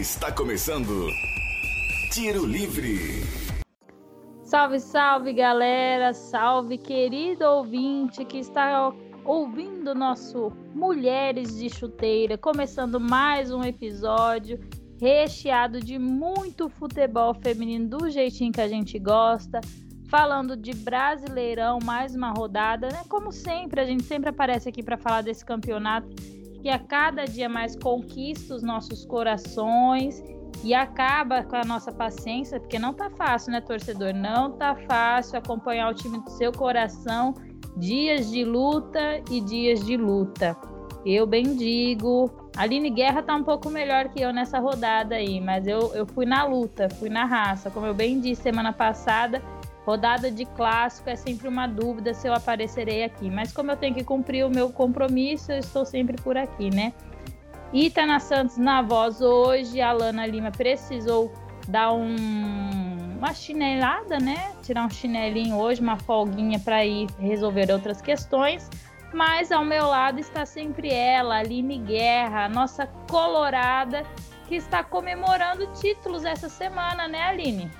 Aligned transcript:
Está 0.00 0.32
começando 0.32 1.10
Tiro 2.10 2.46
Livre. 2.46 3.22
Salve, 4.42 4.80
salve 4.80 5.34
galera, 5.34 6.14
salve 6.14 6.78
querido 6.78 7.44
ouvinte 7.44 8.24
que 8.24 8.38
está 8.38 8.94
ouvindo 9.26 9.94
nosso 9.94 10.52
Mulheres 10.74 11.58
de 11.58 11.68
Chuteira, 11.68 12.38
começando 12.38 12.98
mais 12.98 13.52
um 13.52 13.62
episódio 13.62 14.58
recheado 14.98 15.80
de 15.80 15.98
muito 15.98 16.70
futebol 16.70 17.34
feminino 17.34 17.86
do 17.86 18.08
jeitinho 18.08 18.52
que 18.52 18.60
a 18.62 18.68
gente 18.68 18.98
gosta, 18.98 19.60
falando 20.08 20.56
de 20.56 20.72
Brasileirão, 20.72 21.78
mais 21.84 22.14
uma 22.14 22.30
rodada, 22.30 22.88
né? 22.88 23.02
Como 23.06 23.30
sempre, 23.30 23.82
a 23.82 23.84
gente 23.84 24.04
sempre 24.04 24.30
aparece 24.30 24.66
aqui 24.66 24.82
para 24.82 24.96
falar 24.96 25.20
desse 25.20 25.44
campeonato 25.44 26.08
que 26.60 26.68
a 26.68 26.78
cada 26.78 27.24
dia 27.24 27.48
mais 27.48 27.76
conquista 27.76 28.54
os 28.54 28.62
nossos 28.62 29.04
corações 29.04 30.22
e 30.62 30.74
acaba 30.74 31.42
com 31.42 31.56
a 31.56 31.64
nossa 31.64 31.90
paciência, 31.90 32.60
porque 32.60 32.78
não 32.78 32.92
tá 32.92 33.08
fácil, 33.10 33.52
né, 33.52 33.60
torcedor? 33.60 34.12
Não 34.12 34.52
tá 34.52 34.76
fácil 34.88 35.38
acompanhar 35.38 35.90
o 35.90 35.94
time 35.94 36.18
do 36.18 36.30
seu 36.30 36.52
coração, 36.52 37.34
dias 37.76 38.30
de 38.30 38.44
luta 38.44 39.22
e 39.30 39.40
dias 39.40 39.84
de 39.84 39.96
luta. 39.96 40.56
Eu 41.04 41.26
bem 41.26 41.56
digo, 41.56 42.30
a 42.54 42.62
Aline 42.62 42.90
Guerra 42.90 43.22
tá 43.22 43.34
um 43.34 43.42
pouco 43.42 43.70
melhor 43.70 44.10
que 44.10 44.20
eu 44.20 44.34
nessa 44.34 44.58
rodada 44.58 45.14
aí, 45.14 45.40
mas 45.40 45.66
eu, 45.66 45.94
eu 45.94 46.06
fui 46.06 46.26
na 46.26 46.44
luta, 46.44 46.90
fui 46.90 47.08
na 47.08 47.24
raça. 47.24 47.70
Como 47.70 47.86
eu 47.86 47.94
bem 47.94 48.20
disse 48.20 48.42
semana 48.42 48.70
passada, 48.70 49.42
Rodada 49.84 50.30
de 50.30 50.44
clássico 50.44 51.08
é 51.08 51.16
sempre 51.16 51.48
uma 51.48 51.66
dúvida 51.66 52.12
se 52.12 52.28
eu 52.28 52.34
aparecerei 52.34 53.02
aqui, 53.02 53.30
mas 53.30 53.52
como 53.52 53.70
eu 53.70 53.76
tenho 53.76 53.94
que 53.94 54.04
cumprir 54.04 54.44
o 54.44 54.50
meu 54.50 54.70
compromisso, 54.70 55.52
eu 55.52 55.58
estou 55.58 55.86
sempre 55.86 56.20
por 56.20 56.36
aqui, 56.36 56.70
né? 56.74 56.92
Itana 57.72 58.20
Santos 58.20 58.56
na 58.56 58.82
voz 58.82 59.20
hoje, 59.20 59.80
a 59.80 59.92
Lana 59.92 60.26
Lima 60.26 60.50
precisou 60.50 61.32
dar 61.68 61.92
um, 61.92 62.16
uma 63.16 63.32
chinelada, 63.32 64.18
né? 64.18 64.52
Tirar 64.62 64.84
um 64.84 64.90
chinelinho 64.90 65.56
hoje, 65.56 65.80
uma 65.80 65.96
folguinha 65.96 66.58
para 66.58 66.84
ir 66.84 67.06
resolver 67.18 67.70
outras 67.70 68.02
questões. 68.02 68.68
Mas 69.12 69.50
ao 69.50 69.64
meu 69.64 69.86
lado 69.86 70.20
está 70.20 70.44
sempre 70.46 70.92
ela, 70.92 71.38
Aline 71.38 71.78
Guerra, 71.78 72.48
nossa 72.48 72.86
colorada, 73.08 74.04
que 74.46 74.56
está 74.56 74.84
comemorando 74.84 75.66
títulos 75.74 76.24
essa 76.24 76.48
semana, 76.48 77.08
né, 77.08 77.22
Aline? 77.22 77.70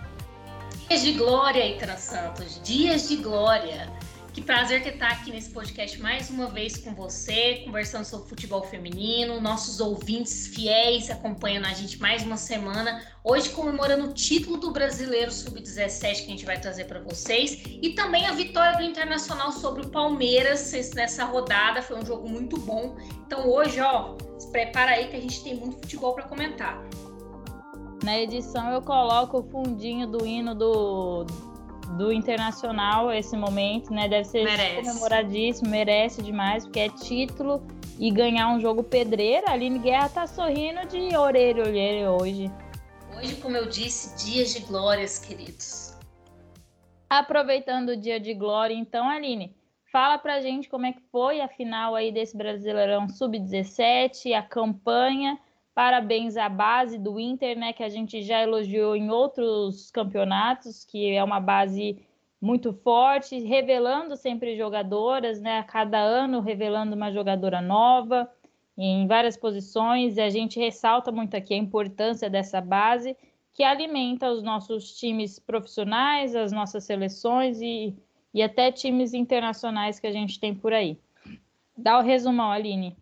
Dias 0.90 1.02
de 1.04 1.12
glória, 1.12 1.64
Itana 1.68 1.96
Santos, 1.96 2.60
dias 2.64 3.08
de 3.08 3.14
glória. 3.18 3.88
Que 4.32 4.42
prazer 4.42 4.82
ter 4.82 4.94
estar 4.94 5.12
aqui 5.12 5.30
nesse 5.30 5.50
podcast 5.50 6.00
mais 6.00 6.28
uma 6.30 6.48
vez 6.48 6.78
com 6.78 6.92
você, 6.96 7.62
conversando 7.64 8.04
sobre 8.04 8.28
futebol 8.28 8.64
feminino, 8.64 9.40
nossos 9.40 9.78
ouvintes 9.78 10.48
fiéis 10.48 11.08
acompanhando 11.08 11.66
a 11.66 11.72
gente 11.72 12.00
mais 12.00 12.24
uma 12.24 12.36
semana. 12.36 13.06
Hoje 13.22 13.50
comemorando 13.50 14.06
o 14.06 14.12
título 14.12 14.56
do 14.56 14.72
Brasileiro 14.72 15.30
Sub-17 15.30 16.00
que 16.00 16.26
a 16.26 16.30
gente 16.30 16.44
vai 16.44 16.60
trazer 16.60 16.86
para 16.86 16.98
vocês 16.98 17.62
e 17.80 17.90
também 17.90 18.26
a 18.26 18.32
vitória 18.32 18.76
do 18.76 18.82
Internacional 18.82 19.52
sobre 19.52 19.86
o 19.86 19.90
Palmeiras 19.90 20.72
nessa 20.96 21.24
rodada. 21.24 21.82
Foi 21.82 22.00
um 22.00 22.04
jogo 22.04 22.28
muito 22.28 22.58
bom. 22.58 22.96
Então 23.24 23.48
hoje, 23.48 23.80
ó, 23.80 24.16
se 24.40 24.50
prepara 24.50 24.90
aí 24.90 25.06
que 25.06 25.14
a 25.14 25.20
gente 25.20 25.40
tem 25.44 25.54
muito 25.54 25.76
futebol 25.76 26.14
para 26.14 26.24
comentar. 26.24 26.82
Na 28.02 28.18
edição 28.18 28.70
eu 28.70 28.80
coloco 28.80 29.40
o 29.40 29.42
fundinho 29.42 30.06
do 30.06 30.26
hino 30.26 30.54
do, 30.54 31.26
do 31.98 32.10
Internacional, 32.10 33.12
esse 33.12 33.36
momento, 33.36 33.92
né? 33.92 34.08
Deve 34.08 34.24
ser 34.24 34.44
merece. 34.44 34.88
comemoradíssimo, 34.88 35.68
merece 35.68 36.22
demais, 36.22 36.64
porque 36.64 36.80
é 36.80 36.88
título 36.88 37.62
e 37.98 38.10
ganhar 38.10 38.48
um 38.48 38.58
jogo 38.58 38.82
pedreira. 38.82 39.50
A 39.50 39.52
Aline 39.52 39.78
Guerra 39.78 40.08
tá 40.08 40.26
sorrindo 40.26 40.86
de 40.86 41.14
orelha 41.14 41.62
orelha 41.62 42.10
hoje. 42.10 42.50
Hoje, 43.18 43.36
como 43.36 43.56
eu 43.56 43.68
disse, 43.68 44.16
dias 44.24 44.54
de 44.54 44.60
glórias, 44.60 45.18
queridos. 45.18 45.94
Aproveitando 47.08 47.90
o 47.90 47.96
dia 47.96 48.18
de 48.18 48.32
glória, 48.32 48.72
então, 48.72 49.10
Aline, 49.10 49.54
fala 49.92 50.16
pra 50.16 50.40
gente 50.40 50.70
como 50.70 50.86
é 50.86 50.92
que 50.92 51.02
foi 51.12 51.42
a 51.42 51.48
final 51.48 51.94
aí 51.94 52.10
desse 52.10 52.34
Brasileirão 52.34 53.08
Sub-17, 53.10 54.32
a 54.32 54.42
campanha 54.42 55.38
Parabéns 55.80 56.36
à 56.36 56.46
base 56.46 56.98
do 56.98 57.18
Inter, 57.18 57.58
né, 57.58 57.72
que 57.72 57.82
a 57.82 57.88
gente 57.88 58.20
já 58.20 58.42
elogiou 58.42 58.94
em 58.94 59.08
outros 59.08 59.90
campeonatos, 59.90 60.84
que 60.84 61.10
é 61.10 61.24
uma 61.24 61.40
base 61.40 61.96
muito 62.38 62.74
forte, 62.74 63.38
revelando 63.38 64.14
sempre 64.14 64.58
jogadoras, 64.58 65.40
né, 65.40 65.58
a 65.58 65.64
cada 65.64 65.98
ano 65.98 66.40
revelando 66.40 66.94
uma 66.94 67.10
jogadora 67.10 67.62
nova 67.62 68.30
em 68.76 69.06
várias 69.06 69.38
posições, 69.38 70.18
e 70.18 70.20
a 70.20 70.28
gente 70.28 70.60
ressalta 70.60 71.10
muito 71.10 71.34
aqui 71.34 71.54
a 71.54 71.56
importância 71.56 72.28
dessa 72.28 72.60
base 72.60 73.16
que 73.54 73.62
alimenta 73.62 74.30
os 74.30 74.42
nossos 74.42 74.94
times 74.98 75.38
profissionais, 75.38 76.36
as 76.36 76.52
nossas 76.52 76.84
seleções 76.84 77.58
e, 77.62 77.96
e 78.34 78.42
até 78.42 78.70
times 78.70 79.14
internacionais 79.14 79.98
que 79.98 80.06
a 80.06 80.12
gente 80.12 80.38
tem 80.38 80.54
por 80.54 80.74
aí. 80.74 80.98
Dá 81.74 81.98
o 81.98 82.02
resumão, 82.02 82.52
Aline. 82.52 82.94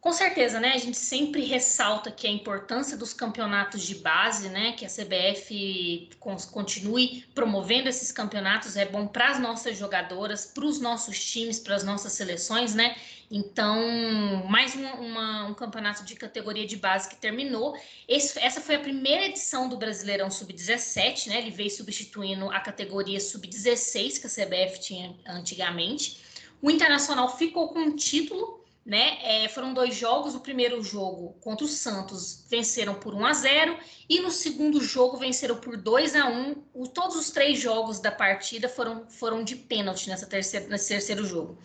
Com 0.00 0.12
certeza, 0.12 0.58
né? 0.58 0.72
A 0.72 0.78
gente 0.78 0.96
sempre 0.96 1.44
ressalta 1.44 2.10
que 2.10 2.26
a 2.26 2.30
importância 2.30 2.96
dos 2.96 3.12
campeonatos 3.12 3.82
de 3.82 3.96
base, 3.96 4.48
né? 4.48 4.72
Que 4.72 4.86
a 4.86 4.88
CBF 4.88 6.08
continue 6.50 7.26
promovendo 7.34 7.86
esses 7.86 8.10
campeonatos 8.10 8.76
é 8.76 8.86
bom 8.86 9.06
para 9.06 9.28
as 9.28 9.38
nossas 9.38 9.76
jogadoras, 9.76 10.46
para 10.46 10.64
os 10.64 10.80
nossos 10.80 11.22
times, 11.22 11.60
para 11.60 11.76
as 11.76 11.84
nossas 11.84 12.14
seleções, 12.14 12.74
né? 12.74 12.96
Então, 13.30 14.42
mais 14.48 14.74
uma, 14.74 15.46
um 15.46 15.52
campeonato 15.52 16.02
de 16.02 16.14
categoria 16.14 16.66
de 16.66 16.76
base 16.76 17.06
que 17.06 17.16
terminou. 17.16 17.78
Esse, 18.08 18.38
essa 18.38 18.60
foi 18.62 18.76
a 18.76 18.80
primeira 18.80 19.26
edição 19.26 19.68
do 19.68 19.76
Brasileirão 19.76 20.30
Sub-17, 20.30 21.26
né? 21.26 21.38
Ele 21.40 21.50
veio 21.50 21.70
substituindo 21.70 22.50
a 22.50 22.58
categoria 22.58 23.20
Sub-16 23.20 24.18
que 24.18 24.26
a 24.26 24.30
CBF 24.30 24.80
tinha 24.80 25.14
antigamente. 25.26 26.22
O 26.62 26.70
Internacional 26.70 27.36
ficou 27.36 27.68
com 27.68 27.80
um 27.80 27.94
título 27.94 28.59
né? 28.84 29.18
É, 29.22 29.48
foram 29.48 29.74
dois 29.74 29.94
jogos. 29.94 30.34
O 30.34 30.40
primeiro 30.40 30.82
jogo 30.82 31.36
contra 31.40 31.64
o 31.64 31.68
Santos 31.68 32.44
venceram 32.48 32.94
por 32.94 33.14
1 33.14 33.26
a 33.26 33.32
0 33.32 33.78
e 34.08 34.20
no 34.20 34.30
segundo 34.30 34.82
jogo 34.82 35.16
venceram 35.16 35.56
por 35.56 35.76
2 35.76 36.16
a 36.16 36.28
1. 36.28 36.56
O, 36.74 36.88
todos 36.88 37.16
os 37.16 37.30
três 37.30 37.58
jogos 37.58 38.00
da 38.00 38.10
partida 38.10 38.68
foram, 38.68 39.06
foram 39.08 39.44
de 39.44 39.56
pênalti 39.56 40.08
nessa 40.08 40.26
terceira, 40.26 40.66
nesse 40.68 40.88
terceiro 40.88 41.24
jogo. 41.24 41.58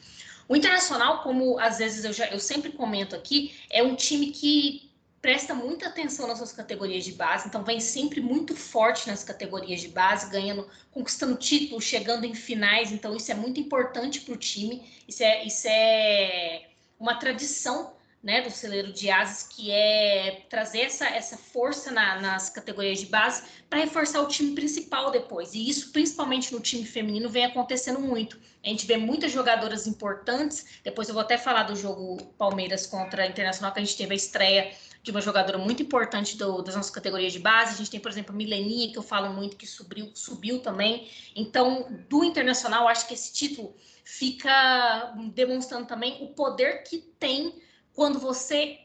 O 0.48 0.56
Internacional, 0.56 1.24
como 1.24 1.58
às 1.59 1.80
vezes 1.80 2.06
eu, 2.06 2.14
já, 2.14 2.28
eu 2.28 2.40
sempre 2.40 2.72
comento 2.72 3.16
aqui, 3.16 3.56
é 3.70 3.82
um 3.82 3.96
time 3.96 4.28
que 4.28 4.92
presta 5.20 5.56
muita 5.56 5.88
atenção 5.88 6.28
nas 6.28 6.38
suas 6.38 6.53
categorias 6.53 7.03
de 7.03 7.14
base, 7.14 7.47
então 7.47 7.64
vem 7.64 7.80
sempre 7.80 8.22
muito 8.22 8.56
forte 8.56 9.08
nas 9.08 9.24
categorias 9.24 9.82
de 9.82 9.88
base, 9.88 10.30
ganhando, 10.30 10.70
conquistando 10.92 11.36
títulos, 11.36 11.84
chegando 11.84 12.26
em 12.26 12.36
finais, 12.36 12.92
então 12.92 13.16
isso 13.16 13.32
é 13.32 13.34
muito 13.34 13.59
importante 13.59 14.22
para 14.22 14.36
o 14.36 14.38
time, 14.38 14.88
isso 15.08 15.24
é, 15.24 15.44
isso 15.44 15.68
é 15.68 16.70
uma 17.00 17.16
tradição 17.16 17.96
né, 18.26 18.42
do 18.42 18.50
celeiro 18.50 18.92
de 18.92 19.08
asas, 19.12 19.44
que 19.44 19.70
é 19.70 20.46
trazer 20.50 20.82
essa, 20.82 21.06
essa 21.06 21.38
força 21.38 21.92
na, 21.92 22.20
nas 22.20 22.50
categorias 22.50 23.00
de 23.00 23.06
base 23.06 23.44
para 23.70 23.80
reforçar 23.80 24.20
o 24.22 24.28
time 24.28 24.56
principal 24.56 25.12
depois. 25.12 25.54
E 25.54 25.70
isso, 25.70 25.92
principalmente 25.92 26.52
no 26.52 26.60
time 26.60 26.84
feminino, 26.84 27.30
vem 27.30 27.46
acontecendo 27.46 28.00
muito. 28.00 28.40
A 28.66 28.68
gente 28.68 28.88
vê 28.88 28.98
muitas 28.98 29.32
jogadoras 29.32 29.86
importantes. 29.86 30.80
Depois 30.84 31.08
eu 31.08 31.14
vou 31.14 31.22
até 31.22 31.38
falar 31.38 31.64
do 31.64 31.76
jogo 31.76 32.18
Palmeiras 32.36 32.88
contra 32.88 33.22
a 33.22 33.28
Internacional, 33.28 33.72
que 33.72 33.80
a 33.80 33.84
gente 33.84 33.96
teve 33.96 34.14
a 34.14 34.18
estreia 34.18 34.72
de 35.06 35.12
uma 35.12 35.22
jogadora 35.22 35.60
muito 35.60 35.84
importante 35.84 36.36
do, 36.36 36.64
das 36.64 36.76
nossas 36.76 36.90
categorias 36.90 37.32
de 37.32 37.38
base. 37.38 37.76
A 37.76 37.78
gente 37.78 37.92
tem, 37.92 38.00
por 38.00 38.10
exemplo, 38.10 38.34
a 38.34 38.36
Mileninha, 38.36 38.92
que 38.92 38.98
eu 38.98 39.04
falo 39.04 39.32
muito, 39.32 39.56
que 39.56 39.68
subiu, 39.68 40.10
subiu 40.16 40.60
também. 40.60 41.08
Então, 41.36 41.88
do 42.10 42.24
Internacional, 42.24 42.88
acho 42.88 43.08
que 43.08 43.14
esse 43.14 43.32
título 43.32 43.76
fica 44.04 45.14
demonstrando 45.32 45.86
também 45.86 46.24
o 46.24 46.30
poder 46.30 46.82
que 46.82 46.98
tem 47.20 47.62
quando 47.94 48.18
você 48.18 48.80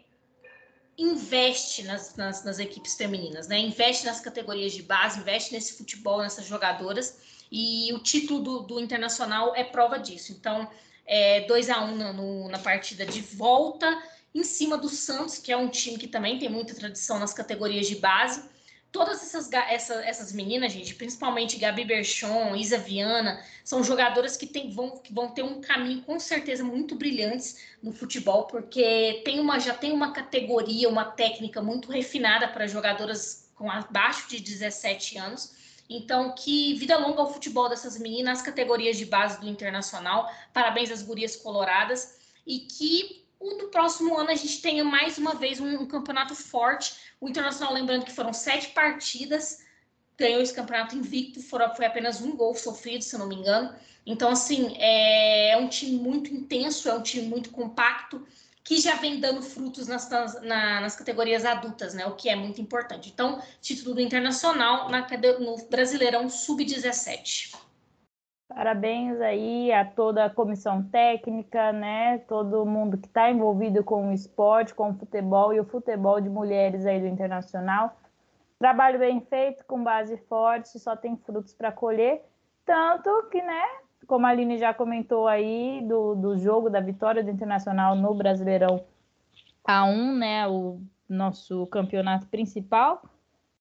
investe 0.99 1.85
nas, 1.85 2.15
nas, 2.17 2.45
nas, 2.45 2.59
equipes 2.59 2.95
femininas, 2.97 3.49
né? 3.49 3.59
Investe 3.59 4.05
nas 4.05 4.21
categorias 4.21 4.73
de 4.73 4.83
base, 4.83 5.21
investe 5.21 5.55
nesse 5.55 5.79
futebol, 5.79 6.21
nessas 6.21 6.45
jogadoras. 6.45 7.19
E 7.51 7.91
o 7.95 7.99
título 7.99 8.41
do, 8.41 8.61
do 8.61 8.79
Internacional 8.79 9.57
é 9.57 9.65
prova 9.65 9.99
disso. 9.99 10.33
Então, 10.33 10.71
é 11.07 11.41
2 11.47 11.71
a 11.71 11.83
1 11.83 11.89
um 11.89 11.97
na, 11.97 12.13
na 12.51 12.59
partida 12.59 13.07
de 13.07 13.23
volta, 13.23 13.87
em 14.35 14.45
cima 14.45 14.77
do 14.77 14.89
Santos, 14.89 15.39
que 15.39 15.51
é 15.51 15.57
um 15.57 15.69
time 15.69 15.99
que 15.99 16.09
também 16.09 16.39
tem 16.39 16.49
muita 16.49 16.75
tradição 16.75 17.19
nas 17.19 17.33
categorias 17.33 17.87
de 17.87 17.97
base 17.97 18.43
todas 18.93 19.23
essas, 19.23 19.51
essa, 19.53 19.95
essas 20.05 20.33
meninas, 20.33 20.73
gente, 20.73 20.95
principalmente 20.95 21.59
Gabi 21.59 21.85
Berchon, 21.85 22.55
Isa 22.57 22.79
Viana, 22.79 23.43
são 23.65 23.85
jogadoras 23.85 24.37
que, 24.37 24.47
tem, 24.47 24.71
vão, 24.71 24.99
que 24.99 25.13
vão 25.13 25.29
ter 25.29 25.43
um 25.43 25.61
caminho 25.61 26.03
com 26.03 26.19
certeza 26.19 26.65
muito 26.65 26.97
brilhantes 26.97 27.59
no 27.83 27.93
futebol, 27.93 28.45
porque 28.45 29.23
tem 29.25 29.39
uma, 29.39 29.59
já 29.59 29.75
tem 29.75 29.93
uma 29.93 30.13
categoria, 30.13 30.89
uma 30.89 31.05
técnica 31.05 31.63
muito 31.63 31.91
refinada 31.91 32.49
para 32.49 32.67
jogadoras 32.67 33.49
com 33.55 33.71
abaixo 33.71 34.29
de 34.29 34.41
17 34.41 35.19
anos. 35.19 35.61
Então, 35.89 36.35
que 36.35 36.75
vida 36.75 36.97
longa 36.97 37.21
ao 37.21 37.33
futebol 37.33 37.69
dessas 37.69 37.99
meninas, 37.99 38.39
as 38.39 38.45
categorias 38.45 38.97
de 38.97 39.05
base 39.05 39.41
do 39.41 39.49
Internacional. 39.49 40.31
Parabéns 40.53 40.91
às 40.91 41.03
gurias 41.03 41.35
coloradas. 41.37 42.17
E 42.47 42.61
que 42.61 43.25
o 43.41 43.55
do 43.55 43.69
próximo 43.69 44.17
ano 44.19 44.31
a 44.31 44.35
gente 44.35 44.61
tenha 44.61 44.85
mais 44.85 45.17
uma 45.17 45.35
vez 45.35 45.59
um, 45.59 45.67
um 45.67 45.87
campeonato 45.87 46.35
forte. 46.35 46.95
O 47.19 47.29
Internacional, 47.29 47.73
lembrando 47.73 48.05
que 48.05 48.13
foram 48.13 48.35
sete 48.35 48.69
partidas, 48.69 49.65
ganhou 50.17 50.43
esse 50.43 50.53
campeonato 50.53 50.95
invicto, 50.95 51.43
foram, 51.43 51.75
foi 51.75 51.87
apenas 51.87 52.21
um 52.21 52.37
gol 52.37 52.55
sofrido, 52.55 53.03
se 53.03 53.15
eu 53.15 53.19
não 53.19 53.27
me 53.27 53.37
engano. 53.37 53.75
Então, 54.05 54.31
assim, 54.31 54.77
é, 54.77 55.53
é 55.53 55.57
um 55.57 55.69
time 55.69 55.99
muito 55.99 56.33
intenso, 56.33 56.89
é 56.89 56.95
um 56.95 57.03
time 57.03 57.27
muito 57.27 57.51
compacto, 57.51 58.27
que 58.63 58.79
já 58.79 58.97
vem 58.97 59.19
dando 59.19 59.41
frutos 59.41 59.87
nas, 59.87 60.09
nas, 60.11 60.43
nas 60.43 60.95
categorias 60.95 61.47
adultas, 61.47 61.95
né? 61.95 62.05
O 62.07 62.15
que 62.15 62.29
é 62.29 62.37
muito 62.37 62.61
importante. 62.61 63.09
Então, 63.09 63.43
título 63.63 63.95
do 63.95 64.01
Internacional 64.03 64.91
na, 64.91 65.07
no 65.39 65.57
Brasileirão 65.69 66.29
Sub-17. 66.29 67.55
Parabéns 68.53 69.21
aí 69.21 69.73
a 69.73 69.85
toda 69.85 70.25
a 70.25 70.31
comissão 70.31 70.83
técnica, 70.83 71.73
né? 71.73 72.19
Todo 72.19 72.67
mundo 72.67 72.99
que 72.99 73.07
está 73.07 73.31
envolvido 73.31 73.85
com 73.85 74.11
o 74.11 74.13
esporte, 74.13 74.75
com 74.75 74.91
o 74.91 74.95
futebol 74.95 75.55
e 75.55 75.61
o 75.61 75.65
futebol 75.65 76.21
de 76.21 76.29
mulheres 76.29 76.85
aí 76.85 77.01
do 77.01 77.07
Internacional. 77.07 77.97
Trabalho 78.59 78.99
bem 78.99 79.21
feito, 79.21 79.65
com 79.65 79.85
base 79.85 80.17
forte, 80.29 80.81
só 80.81 80.97
tem 80.97 81.17
frutos 81.17 81.55
para 81.55 81.71
colher. 81.71 82.25
Tanto 82.67 83.29
que, 83.31 83.41
né, 83.41 83.63
como 84.05 84.27
a 84.27 84.31
Aline 84.31 84.59
já 84.59 84.75
comentou 84.75 85.29
aí, 85.29 85.81
do, 85.87 86.17
do 86.17 86.37
jogo 86.37 86.69
da 86.69 86.81
vitória 86.81 87.23
do 87.23 87.31
Internacional 87.31 87.95
no 87.95 88.13
Brasileirão 88.15 88.85
A1, 89.67 90.19
né, 90.19 90.49
o 90.49 90.81
nosso 91.09 91.69
campeonato 91.69 92.27
principal. 92.27 93.01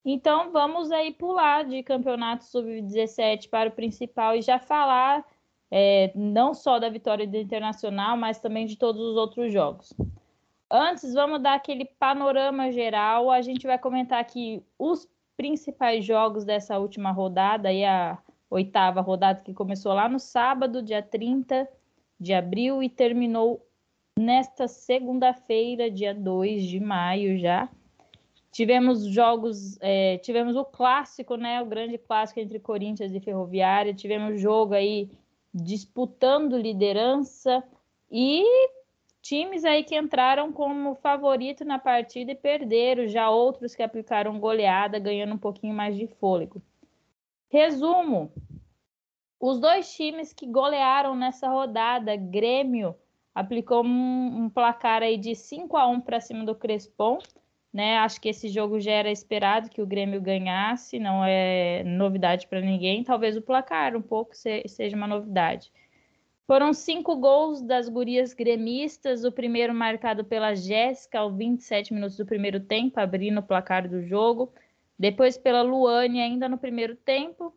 Então, 0.04 0.52
vamos 0.52 0.92
aí 0.92 1.14
pular 1.14 1.66
de 1.66 1.84
campeonato 1.84 2.46
sub-17 2.46 3.50
para 3.50 3.70
o 3.70 3.74
principal 3.74 4.36
e 4.36 4.42
já 4.42 4.58
falar 4.58 5.26
é, 5.72 6.12
não 6.16 6.54
só 6.54 6.80
da 6.80 6.90
vitória 6.90 7.28
do 7.28 7.38
Internacional, 7.38 8.18
mas 8.18 8.40
também 8.40 8.66
de 8.66 8.78
todos 8.78 9.02
os 9.02 9.18
outros 9.18 9.52
jogos. 9.52 9.94
Antes, 10.72 11.14
vamos 11.14 11.42
dar 11.42 11.56
aquele 11.56 11.86
panorama 11.86 12.72
geral. 12.72 13.30
A 13.30 13.42
gente 13.42 13.66
vai 13.66 13.78
comentar 13.78 14.20
aqui 14.20 14.64
os 14.78 15.08
principais 15.36 16.06
jogos 16.06 16.44
dessa 16.44 16.78
última 16.78 17.12
rodada, 17.12 17.70
aí 17.70 17.86
a 17.86 18.18
oitava 18.50 19.02
rodada 19.02 19.42
que 19.42 19.54
começou 19.54 19.94
lá 19.94 20.10
no 20.10 20.20
sábado, 20.20 20.82
dia 20.82 21.02
30 21.02 21.68
de 22.20 22.34
abril, 22.34 22.84
e 22.84 22.90
terminou 22.90 23.66
nesta 24.18 24.68
segunda-feira, 24.68 25.90
dia 25.90 26.14
2 26.14 26.64
de 26.64 26.80
maio 26.80 27.40
já. 27.40 27.70
Tivemos 28.60 29.06
jogos, 29.06 29.78
é, 29.80 30.18
tivemos 30.18 30.58
o 30.58 30.66
clássico, 30.66 31.38
né? 31.38 31.62
O 31.62 31.66
grande 31.66 31.98
clássico 31.98 32.42
entre 32.42 32.60
Corinthians 32.60 33.14
e 33.14 33.20
Ferroviária. 33.22 33.94
Tivemos 33.94 34.42
jogo 34.42 34.74
aí 34.74 35.10
disputando 35.54 36.58
liderança 36.58 37.64
e 38.12 38.44
times 39.22 39.64
aí 39.64 39.86
que 39.86 39.98
entraram 39.98 40.52
como 40.52 40.94
favorito 40.96 41.64
na 41.64 41.80
partida 41.80 42.34
e 42.34 42.36
perderam, 42.36 43.08
já 43.08 43.30
outros 43.30 43.74
que 43.74 43.82
aplicaram 43.82 44.38
goleada, 44.42 45.00
ganhando 45.00 45.36
um 45.36 45.38
pouquinho 45.38 45.74
mais 45.74 45.96
de 45.96 46.08
fôlego. 46.08 46.62
Resumo: 47.48 48.30
os 49.40 49.58
dois 49.58 49.90
times 49.94 50.34
que 50.34 50.46
golearam 50.46 51.16
nessa 51.16 51.48
rodada, 51.48 52.14
Grêmio 52.18 52.94
aplicou 53.34 53.86
um, 53.86 54.44
um 54.44 54.50
placar 54.50 55.02
aí 55.02 55.16
de 55.16 55.34
5 55.34 55.78
a 55.78 55.88
1 55.88 56.02
para 56.02 56.20
cima 56.20 56.44
do 56.44 56.54
Crespon, 56.54 57.20
né? 57.74 57.98
Acho 58.00 58.20
que 58.20 58.30
esse 58.30 58.50
jogo 58.50 58.80
já 58.80 58.92
era 58.92 59.12
esperado 59.12 59.70
que 59.70 59.82
o 59.82 59.86
Grêmio 59.86 60.22
ganhasse, 60.22 61.00
não 61.00 61.24
é 61.24 61.84
novidade 61.84 62.48
para 62.48 62.62
ninguém. 62.62 63.04
Talvez 63.04 63.38
o 63.38 63.42
placar 63.42 63.96
um 63.96 64.02
pouco 64.02 64.36
se, 64.36 64.64
seja 64.68 64.96
uma 64.96 65.08
novidade. 65.08 65.72
Foram 66.48 66.74
cinco 66.74 67.16
gols 67.16 67.62
das 67.62 67.88
gurias 67.88 68.34
gremistas, 68.34 69.24
o 69.24 69.32
primeiro 69.32 69.72
marcado 69.72 70.26
pela 70.26 70.56
Jéssica 70.56 71.20
aos 71.20 71.36
27 71.36 71.94
minutos 71.94 72.18
do 72.18 72.26
primeiro 72.26 72.60
tempo, 72.60 73.00
abrindo 73.00 73.40
o 73.40 73.44
placar 73.44 73.88
do 73.88 74.02
jogo. 74.02 74.52
Depois 74.98 75.38
pela 75.38 75.62
Luane, 75.62 76.20
ainda 76.20 76.50
no 76.50 76.58
primeiro 76.58 76.96
tempo. 76.96 77.54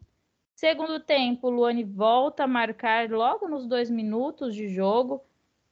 Segundo 0.54 1.00
tempo, 1.00 1.48
Luane 1.48 1.82
volta 1.82 2.44
a 2.44 2.46
marcar 2.46 3.10
logo 3.10 3.48
nos 3.48 3.66
dois 3.66 3.90
minutos 3.90 4.54
de 4.54 4.68
jogo. 4.68 5.24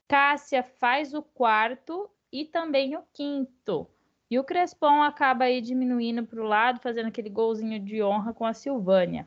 Cássia 0.08 0.62
faz 0.62 1.12
o 1.12 1.22
quarto 1.22 2.10
e 2.32 2.46
também 2.46 2.96
o 2.96 3.02
quinto. 3.12 3.87
E 4.30 4.38
o 4.38 4.44
Crespon 4.44 5.02
acaba 5.02 5.44
aí 5.44 5.60
diminuindo 5.60 6.24
para 6.24 6.40
o 6.40 6.46
lado, 6.46 6.80
fazendo 6.80 7.08
aquele 7.08 7.28
golzinho 7.28 7.80
de 7.80 8.02
honra 8.02 8.32
com 8.32 8.46
a 8.46 8.54
Silvânia. 8.54 9.26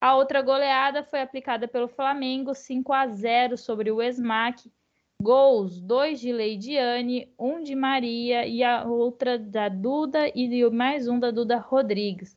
A 0.00 0.16
outra 0.16 0.40
goleada 0.40 1.04
foi 1.04 1.20
aplicada 1.20 1.68
pelo 1.68 1.86
Flamengo, 1.86 2.54
5 2.54 2.92
a 2.92 3.06
0 3.06 3.58
sobre 3.58 3.90
o 3.90 4.00
Esmac, 4.00 4.72
Gols, 5.20 5.78
dois 5.78 6.18
de 6.18 6.32
Leidiane, 6.32 7.30
um 7.38 7.62
de 7.62 7.74
Maria 7.74 8.46
e 8.46 8.64
a 8.64 8.84
outra 8.84 9.38
da 9.38 9.68
Duda 9.68 10.32
e 10.34 10.70
mais 10.70 11.06
um 11.06 11.20
da 11.20 11.30
Duda 11.30 11.58
Rodrigues. 11.58 12.34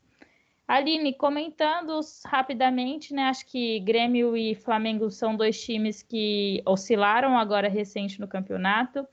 Aline, 0.67 1.13
comentando 1.13 1.97
rapidamente, 2.25 3.13
né? 3.13 3.23
Acho 3.23 3.45
que 3.45 3.79
Grêmio 3.79 4.35
e 4.35 4.55
Flamengo 4.55 5.09
são 5.09 5.38
dois 5.38 5.61
times 5.61 6.01
que 6.01 6.61
oscilaram 6.65 7.38
agora 7.38 7.69
recente 7.69 8.19
no 8.19 8.27
campeonato. 8.27 9.07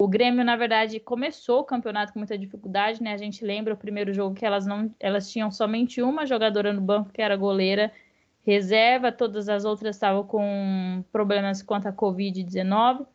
O 0.00 0.08
Grêmio, 0.08 0.44
na 0.44 0.56
verdade, 0.56 0.98
começou 0.98 1.60
o 1.60 1.64
campeonato 1.64 2.12
com 2.12 2.18
muita 2.18 2.36
dificuldade, 2.36 3.02
né? 3.02 3.12
A 3.12 3.16
gente 3.16 3.44
lembra 3.44 3.74
o 3.74 3.76
primeiro 3.76 4.12
jogo 4.12 4.34
que 4.34 4.44
elas 4.44 4.66
não, 4.66 4.92
elas 4.98 5.30
tinham 5.30 5.50
somente 5.50 6.02
uma 6.02 6.26
jogadora 6.26 6.72
no 6.72 6.80
banco 6.80 7.12
que 7.12 7.22
era 7.22 7.36
goleira 7.36 7.92
reserva, 8.42 9.12
todas 9.12 9.48
as 9.48 9.64
outras 9.64 9.96
estavam 9.96 10.26
com 10.26 11.04
problemas 11.12 11.62
quanto 11.62 11.86
à 11.86 11.92
Covid-19. 11.92 13.06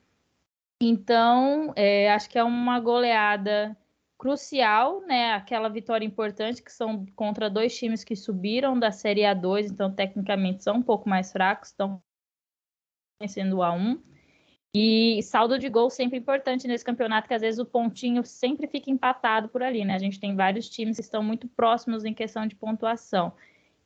Então, 0.82 1.74
é, 1.76 2.10
acho 2.12 2.30
que 2.30 2.40
é 2.40 2.44
uma 2.44 2.80
goleada 2.80 3.78
crucial, 4.18 5.02
né? 5.02 5.34
Aquela 5.34 5.70
vitória 5.70 6.06
importante 6.06 6.64
que 6.64 6.72
são 6.72 7.06
contra 7.16 7.50
dois 7.50 7.78
times 7.78 8.04
que 8.04 8.16
subiram 8.16 8.80
da 8.80 8.92
Série 8.92 9.22
A2, 9.22 9.70
então 9.72 9.94
tecnicamente 9.94 10.64
são 10.64 10.78
um 10.78 10.84
pouco 10.84 11.08
mais 11.10 11.32
fracos, 11.32 11.70
estão 11.70 12.02
vencendo 13.22 13.58
o 13.58 13.60
A1. 13.60 14.02
E 14.74 15.22
saldo 15.24 15.58
de 15.58 15.68
gol 15.68 15.90
sempre 15.90 16.20
importante 16.20 16.68
nesse 16.68 16.86
campeonato, 16.86 17.28
que 17.28 17.34
às 17.34 17.42
vezes 17.42 17.60
o 17.60 17.66
pontinho 17.66 18.24
sempre 18.24 18.68
fica 18.68 18.92
empatado 18.92 19.50
por 19.50 19.64
ali, 19.64 19.84
né? 19.84 19.96
A 19.96 20.00
gente 20.00 20.20
tem 20.20 20.36
vários 20.36 20.70
times 20.70 20.98
que 20.98 21.02
estão 21.02 21.24
muito 21.24 21.48
próximos 21.48 22.06
em 22.06 22.14
questão 22.14 22.46
de 22.46 22.56
pontuação. 22.56 23.34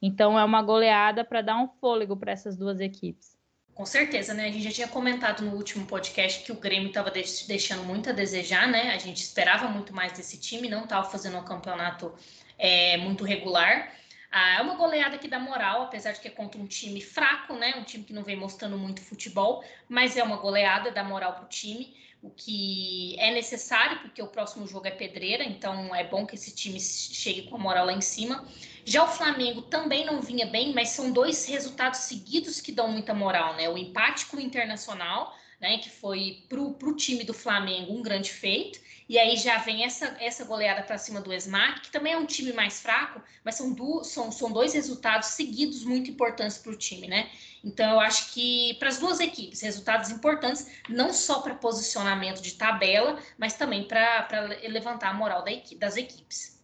Então 0.02 0.38
é 0.38 0.44
uma 0.44 0.62
goleada 0.62 1.24
para 1.24 1.42
dar 1.42 1.58
um 1.58 1.70
fôlego 1.80 2.18
para 2.18 2.34
essas 2.34 2.58
duas 2.58 2.82
equipes. 2.82 3.38
Com 3.74 3.86
certeza, 3.86 4.34
né? 4.34 4.48
A 4.48 4.52
gente 4.52 4.64
já 4.64 4.72
tinha 4.72 4.88
comentado 4.88 5.44
no 5.44 5.56
último 5.56 5.86
podcast 5.86 6.44
que 6.44 6.52
o 6.52 6.56
Grêmio 6.56 6.90
estava 6.90 7.10
deixando 7.10 7.84
muito 7.84 8.10
a 8.10 8.14
desejar, 8.14 8.68
né? 8.68 8.92
A 8.94 8.98
gente 8.98 9.24
esperava 9.24 9.68
muito 9.70 9.96
mais 9.96 10.12
desse 10.12 10.38
time, 10.38 10.70
não 10.70 10.84
estava 10.84 11.10
fazendo 11.10 11.38
um 11.38 11.44
campeonato 11.44 12.14
é, 12.58 12.98
muito 12.98 13.24
regular. 13.24 13.92
Ah, 14.36 14.58
é 14.58 14.62
uma 14.64 14.74
goleada 14.74 15.20
que 15.20 15.28
dá 15.28 15.38
moral, 15.38 15.84
apesar 15.84 16.12
de 16.12 16.20
que 16.20 16.28
é 16.28 16.32
contra 16.32 16.60
um 16.60 16.66
time 16.66 17.00
fraco, 17.00 17.54
né? 17.54 17.76
Um 17.78 17.84
time 17.84 18.04
que 18.04 18.14
não 18.14 18.24
vem 18.24 18.36
mostrando 18.36 18.78
muito 18.80 19.00
futebol, 19.02 19.64
mas 19.88 20.18
é 20.18 20.24
uma 20.24 20.38
goleada, 20.38 20.92
dá 20.92 21.04
moral 21.04 21.34
para 21.34 21.46
o 21.46 21.48
time 21.48 21.96
o 22.24 22.30
que 22.30 23.20
é 23.20 23.32
necessário, 23.32 24.00
porque 24.00 24.22
o 24.22 24.28
próximo 24.28 24.66
jogo 24.66 24.88
é 24.88 24.92
pedreira, 24.92 25.44
então 25.44 25.94
é 25.94 26.06
bom 26.06 26.26
que 26.26 26.36
esse 26.36 26.56
time 26.56 26.80
chegue 26.80 27.50
com 27.50 27.58
a 27.58 27.60
moral 27.60 27.86
lá 27.86 27.92
em 27.92 28.00
cima. 28.00 28.48
Já 28.86 29.04
o 29.04 29.08
Flamengo 29.08 29.62
também 29.64 30.06
não 30.06 30.22
vinha 30.22 30.46
bem, 30.46 30.74
mas 30.74 30.90
são 30.90 31.12
dois 31.12 31.46
resultados 31.46 32.00
seguidos 32.00 32.62
que 32.62 32.72
dão 32.72 32.88
muita 32.88 33.14
moral, 33.14 33.56
né? 33.56 33.70
O 33.70 33.78
empate 33.78 34.26
com 34.28 34.38
o 34.38 34.40
Internacional, 34.40 35.38
né, 35.64 35.78
que 35.78 35.90
foi 35.90 36.44
para 36.50 36.60
o 36.60 36.94
time 36.94 37.24
do 37.24 37.34
Flamengo 37.34 37.94
um 37.94 38.02
grande 38.02 38.30
feito, 38.30 38.82
e 39.08 39.18
aí 39.18 39.38
já 39.38 39.60
vem 39.60 39.86
essa, 39.86 40.14
essa 40.20 40.44
goleada 40.44 40.84
para 40.84 40.98
cima 40.98 41.22
do 41.22 41.32
Esmac, 41.34 41.80
que 41.80 41.90
também 41.90 42.12
é 42.12 42.18
um 42.18 42.26
time 42.26 42.52
mais 42.52 42.82
fraco, 42.82 43.22
mas 43.46 43.56
são, 43.56 43.72
do, 43.72 44.04
são, 44.04 44.30
são 44.30 44.52
dois 44.52 44.74
resultados 44.74 45.30
seguidos 45.30 45.86
muito 45.86 46.12
importantes 46.12 46.58
para 46.58 46.74
o 46.74 46.78
time, 46.78 47.08
né? 47.08 47.30
Então 47.64 47.92
eu 47.92 48.00
acho 48.02 48.34
que 48.34 48.74
para 48.74 48.90
as 48.90 49.00
duas 49.00 49.22
equipes, 49.22 49.62
resultados 49.62 50.10
importantes, 50.10 50.70
não 50.90 51.14
só 51.14 51.42
para 51.42 51.56
posicionamento 51.56 52.42
de 52.42 52.56
tabela, 52.56 53.18
mas 53.38 53.54
também 53.54 53.88
para 53.88 54.28
levantar 54.68 55.12
a 55.12 55.14
moral 55.14 55.46
da 55.46 55.52
equipe, 55.54 55.80
das 55.80 55.96
equipes. 55.96 56.62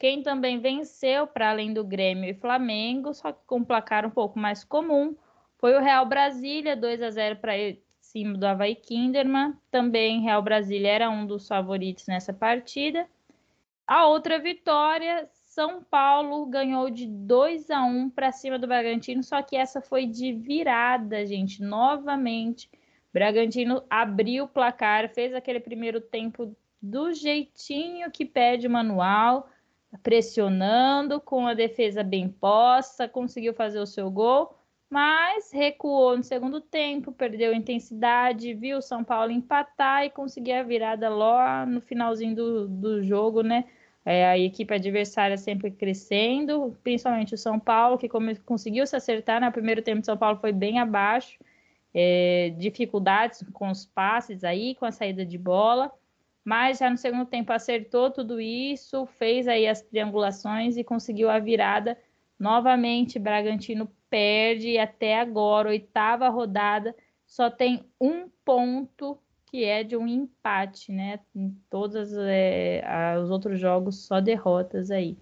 Quem 0.00 0.20
também 0.20 0.58
venceu, 0.58 1.28
para 1.28 1.50
além 1.50 1.72
do 1.72 1.84
Grêmio 1.84 2.28
e 2.28 2.34
Flamengo, 2.34 3.14
só 3.14 3.30
que 3.30 3.46
com 3.46 3.58
um 3.58 3.64
placar 3.64 4.04
um 4.04 4.10
pouco 4.10 4.36
mais 4.36 4.64
comum, 4.64 5.16
foi 5.58 5.76
o 5.76 5.80
Real 5.80 6.06
Brasília, 6.06 6.74
2 6.74 7.02
a 7.02 7.10
0 7.10 7.36
para 7.36 7.56
cima 8.10 8.36
do 8.36 8.44
Havaí 8.44 8.74
Kinderman. 8.74 9.54
Também 9.70 10.20
Real 10.20 10.42
Brasília 10.42 10.90
era 10.90 11.10
um 11.10 11.26
dos 11.26 11.46
favoritos 11.46 12.06
nessa 12.06 12.32
partida. 12.32 13.06
A 13.86 14.06
outra 14.06 14.38
vitória, 14.38 15.28
São 15.32 15.82
Paulo 15.82 16.46
ganhou 16.46 16.90
de 16.90 17.06
2 17.06 17.70
a 17.70 17.82
1 17.84 18.10
para 18.10 18.32
cima 18.32 18.58
do 18.58 18.66
Bragantino, 18.66 19.22
só 19.22 19.42
que 19.42 19.56
essa 19.56 19.80
foi 19.80 20.06
de 20.06 20.32
virada, 20.32 21.24
gente, 21.24 21.62
novamente. 21.62 22.68
Bragantino 23.12 23.82
abriu 23.88 24.44
o 24.44 24.48
placar, 24.48 25.08
fez 25.08 25.34
aquele 25.34 25.60
primeiro 25.60 26.00
tempo 26.00 26.54
do 26.80 27.12
jeitinho 27.12 28.10
que 28.10 28.24
pede 28.24 28.66
o 28.66 28.70
manual, 28.70 29.48
pressionando, 30.02 31.20
com 31.20 31.46
a 31.46 31.54
defesa 31.54 32.02
bem 32.02 32.28
posta, 32.28 33.08
conseguiu 33.08 33.52
fazer 33.52 33.80
o 33.80 33.86
seu 33.86 34.10
gol 34.10 34.59
mas 34.90 35.52
recuou 35.52 36.16
no 36.16 36.22
segundo 36.24 36.60
tempo, 36.60 37.12
perdeu 37.12 37.54
intensidade, 37.54 38.52
viu 38.54 38.78
o 38.78 38.82
São 38.82 39.04
Paulo 39.04 39.30
empatar 39.30 40.04
e 40.04 40.10
conseguir 40.10 40.52
a 40.52 40.64
virada 40.64 41.08
lá 41.08 41.64
no 41.64 41.80
finalzinho 41.80 42.34
do, 42.34 42.68
do 42.68 43.02
jogo, 43.04 43.42
né? 43.42 43.64
É, 44.04 44.26
a 44.26 44.38
equipe 44.38 44.74
adversária 44.74 45.36
sempre 45.36 45.70
crescendo, 45.70 46.76
principalmente 46.82 47.34
o 47.34 47.38
São 47.38 47.60
Paulo, 47.60 47.98
que 47.98 48.08
conseguiu 48.44 48.86
se 48.86 48.96
acertar. 48.96 49.40
No 49.40 49.46
né? 49.46 49.52
primeiro 49.52 49.82
tempo, 49.82 50.00
o 50.00 50.04
São 50.04 50.16
Paulo 50.16 50.38
foi 50.38 50.52
bem 50.52 50.80
abaixo, 50.80 51.38
é, 51.94 52.52
dificuldades 52.58 53.44
com 53.52 53.70
os 53.70 53.86
passes 53.86 54.42
aí, 54.42 54.74
com 54.74 54.86
a 54.86 54.92
saída 54.92 55.24
de 55.24 55.38
bola, 55.38 55.92
mas 56.44 56.78
já 56.78 56.90
no 56.90 56.96
segundo 56.96 57.26
tempo 57.26 57.52
acertou 57.52 58.10
tudo 58.10 58.40
isso, 58.40 59.06
fez 59.06 59.46
aí 59.46 59.68
as 59.68 59.82
triangulações 59.82 60.76
e 60.76 60.82
conseguiu 60.82 61.30
a 61.30 61.38
virada. 61.38 61.96
Novamente, 62.38 63.18
Bragantino 63.18 63.88
perde 64.10 64.76
até 64.76 65.18
agora, 65.18 65.68
oitava 65.68 66.28
rodada, 66.28 66.94
só 67.26 67.48
tem 67.48 67.84
um 68.00 68.28
ponto 68.44 69.16
que 69.46 69.64
é 69.64 69.82
de 69.82 69.96
um 69.96 70.06
empate, 70.06 70.92
né? 70.92 71.20
Em 71.34 71.50
todos 71.70 72.12
é, 72.16 72.82
os 73.22 73.30
outros 73.30 73.58
jogos, 73.58 74.04
só 74.06 74.20
derrotas 74.20 74.90
aí. 74.90 75.16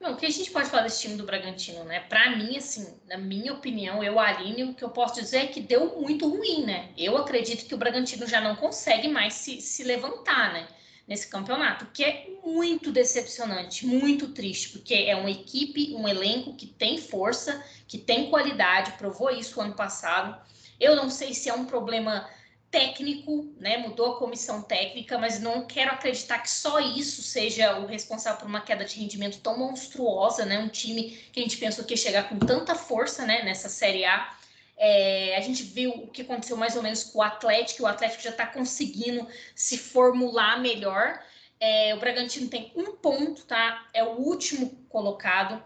Não, 0.00 0.12
o 0.12 0.16
que 0.16 0.26
a 0.26 0.30
gente 0.30 0.50
pode 0.50 0.68
falar 0.68 0.82
desse 0.82 1.00
time 1.00 1.16
do 1.16 1.24
Bragantino, 1.24 1.82
né? 1.84 2.00
Para 2.00 2.36
mim, 2.36 2.56
assim, 2.56 2.94
na 3.08 3.16
minha 3.16 3.54
opinião, 3.54 4.04
eu, 4.04 4.20
Aline, 4.20 4.64
o 4.64 4.74
que 4.74 4.84
eu 4.84 4.90
posso 4.90 5.14
dizer 5.14 5.38
é 5.38 5.46
que 5.46 5.60
deu 5.60 5.98
muito 6.00 6.28
ruim, 6.28 6.64
né? 6.64 6.90
Eu 6.96 7.16
acredito 7.16 7.66
que 7.66 7.74
o 7.74 7.78
Bragantino 7.78 8.26
já 8.26 8.40
não 8.40 8.54
consegue 8.54 9.08
mais 9.08 9.32
se, 9.32 9.60
se 9.60 9.82
levantar, 9.82 10.52
né? 10.52 10.68
Nesse 11.06 11.28
campeonato, 11.28 11.86
que 11.92 12.02
é 12.02 12.30
muito 12.44 12.90
decepcionante, 12.90 13.86
muito 13.86 14.28
triste, 14.28 14.70
porque 14.70 14.94
é 14.94 15.14
uma 15.14 15.30
equipe, 15.30 15.94
um 15.94 16.08
elenco 16.08 16.54
que 16.54 16.66
tem 16.66 16.96
força, 16.98 17.62
que 17.86 17.98
tem 17.98 18.30
qualidade, 18.30 18.92
provou 18.92 19.30
isso 19.30 19.60
ano 19.60 19.74
passado. 19.74 20.40
Eu 20.80 20.96
não 20.96 21.10
sei 21.10 21.34
se 21.34 21.50
é 21.50 21.54
um 21.54 21.66
problema 21.66 22.26
técnico, 22.74 23.54
né? 23.60 23.76
Mudou 23.76 24.14
a 24.14 24.18
comissão 24.18 24.60
técnica, 24.60 25.16
mas 25.16 25.38
não 25.38 25.64
quero 25.64 25.92
acreditar 25.92 26.40
que 26.40 26.50
só 26.50 26.80
isso 26.80 27.22
seja 27.22 27.78
o 27.78 27.86
responsável 27.86 28.40
por 28.40 28.48
uma 28.48 28.62
queda 28.62 28.84
de 28.84 28.98
rendimento 28.98 29.38
tão 29.38 29.56
monstruosa, 29.56 30.44
né? 30.44 30.58
Um 30.58 30.68
time 30.68 31.10
que 31.32 31.38
a 31.38 31.42
gente 31.44 31.56
pensou 31.56 31.84
que 31.84 31.92
ia 31.92 31.96
chegar 31.96 32.28
com 32.28 32.36
tanta 32.36 32.74
força, 32.74 33.24
né? 33.24 33.44
Nessa 33.44 33.68
Série 33.68 34.04
A. 34.04 34.36
É, 34.76 35.36
a 35.36 35.40
gente 35.40 35.62
viu 35.62 35.90
o 35.90 36.08
que 36.08 36.22
aconteceu 36.22 36.56
mais 36.56 36.76
ou 36.76 36.82
menos 36.82 37.04
com 37.04 37.18
o 37.18 37.22
Atlético, 37.22 37.84
o 37.84 37.86
Atlético 37.86 38.22
já 38.22 38.30
está 38.30 38.46
conseguindo 38.46 39.26
se 39.54 39.78
formular 39.78 40.60
melhor. 40.60 41.22
É, 41.60 41.94
o 41.94 42.00
Bragantino 42.00 42.48
tem 42.48 42.72
um 42.74 42.96
ponto, 42.96 43.44
tá? 43.44 43.88
É 43.94 44.02
o 44.02 44.18
último 44.18 44.70
colocado 44.88 45.62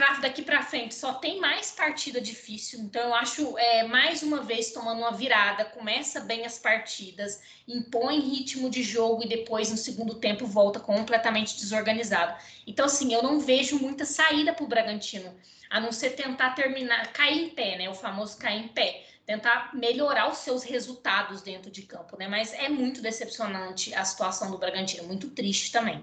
pra, 0.00 0.14
daqui 0.14 0.40
para 0.40 0.62
frente 0.62 0.94
só 0.94 1.12
tem 1.12 1.38
mais 1.38 1.70
partida 1.72 2.22
difícil. 2.22 2.80
Então, 2.80 3.02
eu 3.02 3.14
acho, 3.14 3.58
é, 3.58 3.82
mais 3.82 4.22
uma 4.22 4.40
vez, 4.40 4.72
tomando 4.72 5.00
uma 5.00 5.12
virada, 5.12 5.66
começa 5.66 6.20
bem 6.20 6.46
as 6.46 6.58
partidas, 6.58 7.42
impõe 7.68 8.18
ritmo 8.18 8.70
de 8.70 8.82
jogo 8.82 9.22
e 9.22 9.28
depois, 9.28 9.70
no 9.70 9.76
segundo 9.76 10.14
tempo, 10.14 10.46
volta 10.46 10.80
completamente 10.80 11.54
desorganizado. 11.58 12.34
Então, 12.66 12.86
assim, 12.86 13.12
eu 13.12 13.22
não 13.22 13.40
vejo 13.40 13.78
muita 13.78 14.06
saída 14.06 14.54
para 14.54 14.64
o 14.64 14.68
Bragantino, 14.68 15.36
a 15.68 15.78
não 15.78 15.92
ser 15.92 16.10
tentar 16.10 16.54
terminar, 16.54 17.12
cair 17.12 17.44
em 17.44 17.50
pé, 17.50 17.76
né? 17.76 17.90
O 17.90 17.94
famoso 17.94 18.38
cair 18.38 18.64
em 18.64 18.68
pé. 18.68 19.04
Tentar 19.26 19.70
melhorar 19.74 20.30
os 20.30 20.38
seus 20.38 20.62
resultados 20.64 21.42
dentro 21.42 21.70
de 21.70 21.82
campo, 21.82 22.16
né? 22.18 22.26
Mas 22.26 22.54
é 22.54 22.70
muito 22.70 23.02
decepcionante 23.02 23.94
a 23.94 24.02
situação 24.02 24.50
do 24.50 24.56
Bragantino, 24.56 25.06
muito 25.06 25.28
triste 25.28 25.70
também. 25.70 26.02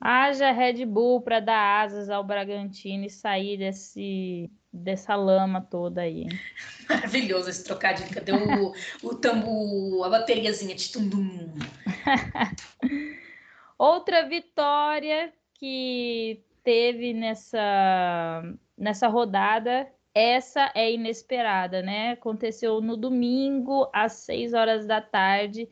Haja 0.00 0.50
Red 0.50 0.84
Bull 0.84 1.20
para 1.22 1.40
dar 1.40 1.84
asas 1.84 2.10
ao 2.10 2.22
Bragantino 2.22 3.04
e 3.04 3.10
sair 3.10 3.56
desse, 3.56 4.50
dessa 4.72 5.14
lama 5.16 5.60
toda 5.60 6.02
aí. 6.02 6.26
Maravilhoso 6.88 7.48
esse 7.48 7.64
trocadilho. 7.64 8.12
Cadê 8.12 8.32
o, 8.32 8.74
o 9.02 9.14
tambo, 9.14 10.02
a 10.04 10.10
bateriazinha 10.10 10.74
de 10.74 10.92
tundum? 10.92 11.54
Outra 13.78 14.28
vitória 14.28 15.32
que 15.54 16.44
teve 16.62 17.12
nessa, 17.12 18.42
nessa 18.76 19.08
rodada, 19.08 19.88
essa 20.14 20.70
é 20.74 20.92
inesperada, 20.92 21.82
né? 21.82 22.12
Aconteceu 22.12 22.80
no 22.80 22.96
domingo, 22.96 23.88
às 23.92 24.12
6 24.12 24.54
horas 24.54 24.86
da 24.86 25.00
tarde 25.00 25.68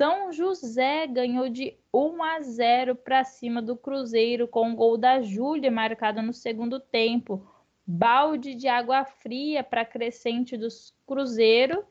são 0.00 0.32
José 0.32 1.06
ganhou 1.06 1.50
de 1.50 1.76
1 1.92 2.22
a 2.22 2.40
0 2.40 2.96
para 2.96 3.22
cima 3.22 3.60
do 3.60 3.76
Cruzeiro 3.76 4.48
com 4.48 4.72
o 4.72 4.74
gol 4.74 4.96
da 4.96 5.20
Júlia 5.20 5.70
marcado 5.70 6.22
no 6.22 6.32
segundo 6.32 6.80
tempo. 6.80 7.46
Balde 7.86 8.54
de 8.54 8.66
água 8.66 9.04
fria 9.04 9.62
para 9.62 9.84
crescente 9.84 10.56
do 10.56 10.68
Cruzeiro 11.06 11.84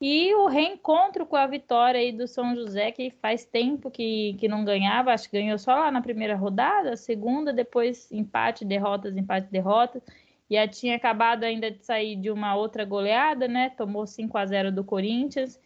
e 0.00 0.32
o 0.36 0.46
reencontro 0.46 1.26
com 1.26 1.34
a 1.34 1.48
vitória 1.48 1.98
aí 1.98 2.12
do 2.12 2.28
São 2.28 2.54
José, 2.54 2.92
que 2.92 3.10
faz 3.10 3.44
tempo 3.44 3.90
que, 3.90 4.36
que 4.38 4.46
não 4.46 4.64
ganhava, 4.64 5.12
acho 5.12 5.28
que 5.28 5.36
ganhou 5.36 5.58
só 5.58 5.74
lá 5.74 5.90
na 5.90 6.00
primeira 6.00 6.36
rodada, 6.36 6.96
segunda, 6.96 7.52
depois 7.52 8.08
empate, 8.12 8.64
derrotas, 8.64 9.16
empate, 9.16 9.50
derrotas. 9.50 10.00
E 10.48 10.56
a 10.56 10.68
tinha 10.68 10.94
acabado 10.94 11.42
ainda 11.42 11.72
de 11.72 11.84
sair 11.84 12.14
de 12.14 12.30
uma 12.30 12.54
outra 12.54 12.84
goleada, 12.84 13.48
né? 13.48 13.70
Tomou 13.70 14.06
5 14.06 14.38
a 14.38 14.46
0 14.46 14.70
do 14.70 14.84
Corinthians 14.84 15.58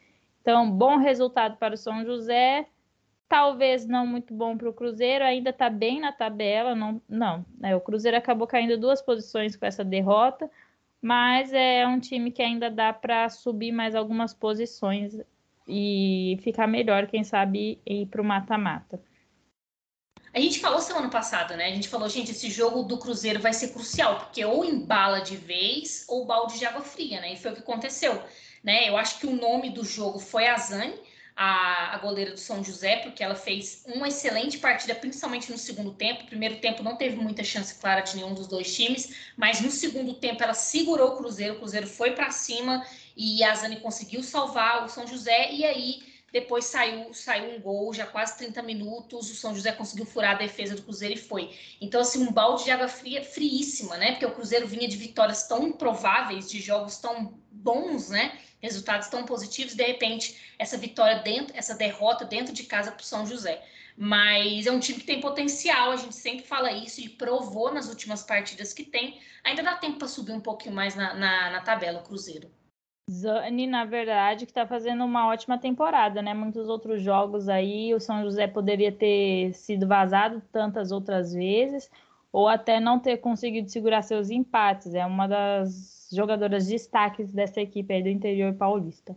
então, 0.43 0.69
bom 0.69 0.97
resultado 0.97 1.57
para 1.57 1.75
o 1.75 1.79
São 1.79 2.05
José, 2.05 2.67
talvez 3.29 3.87
não 3.87 4.05
muito 4.05 4.35
bom 4.35 4.59
para 4.59 4.69
o 4.69 4.73
Cruzeiro, 4.73 5.25
ainda 5.25 5.51
está 5.51 5.71
bem 5.71 6.01
na 6.01 6.11
tabela, 6.11 6.75
não, 6.75 7.01
não 7.09 7.47
né? 7.59 7.77
o 7.77 7.81
Cruzeiro 7.81 8.17
acabou 8.17 8.47
caindo 8.49 8.77
duas 8.77 9.01
posições 9.01 9.55
com 9.55 9.65
essa 9.65 9.85
derrota, 9.85 10.51
mas 11.01 11.53
é 11.53 11.87
um 11.87 12.01
time 12.01 12.33
que 12.33 12.43
ainda 12.43 12.69
dá 12.69 12.93
para 12.93 13.29
subir 13.29 13.71
mais 13.71 13.95
algumas 13.95 14.35
posições 14.35 15.17
e 15.69 16.37
ficar 16.43 16.67
melhor, 16.67 17.07
quem 17.07 17.23
sabe, 17.23 17.81
ir 17.87 18.07
para 18.07 18.21
o 18.21 18.25
mata-mata. 18.25 19.01
A 20.35 20.41
gente 20.41 20.59
falou 20.59 20.81
semana 20.81 21.09
passada, 21.09 21.57
né? 21.57 21.67
A 21.67 21.75
gente 21.75 21.89
falou, 21.89 22.09
gente, 22.09 22.33
esse 22.33 22.51
jogo 22.51 22.83
do 22.83 22.99
Cruzeiro 22.99 23.39
vai 23.39 23.53
ser 23.53 23.69
crucial, 23.69 24.19
porque 24.19 24.45
ou 24.45 24.65
embala 24.65 25.21
de 25.21 25.37
vez 25.37 26.05
ou 26.09 26.27
balde 26.27 26.59
de 26.59 26.65
água 26.65 26.81
fria, 26.81 27.21
né? 27.21 27.35
E 27.35 27.37
foi 27.37 27.53
o 27.53 27.55
que 27.55 27.61
aconteceu 27.61 28.21
né? 28.63 28.89
Eu 28.89 28.97
acho 28.97 29.19
que 29.19 29.27
o 29.27 29.35
nome 29.35 29.71
do 29.71 29.85
jogo 29.85 30.19
foi 30.19 30.47
a 30.47 30.57
Zane, 30.57 30.95
a, 31.35 31.95
a 31.95 31.99
goleira 31.99 32.33
do 32.33 32.39
São 32.39 32.63
José, 32.63 32.97
porque 32.97 33.23
ela 33.23 33.35
fez 33.35 33.85
uma 33.87 34.09
excelente 34.09 34.59
partida, 34.59 34.95
principalmente 34.95 35.51
no 35.51 35.59
segundo 35.59 35.93
tempo. 35.93 36.23
O 36.25 36.27
primeiro 36.27 36.57
tempo 36.59 36.83
não 36.83 36.97
teve 36.97 37.17
muita 37.17 37.43
chance 37.43 37.75
clara 37.75 38.01
de 38.01 38.17
nenhum 38.17 38.35
dos 38.35 38.47
dois 38.47 38.75
times, 38.75 39.15
mas 39.37 39.61
no 39.61 39.71
segundo 39.71 40.15
tempo 40.15 40.43
ela 40.43 40.55
segurou 40.55 41.15
o 41.15 41.17
Cruzeiro, 41.17 41.55
o 41.55 41.59
Cruzeiro 41.59 41.87
foi 41.87 42.13
para 42.13 42.31
cima 42.31 42.87
e 43.17 43.43
a 43.43 43.55
Zane 43.55 43.81
conseguiu 43.81 44.23
salvar 44.23 44.85
o 44.85 44.89
São 44.89 45.07
José, 45.07 45.53
e 45.53 45.65
aí 45.65 46.13
depois 46.33 46.65
saiu, 46.65 47.13
saiu 47.13 47.55
um 47.55 47.61
gol, 47.61 47.93
já 47.93 48.07
quase 48.07 48.39
30 48.39 48.63
minutos. 48.63 49.31
O 49.31 49.35
São 49.35 49.55
José 49.55 49.71
conseguiu 49.71 50.07
furar 50.07 50.33
a 50.33 50.39
defesa 50.39 50.75
do 50.75 50.83
Cruzeiro 50.83 51.15
e 51.15 51.19
foi. 51.19 51.55
Então, 51.79 52.01
assim, 52.01 52.23
um 52.23 52.33
balde 52.33 52.65
de 52.65 52.71
água 52.71 52.89
fria, 52.89 53.23
friíssima, 53.23 53.99
né? 53.99 54.13
Porque 54.13 54.25
o 54.25 54.35
Cruzeiro 54.35 54.67
vinha 54.67 54.89
de 54.89 54.97
vitórias 54.97 55.47
tão 55.47 55.69
improváveis, 55.69 56.51
de 56.51 56.59
jogos 56.59 56.97
tão 56.97 57.39
bons, 57.63 58.11
né? 58.11 58.39
Resultados 58.61 59.09
tão 59.09 59.25
positivos, 59.25 59.75
de 59.75 59.85
repente, 59.85 60.55
essa 60.59 60.77
vitória 60.77 61.21
dentro, 61.23 61.57
essa 61.57 61.75
derrota 61.75 62.25
dentro 62.25 62.53
de 62.53 62.65
casa 62.65 62.93
para 62.93 63.03
o 63.03 63.05
São 63.05 63.27
José. 63.27 63.63
Mas 63.97 64.67
é 64.67 64.73
um 64.73 64.81
time 64.81 65.01
que 65.01 65.07
tem 65.07 65.21
potencial, 65.21 65.91
a 65.91 65.97
gente 65.97 66.15
sempre 66.15 66.47
fala 66.47 66.73
isso 66.73 67.01
e 67.01 67.09
provou 67.09 67.73
nas 67.73 67.89
últimas 67.89 68.23
partidas 68.23 68.73
que 68.73 68.85
tem. 68.85 69.21
Ainda 69.45 69.63
dá 69.63 69.77
tempo 69.77 69.99
para 69.99 70.09
subir 70.09 70.33
um 70.33 70.41
pouquinho 70.41 70.75
mais 70.75 70.95
na, 70.95 71.15
na, 71.15 71.51
na 71.51 71.61
tabela, 71.61 72.01
o 72.01 72.03
Cruzeiro. 72.03 72.51
Zani, 73.11 73.67
na 73.67 73.85
verdade, 73.85 74.47
que 74.47 74.53
está 74.53 74.67
fazendo 74.67 75.05
uma 75.05 75.27
ótima 75.27 75.59
temporada, 75.59 76.23
né? 76.23 76.33
Muitos 76.33 76.69
outros 76.69 77.03
jogos 77.03 77.49
aí, 77.49 77.93
o 77.95 78.01
São 78.01 78.23
José 78.23 78.47
poderia 78.47 78.93
ter 78.93 79.53
sido 79.55 79.87
vazado 79.87 80.41
tantas 80.53 80.93
outras 80.93 81.33
vezes, 81.33 81.91
ou 82.33 82.49
até 82.49 82.81
não 82.81 82.99
ter 82.99 83.19
conseguido 83.19 83.69
segurar 83.69 84.03
seus 84.03 84.31
empates. 84.31 84.95
É 84.95 85.05
uma 85.05 85.27
das 85.27 86.02
jogadoras 86.13 86.67
destaques 86.67 87.33
dessa 87.33 87.61
equipe 87.61 87.93
aí 87.93 88.03
do 88.03 88.09
interior 88.09 88.55
paulista. 88.55 89.17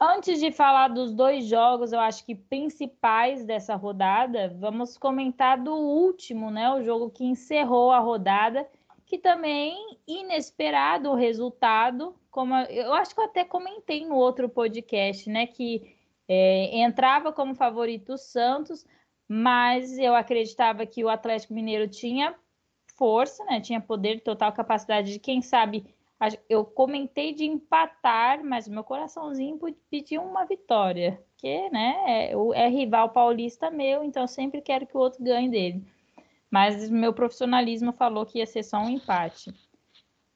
Antes 0.00 0.40
de 0.40 0.50
falar 0.50 0.88
dos 0.88 1.14
dois 1.14 1.46
jogos, 1.46 1.92
eu 1.92 2.00
acho 2.00 2.26
que 2.26 2.34
principais 2.34 3.44
dessa 3.44 3.76
rodada, 3.76 4.54
vamos 4.58 4.98
comentar 4.98 5.62
do 5.62 5.74
último, 5.74 6.50
né? 6.50 6.68
O 6.74 6.82
jogo 6.82 7.10
que 7.10 7.24
encerrou 7.24 7.92
a 7.92 8.00
rodada, 8.00 8.68
que 9.06 9.18
também 9.18 9.98
inesperado 10.06 11.10
o 11.10 11.14
resultado, 11.14 12.14
como 12.30 12.54
eu 12.56 12.92
acho 12.94 13.14
que 13.14 13.20
eu 13.20 13.24
até 13.24 13.44
comentei 13.44 14.04
no 14.04 14.16
outro 14.16 14.48
podcast, 14.48 15.30
né, 15.30 15.46
que 15.46 15.94
é, 16.26 16.78
entrava 16.78 17.32
como 17.32 17.54
favorito 17.54 18.14
o 18.14 18.18
Santos, 18.18 18.84
mas 19.28 19.96
eu 19.98 20.14
acreditava 20.14 20.84
que 20.84 21.04
o 21.04 21.08
Atlético 21.08 21.54
Mineiro 21.54 21.86
tinha 21.86 22.34
força, 22.96 23.44
né, 23.44 23.60
tinha 23.60 23.80
poder, 23.80 24.20
total 24.20 24.52
capacidade 24.52 25.12
de, 25.12 25.18
quem 25.18 25.42
sabe, 25.42 25.93
eu 26.48 26.64
comentei 26.64 27.32
de 27.32 27.44
empatar, 27.44 28.44
mas 28.44 28.68
meu 28.68 28.84
coraçãozinho 28.84 29.58
pediu 29.90 30.22
uma 30.22 30.44
vitória, 30.44 31.20
que, 31.36 31.68
né, 31.70 31.96
é, 32.06 32.32
é 32.54 32.68
rival 32.68 33.10
paulista 33.10 33.70
meu, 33.70 34.02
então 34.02 34.26
sempre 34.26 34.62
quero 34.62 34.86
que 34.86 34.96
o 34.96 35.00
outro 35.00 35.22
ganhe 35.22 35.50
dele. 35.50 35.84
Mas 36.50 36.88
meu 36.88 37.12
profissionalismo 37.12 37.92
falou 37.92 38.24
que 38.24 38.38
ia 38.38 38.46
ser 38.46 38.62
só 38.62 38.78
um 38.78 38.88
empate. 38.88 39.52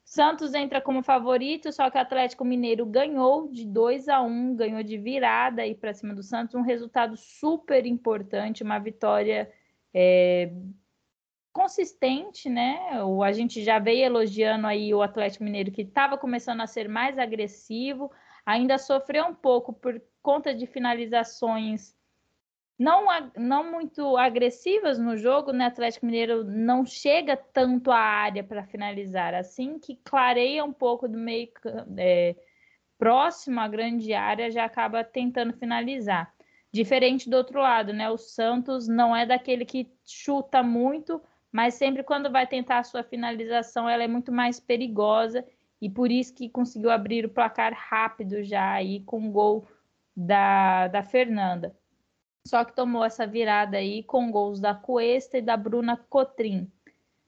Santos 0.05 0.55
entra 0.55 0.81
como 0.81 1.03
favorito, 1.03 1.71
só 1.71 1.91
que 1.91 1.99
o 1.99 2.01
Atlético 2.01 2.45
Mineiro 2.45 2.87
ganhou 2.87 3.47
de 3.47 3.67
2 3.67 4.09
a 4.09 4.23
1, 4.23 4.57
ganhou 4.57 4.83
de 4.83 4.97
virada 4.97 5.63
aí 5.63 5.75
para 5.75 5.93
cima 5.93 6.15
do 6.15 6.23
Santos, 6.23 6.55
um 6.55 6.63
resultado 6.63 7.15
super 7.17 7.85
importante, 7.85 8.63
uma 8.63 8.79
vitória 8.79 9.53
é, 9.93 10.51
consistente, 11.59 12.49
né? 12.49 13.03
O, 13.03 13.21
a 13.21 13.33
gente 13.33 13.65
já 13.65 13.81
veio 13.81 14.05
elogiando 14.05 14.65
aí 14.69 14.95
o 14.95 15.03
Atlético 15.03 15.43
Mineiro 15.43 15.73
que 15.73 15.83
estava 15.83 16.17
começando 16.17 16.61
a 16.61 16.69
ser 16.69 16.89
mais 16.89 17.19
agressivo, 17.19 18.13
ainda 18.47 18.79
sofreu 18.79 19.25
um 19.25 19.35
pouco 19.35 19.73
por 19.73 20.01
conta 20.23 20.55
de 20.55 20.69
finalizações 20.69 21.97
não, 22.79 23.07
não 23.37 23.73
muito 23.73 24.17
agressivas 24.17 25.01
no 25.01 25.17
jogo, 25.17 25.53
né? 25.53 25.67
Atlético 25.67 26.07
Mineiro 26.07 26.45
não 26.45 26.87
chega 26.87 27.37
tanto 27.37 27.91
à 27.91 27.99
área 27.99 28.45
para 28.45 28.63
finalizar, 28.63 29.35
assim 29.35 29.81
que 29.81 29.97
clareia 30.05 30.65
um 30.65 30.73
pouco 30.73 31.09
do 31.09 31.19
meio 31.19 31.49
é, 31.97 32.37
próximo 32.97 33.59
à 33.59 33.67
grande 33.67 34.15
área, 34.15 34.49
já 34.49 34.65
acaba 34.65 35.03
tentando 35.03 35.53
finalizar. 35.55 36.33
Diferente 36.73 37.29
do 37.29 37.37
outro 37.37 37.59
lado, 37.61 37.93
né? 37.93 38.09
O 38.09 38.17
Santos 38.17 38.87
não 38.87 39.17
é 39.17 39.27
daquele 39.27 39.65
que 39.65 39.91
chuta 40.07 40.63
muito, 40.63 41.21
mas 41.53 41.75
sempre 41.75 42.03
quando 42.03 42.31
vai 42.31 42.47
tentar 42.47 42.79
a 42.79 42.85
sua 42.85 43.03
finalização, 43.03 43.89
ela 43.89 44.05
é 44.05 44.09
muito 44.09 44.33
mais 44.33 44.61
perigosa 44.61 45.45
e 45.81 45.89
por 45.89 46.11
isso 46.11 46.35
que 46.35 46.49
conseguiu 46.49 46.91
abrir 46.91 47.25
o 47.25 47.31
placar 47.31 47.73
rápido 47.73 48.43
já 48.43 48.73
aí 48.73 49.01
com 49.05 49.29
o 49.29 49.33
gol 49.33 49.67
da, 50.17 50.89
da 50.89 51.03
Fernanda 51.03 51.75
só 52.49 52.65
que 52.65 52.75
tomou 52.75 53.05
essa 53.05 53.27
virada 53.27 53.77
aí 53.77 54.03
com 54.03 54.31
gols 54.31 54.59
da 54.59 54.75
Cuesta 54.75 55.37
e 55.37 55.43
da 55.43 55.55
Bruna 55.55 55.99
Cotrim. 56.09 56.73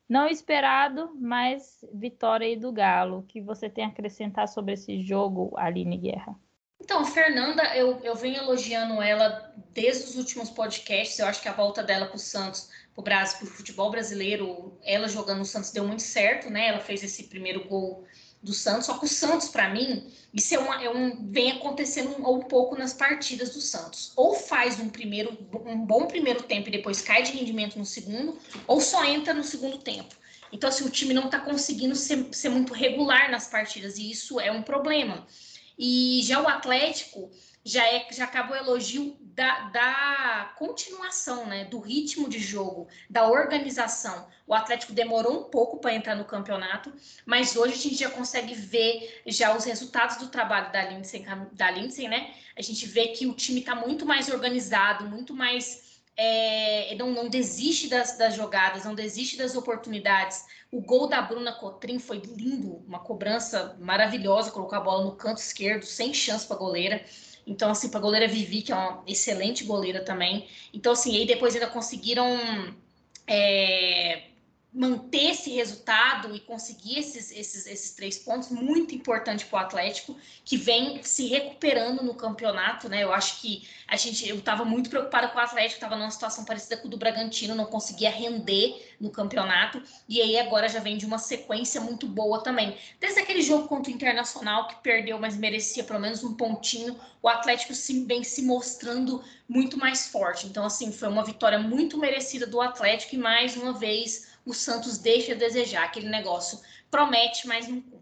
Não 0.08 0.26
esperado, 0.26 1.14
mas 1.20 1.84
vitória 1.92 2.46
aí 2.46 2.56
do 2.56 2.72
Galo. 2.72 3.18
O 3.18 3.22
que 3.22 3.38
você 3.38 3.68
tem 3.68 3.84
a 3.84 3.88
acrescentar 3.88 4.48
sobre 4.48 4.72
esse 4.72 4.98
jogo, 5.02 5.52
Aline 5.58 5.98
Guerra? 5.98 6.34
Então, 6.80 7.04
Fernanda, 7.04 7.62
eu, 7.76 8.00
eu 8.02 8.14
venho 8.14 8.38
elogiando 8.38 9.02
ela 9.02 9.54
desde 9.74 10.04
os 10.04 10.16
últimos 10.16 10.48
podcasts. 10.48 11.18
Eu 11.18 11.26
acho 11.26 11.42
que 11.42 11.48
a 11.50 11.52
volta 11.52 11.82
dela 11.82 12.06
para 12.06 12.16
o 12.16 12.18
Santos, 12.18 12.70
o 13.00 13.02
Brasil, 13.02 13.38
para 13.38 13.48
o 13.48 13.50
futebol 13.50 13.90
brasileiro, 13.90 14.78
ela 14.84 15.08
jogando 15.08 15.38
no 15.38 15.44
Santos 15.44 15.70
deu 15.70 15.86
muito 15.86 16.02
certo, 16.02 16.50
né? 16.50 16.68
Ela 16.68 16.80
fez 16.80 17.02
esse 17.02 17.24
primeiro 17.24 17.66
gol 17.66 18.04
do 18.42 18.52
Santos, 18.52 18.86
só 18.86 18.96
que 18.98 19.04
o 19.04 19.08
Santos, 19.08 19.48
para 19.48 19.68
mim, 19.68 20.10
isso 20.32 20.54
é, 20.54 20.58
uma, 20.58 20.82
é, 20.82 20.88
um, 20.88 21.30
vem 21.30 21.52
acontecendo 21.52 22.10
um, 22.10 22.36
um, 22.36 22.40
pouco 22.40 22.76
nas 22.76 22.92
partidas 22.92 23.50
do 23.50 23.60
Santos. 23.60 24.12
Ou 24.16 24.34
faz 24.34 24.78
um 24.78 24.88
primeiro, 24.88 25.36
um 25.66 25.84
bom 25.84 26.06
primeiro 26.06 26.42
tempo 26.42 26.68
e 26.68 26.72
depois 26.72 27.02
cai 27.02 27.22
de 27.22 27.32
rendimento 27.32 27.78
no 27.78 27.84
segundo, 27.84 28.38
ou 28.66 28.80
só 28.80 29.04
entra 29.04 29.34
no 29.34 29.44
segundo 29.44 29.78
tempo. 29.78 30.14
Então, 30.52 30.68
assim, 30.68 30.84
o 30.84 30.90
time 30.90 31.14
não 31.14 31.26
está 31.26 31.38
conseguindo 31.38 31.94
ser, 31.94 32.28
ser 32.32 32.48
muito 32.48 32.72
regular 32.72 33.30
nas 33.30 33.46
partidas, 33.48 33.98
e 33.98 34.10
isso 34.10 34.40
é 34.40 34.50
um 34.50 34.62
problema. 34.62 35.26
E 35.78 36.20
já 36.24 36.42
o 36.42 36.48
Atlético, 36.48 37.30
já 37.64 37.86
é 37.86 38.06
já 38.10 38.24
acabou 38.24 38.56
o 38.56 38.58
elogio 38.58 39.16
da, 39.20 39.68
da 39.68 40.54
continuação, 40.58 41.46
né, 41.46 41.64
do 41.64 41.78
ritmo 41.78 42.28
de 42.28 42.38
jogo, 42.38 42.88
da 43.08 43.26
organização. 43.26 44.26
O 44.46 44.54
Atlético 44.54 44.92
demorou 44.92 45.40
um 45.40 45.44
pouco 45.44 45.78
para 45.78 45.94
entrar 45.94 46.14
no 46.14 46.24
campeonato, 46.24 46.92
mas 47.24 47.56
hoje 47.56 47.74
a 47.74 47.78
gente 47.78 47.96
já 47.96 48.10
consegue 48.10 48.54
ver 48.54 49.22
já 49.26 49.56
os 49.56 49.64
resultados 49.64 50.16
do 50.16 50.28
trabalho 50.28 50.72
da 50.72 50.84
Lindsay, 50.84 51.24
da 51.52 51.70
Lindsay 51.70 52.08
né? 52.08 52.34
A 52.56 52.62
gente 52.62 52.86
vê 52.86 53.08
que 53.08 53.26
o 53.26 53.32
time 53.32 53.60
está 53.60 53.74
muito 53.74 54.04
mais 54.04 54.28
organizado, 54.28 55.04
muito 55.06 55.34
mais 55.34 55.90
é, 56.22 56.94
não, 56.96 57.10
não, 57.12 57.28
desiste 57.30 57.88
das, 57.88 58.18
das, 58.18 58.34
jogadas, 58.34 58.84
não 58.84 58.94
desiste 58.94 59.38
das 59.38 59.56
oportunidades. 59.56 60.44
O 60.70 60.78
gol 60.78 61.08
da 61.08 61.22
Bruna 61.22 61.52
Cotrim 61.52 61.98
foi 61.98 62.18
lindo, 62.18 62.84
uma 62.86 62.98
cobrança 62.98 63.74
maravilhosa, 63.80 64.50
colocou 64.50 64.76
a 64.76 64.82
bola 64.82 65.04
no 65.04 65.16
canto 65.16 65.38
esquerdo, 65.38 65.84
sem 65.86 66.12
chance 66.12 66.46
para 66.46 66.56
a 66.56 66.58
goleira. 66.58 67.02
Então, 67.46 67.70
assim, 67.70 67.88
para 67.88 68.00
goleira 68.00 68.28
Vivi, 68.28 68.62
que 68.62 68.72
é 68.72 68.74
uma 68.74 69.02
excelente 69.06 69.64
goleira 69.64 70.04
também. 70.04 70.46
Então, 70.72 70.92
assim, 70.92 71.16
aí 71.16 71.26
depois 71.26 71.54
ainda 71.54 71.66
conseguiram 71.66 72.26
é, 73.26 74.29
manter 74.72 75.30
esse 75.30 75.50
resultado 75.50 76.34
e 76.34 76.38
conseguir 76.38 76.98
esses, 76.98 77.32
esses, 77.32 77.66
esses 77.66 77.90
três 77.92 78.18
pontos, 78.18 78.50
muito 78.50 78.94
importante 78.94 79.44
para 79.46 79.58
o 79.58 79.62
Atlético, 79.62 80.16
que 80.44 80.56
vem 80.56 81.02
se 81.02 81.26
recuperando 81.26 82.04
no 82.04 82.14
campeonato, 82.14 82.88
né? 82.88 83.02
Eu 83.02 83.12
acho 83.12 83.40
que 83.40 83.68
a 83.88 83.96
gente, 83.96 84.28
eu 84.28 84.38
estava 84.38 84.64
muito 84.64 84.88
preocupada 84.88 85.26
com 85.28 85.38
o 85.38 85.40
Atlético, 85.40 85.74
estava 85.74 85.96
numa 85.96 86.10
situação 86.10 86.44
parecida 86.44 86.76
com 86.76 86.86
o 86.86 86.90
do 86.90 86.96
Bragantino, 86.96 87.56
não 87.56 87.66
conseguia 87.66 88.10
render 88.10 88.94
no 89.00 89.10
campeonato, 89.10 89.82
e 90.08 90.22
aí 90.22 90.38
agora 90.38 90.68
já 90.68 90.78
vem 90.78 90.96
de 90.96 91.04
uma 91.04 91.18
sequência 91.18 91.80
muito 91.80 92.06
boa 92.06 92.40
também. 92.40 92.76
Desde 93.00 93.18
aquele 93.18 93.42
jogo 93.42 93.66
contra 93.66 93.90
o 93.90 93.94
Internacional, 93.94 94.68
que 94.68 94.76
perdeu, 94.76 95.18
mas 95.18 95.36
merecia 95.36 95.82
pelo 95.82 95.98
menos 95.98 96.22
um 96.22 96.34
pontinho, 96.34 96.96
o 97.20 97.28
Atlético 97.28 97.74
se, 97.74 98.04
vem 98.04 98.22
se 98.22 98.42
mostrando 98.42 99.22
muito 99.48 99.76
mais 99.76 100.06
forte. 100.08 100.46
Então, 100.46 100.64
assim, 100.64 100.92
foi 100.92 101.08
uma 101.08 101.24
vitória 101.24 101.58
muito 101.58 101.98
merecida 101.98 102.46
do 102.46 102.60
Atlético, 102.60 103.16
e 103.16 103.18
mais 103.18 103.56
uma 103.56 103.72
vez 103.72 104.29
o 104.44 104.52
Santos 104.52 104.98
deixa 104.98 105.32
a 105.32 105.36
desejar. 105.36 105.84
Aquele 105.84 106.08
negócio 106.08 106.60
promete, 106.90 107.46
mas 107.46 107.68
não 107.68 107.80
cumpre. 107.80 108.00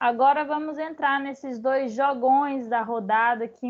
Agora 0.00 0.44
vamos 0.44 0.78
entrar 0.78 1.20
nesses 1.20 1.58
dois 1.58 1.92
jogões 1.92 2.66
da 2.66 2.80
rodada 2.80 3.46
que 3.46 3.66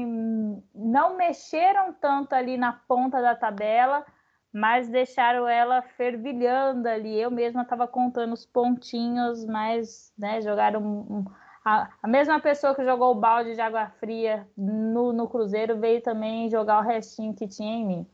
não 0.73 1.17
mexeram 1.17 1.93
tanto 1.93 2.35
ali 2.35 2.57
na 2.57 2.73
ponta 2.73 3.21
da 3.21 3.35
tabela, 3.35 4.07
mas 4.53 4.89
deixaram 4.89 5.49
ela 5.49 5.83
fervilhando 5.83 6.89
ali. 6.89 7.21
Eu 7.21 7.33
mesma 7.33 7.63
estava 7.63 7.89
contando 7.89 8.33
os 8.33 8.47
pontinhos, 8.47 9.45
mas 9.45 10.13
né, 10.17 10.41
jogaram. 10.41 11.25
A, 11.65 11.91
a, 12.01 12.07
mesma 12.07 12.39
pessoa 12.39 12.77
que 12.77 12.85
jogou 12.85 13.11
o 13.11 13.21
balde 13.21 13.55
de 13.55 13.61
água 13.61 13.89
fria 13.99 14.49
no, 14.57 15.13
no 15.13 15.29
Cruzeiro 15.29 15.79
veio 15.79 16.01
também 16.01 16.49
jogar 16.49 16.79
o 16.79 16.87
restinho 16.87 17.35
que 17.35 17.49
tinha 17.49 17.75
em 17.75 17.85
mim. 17.85 18.07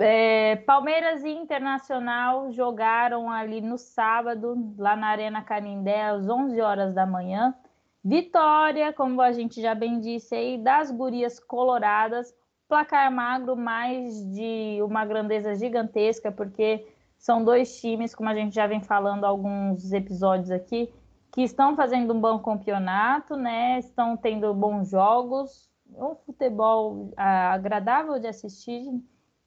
É, 0.00 0.56
Palmeiras 0.56 1.22
e 1.24 1.28
Internacional 1.28 2.50
jogaram 2.52 3.30
ali 3.30 3.60
no 3.60 3.76
sábado, 3.76 4.74
lá 4.78 4.96
na 4.96 5.08
Arena 5.08 5.42
Canindé, 5.42 6.02
às 6.06 6.28
11 6.28 6.60
horas 6.60 6.94
da 6.94 7.04
manhã. 7.04 7.54
Vitória, 8.02 8.92
como 8.92 9.20
a 9.20 9.32
gente 9.32 9.60
já 9.60 9.74
bem 9.74 10.00
disse 10.00 10.34
aí, 10.34 10.58
das 10.58 10.90
gurias 10.90 11.38
coloradas. 11.38 12.34
Placar 12.66 13.10
magro, 13.12 13.56
mais 13.56 14.14
de 14.32 14.78
uma 14.82 15.04
grandeza 15.04 15.54
gigantesca, 15.54 16.32
porque 16.32 16.86
são 17.18 17.44
dois 17.44 17.78
times, 17.80 18.14
como 18.14 18.28
a 18.28 18.34
gente 18.34 18.54
já 18.54 18.66
vem 18.66 18.80
falando 18.80 19.24
alguns 19.24 19.92
episódios 19.92 20.50
aqui, 20.50 20.92
que 21.32 21.42
estão 21.42 21.76
fazendo 21.76 22.14
um 22.14 22.20
bom 22.20 22.38
campeonato, 22.38 23.36
né? 23.36 23.78
Estão 23.78 24.16
tendo 24.16 24.52
bons 24.54 24.88
jogos, 24.90 25.68
um 25.90 26.14
futebol 26.14 27.12
ah, 27.16 27.52
agradável 27.52 28.18
de 28.18 28.26
assistir 28.26 28.84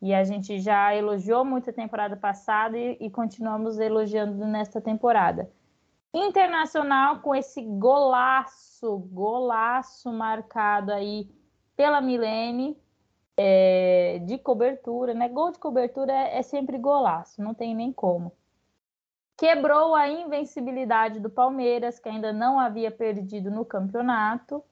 e 0.02 0.14
a 0.14 0.24
gente 0.24 0.60
já 0.60 0.96
elogiou 0.96 1.46
muito 1.46 1.70
a 1.70 1.74
temporada 1.74 2.18
passada 2.18 2.78
e, 2.78 2.98
e 3.00 3.10
continuamos 3.10 3.80
elogiando 3.80 4.46
nesta 4.46 4.82
temporada. 4.82 5.50
Internacional 6.14 7.20
com 7.20 7.36
esse 7.36 7.62
golaço, 7.62 8.98
golaço 9.12 10.12
marcado 10.12 10.92
aí 10.92 11.30
pela 11.76 12.02
Milene 12.02 12.78
é, 13.38 14.20
de 14.26 14.38
cobertura, 14.38 15.14
né? 15.14 15.30
Gol 15.30 15.52
de 15.52 15.60
cobertura 15.60 16.12
é, 16.12 16.40
é 16.40 16.42
sempre 16.42 16.78
golaço, 16.78 17.42
não 17.42 17.54
tem 17.54 17.76
nem 17.76 17.94
como. 17.94 18.34
Quebrou 19.38 19.96
a 19.96 20.10
invencibilidade 20.10 21.20
do 21.20 21.30
Palmeiras, 21.30 21.98
que 21.98 22.10
ainda 22.10 22.34
não 22.34 22.60
havia 22.60 22.92
perdido 22.92 23.50
no 23.50 23.66
campeonato 23.66 24.64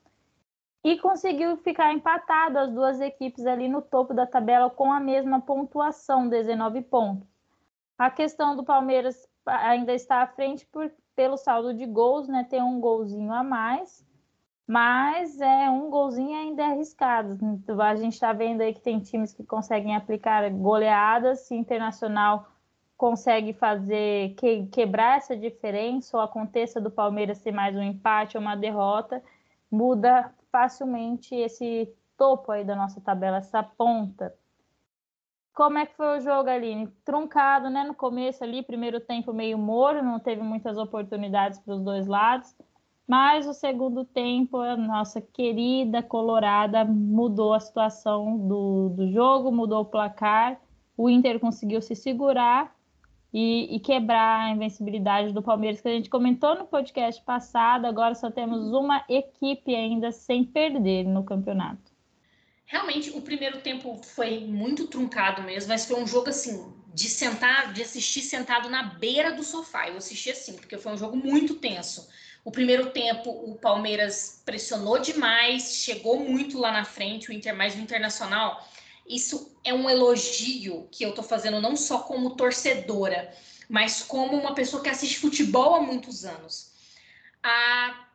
e 0.84 0.98
conseguiu 0.98 1.58
ficar 1.58 1.94
empatado 1.94 2.58
as 2.58 2.72
duas 2.72 3.02
equipes 3.02 3.46
ali 3.46 3.68
no 3.68 3.82
topo 3.82 4.14
da 4.14 4.26
tabela 4.26 4.70
com 4.70 4.92
a 4.92 5.00
mesma 5.00 5.42
pontuação, 5.42 6.28
19 6.28 6.82
pontos. 6.84 7.28
A 7.98 8.10
questão 8.10 8.56
do 8.56 8.64
Palmeiras 8.64 9.28
ainda 9.46 9.94
está 9.94 10.22
à 10.22 10.28
frente 10.28 10.66
por, 10.68 10.90
pelo 11.16 11.36
saldo 11.36 11.74
de 11.74 11.86
gols, 11.86 12.30
né? 12.30 12.46
Tem 12.50 12.62
um 12.62 12.80
golzinho 12.80 13.34
a 13.34 13.44
mais, 13.44 14.06
mas 14.66 15.42
é 15.42 15.70
um 15.70 15.90
golzinho 15.90 16.38
ainda 16.38 16.64
é 16.64 16.66
arriscado. 16.68 17.38
A 17.82 17.96
gente 17.96 18.14
está 18.14 18.32
vendo 18.32 18.62
aí 18.62 18.74
que 18.74 18.80
tem 18.80 19.00
times 19.00 19.34
que 19.34 19.44
conseguem 19.44 19.96
aplicar 19.96 20.50
goleadas, 20.50 21.42
se 21.42 21.56
Internacional 21.56 22.48
consegue 22.96 23.54
fazer 23.54 24.36
que, 24.36 24.68
quebrar 24.68 25.18
essa 25.18 25.36
diferença, 25.36 26.18
ou 26.18 26.24
aconteça 26.24 26.82
do 26.82 26.92
Palmeiras 26.92 27.40
ter 27.40 27.52
mais 27.52 27.76
um 27.76 27.82
empate 27.82 28.38
ou 28.38 28.42
uma 28.42 28.56
derrota, 28.56 29.24
muda 29.72 30.34
facilmente 30.52 31.36
esse 31.36 31.94
topo 32.18 32.52
aí 32.52 32.64
da 32.64 32.76
nossa 32.76 33.00
tabela, 33.00 33.38
essa 33.38 33.64
ponta. 33.64 34.34
Como 35.54 35.78
é 35.78 35.86
que 35.86 35.96
foi 35.96 36.18
o 36.18 36.22
jogo, 36.22 36.50
Aline? 36.50 36.88
Truncado, 37.04 37.70
né? 37.70 37.84
No 37.84 37.94
começo 37.94 38.44
ali, 38.44 38.64
primeiro 38.64 39.00
tempo 39.00 39.34
meio 39.34 39.58
morno, 39.58 40.04
não 40.04 40.20
teve 40.20 40.42
muitas 40.42 40.78
oportunidades 40.78 41.60
para 41.60 41.76
os 41.76 41.82
dois 41.82 42.08
lados. 42.08 42.56
Mas 43.08 43.48
o 43.48 43.54
segundo 43.54 44.06
tempo, 44.06 44.58
a 44.58 44.78
nossa 44.78 45.20
querida 45.20 46.04
Colorada 46.04 46.86
mudou 46.86 47.54
a 47.54 47.60
situação 47.60 48.38
do, 48.38 48.90
do 48.90 49.12
jogo, 49.12 49.52
mudou 49.52 49.82
o 49.82 49.86
placar. 49.86 50.62
O 50.96 51.10
Inter 51.10 51.40
conseguiu 51.40 51.82
se 51.82 51.96
segurar 51.96 52.74
e, 53.34 53.76
e, 53.76 53.80
quebrar 53.80 54.46
a 54.46 54.50
invencibilidade 54.50 55.34
do 55.34 55.42
Palmeiras, 55.42 55.80
que 55.80 55.88
a 55.88 55.92
gente 55.92 56.10
comentou 56.10 56.56
no 56.56 56.66
podcast 56.66 57.22
passado. 57.24 57.86
Agora 57.86 58.16
só 58.16 58.32
temos 58.32 58.72
uma 58.72 59.04
equipe 59.08 59.76
ainda 59.76 60.12
sem 60.12 60.44
perder 60.44 61.06
no 61.06 61.24
campeonato. 61.24 61.92
Realmente, 62.66 63.12
o 63.12 63.22
primeiro 63.22 63.62
tempo 63.62 64.00
foi 64.04 64.42
muito 64.42 64.88
truncado 64.88 65.44
mesmo, 65.44 65.70
mas 65.70 65.86
foi 65.86 66.02
um 66.02 66.08
jogo 66.08 66.30
assim, 66.30 66.74
de 66.94 67.08
sentar, 67.08 67.74
de 67.74 67.82
assistir 67.82 68.22
sentado 68.22 68.70
na 68.70 68.84
beira 68.84 69.32
do 69.32 69.44
sofá. 69.44 69.88
Eu 69.88 69.98
assisti 69.98 70.32
assim, 70.32 70.54
porque 70.54 70.78
foi 70.78 70.92
um 70.94 70.98
jogo 70.98 71.16
muito 71.16 71.56
tenso. 71.56 72.08
O 72.44 72.52
primeiro 72.52 72.90
tempo, 72.92 73.30
o 73.30 73.56
Palmeiras 73.56 74.42
pressionou 74.46 74.98
demais, 75.00 75.76
chegou 75.76 76.20
muito 76.20 76.58
lá 76.58 76.72
na 76.72 76.86
frente, 76.86 77.30
o 77.30 77.34
Inter 77.34 77.56
mais 77.56 77.76
o 77.76 77.80
Internacional 77.80 78.64
isso 79.10 79.60
é 79.64 79.74
um 79.74 79.90
elogio 79.90 80.88
que 80.92 81.04
eu 81.04 81.10
estou 81.10 81.24
fazendo 81.24 81.60
não 81.60 81.76
só 81.76 82.00
como 82.00 82.36
torcedora, 82.36 83.36
mas 83.68 84.04
como 84.04 84.38
uma 84.38 84.54
pessoa 84.54 84.84
que 84.84 84.90
assiste 84.90 85.18
futebol 85.18 85.76
há 85.76 85.82
muitos 85.82 86.24
anos. 86.24 86.72
A 87.42 88.06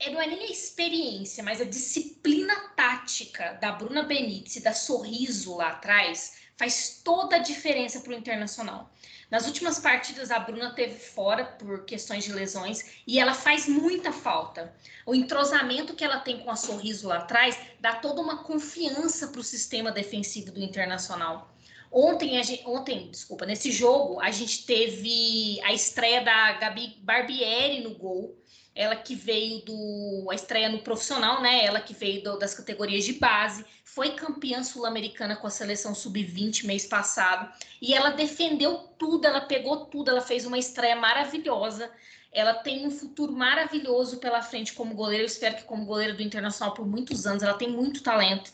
é, 0.00 0.08
não 0.08 0.20
é 0.20 0.26
nem 0.26 0.44
a 0.44 0.50
experiência, 0.50 1.44
mas 1.44 1.60
a 1.60 1.64
disciplina 1.64 2.54
tática 2.74 3.58
da 3.60 3.72
Bruna 3.72 4.02
Benítez 4.02 4.56
e 4.56 4.60
da 4.60 4.72
Sorriso 4.72 5.56
lá 5.56 5.68
atrás 5.68 6.39
faz 6.60 7.00
toda 7.02 7.36
a 7.36 7.38
diferença 7.38 8.00
para 8.00 8.12
o 8.12 8.14
Internacional. 8.14 8.92
Nas 9.30 9.46
últimas 9.46 9.78
partidas, 9.78 10.30
a 10.30 10.38
Bruna 10.38 10.74
teve 10.74 10.98
fora 10.98 11.42
por 11.42 11.86
questões 11.86 12.22
de 12.22 12.34
lesões 12.34 13.00
e 13.06 13.18
ela 13.18 13.32
faz 13.32 13.66
muita 13.66 14.12
falta. 14.12 14.70
O 15.06 15.14
entrosamento 15.14 15.94
que 15.94 16.04
ela 16.04 16.20
tem 16.20 16.40
com 16.40 16.50
a 16.50 16.56
Sorriso 16.56 17.08
lá 17.08 17.16
atrás 17.16 17.58
dá 17.80 17.94
toda 17.94 18.20
uma 18.20 18.44
confiança 18.44 19.28
para 19.28 19.40
o 19.40 19.44
sistema 19.44 19.90
defensivo 19.90 20.52
do 20.52 20.60
Internacional. 20.60 21.50
Ontem, 21.90 22.42
gente, 22.42 22.62
ontem, 22.66 23.10
desculpa, 23.10 23.46
nesse 23.46 23.72
jogo, 23.72 24.20
a 24.20 24.30
gente 24.30 24.66
teve 24.66 25.58
a 25.64 25.72
estreia 25.72 26.22
da 26.22 26.52
Gabi 26.58 26.98
Barbieri 27.00 27.80
no 27.80 27.94
gol. 27.94 28.36
Ela 28.74 28.96
que 28.96 29.14
veio 29.14 29.64
do. 29.64 30.28
a 30.30 30.34
estreia 30.34 30.68
no 30.68 30.78
profissional, 30.78 31.42
né? 31.42 31.64
Ela 31.64 31.80
que 31.80 31.92
veio 31.92 32.22
do, 32.22 32.38
das 32.38 32.54
categorias 32.54 33.04
de 33.04 33.14
base 33.14 33.64
foi 33.84 34.12
campeã 34.12 34.62
sul-americana 34.62 35.34
com 35.34 35.46
a 35.46 35.50
seleção 35.50 35.94
sub-20 35.94 36.64
mês 36.64 36.86
passado 36.86 37.52
e 37.82 37.92
ela 37.92 38.10
defendeu 38.10 38.78
tudo, 38.96 39.26
ela 39.26 39.40
pegou 39.40 39.86
tudo, 39.86 40.10
ela 40.10 40.20
fez 40.20 40.46
uma 40.46 40.58
estreia 40.58 40.94
maravilhosa. 40.94 41.90
Ela 42.32 42.54
tem 42.54 42.86
um 42.86 42.90
futuro 42.92 43.32
maravilhoso 43.32 44.18
pela 44.18 44.40
frente 44.40 44.72
como 44.72 44.94
goleira. 44.94 45.24
Eu 45.24 45.26
espero 45.26 45.56
que 45.56 45.64
como 45.64 45.84
goleira 45.84 46.14
do 46.14 46.22
Internacional 46.22 46.72
por 46.74 46.86
muitos 46.86 47.26
anos. 47.26 47.42
Ela 47.42 47.54
tem 47.54 47.68
muito 47.68 48.02
talento, 48.04 48.52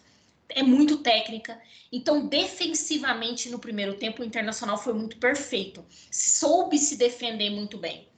é 0.48 0.62
muito 0.62 0.96
técnica. 0.98 1.60
Então, 1.92 2.26
defensivamente 2.26 3.50
no 3.50 3.58
primeiro 3.58 3.94
tempo, 3.94 4.22
o 4.22 4.24
Internacional 4.24 4.78
foi 4.78 4.94
muito 4.94 5.18
perfeito. 5.18 5.84
Soube 6.10 6.78
se 6.78 6.96
defender 6.96 7.50
muito 7.50 7.76
bem. 7.76 8.08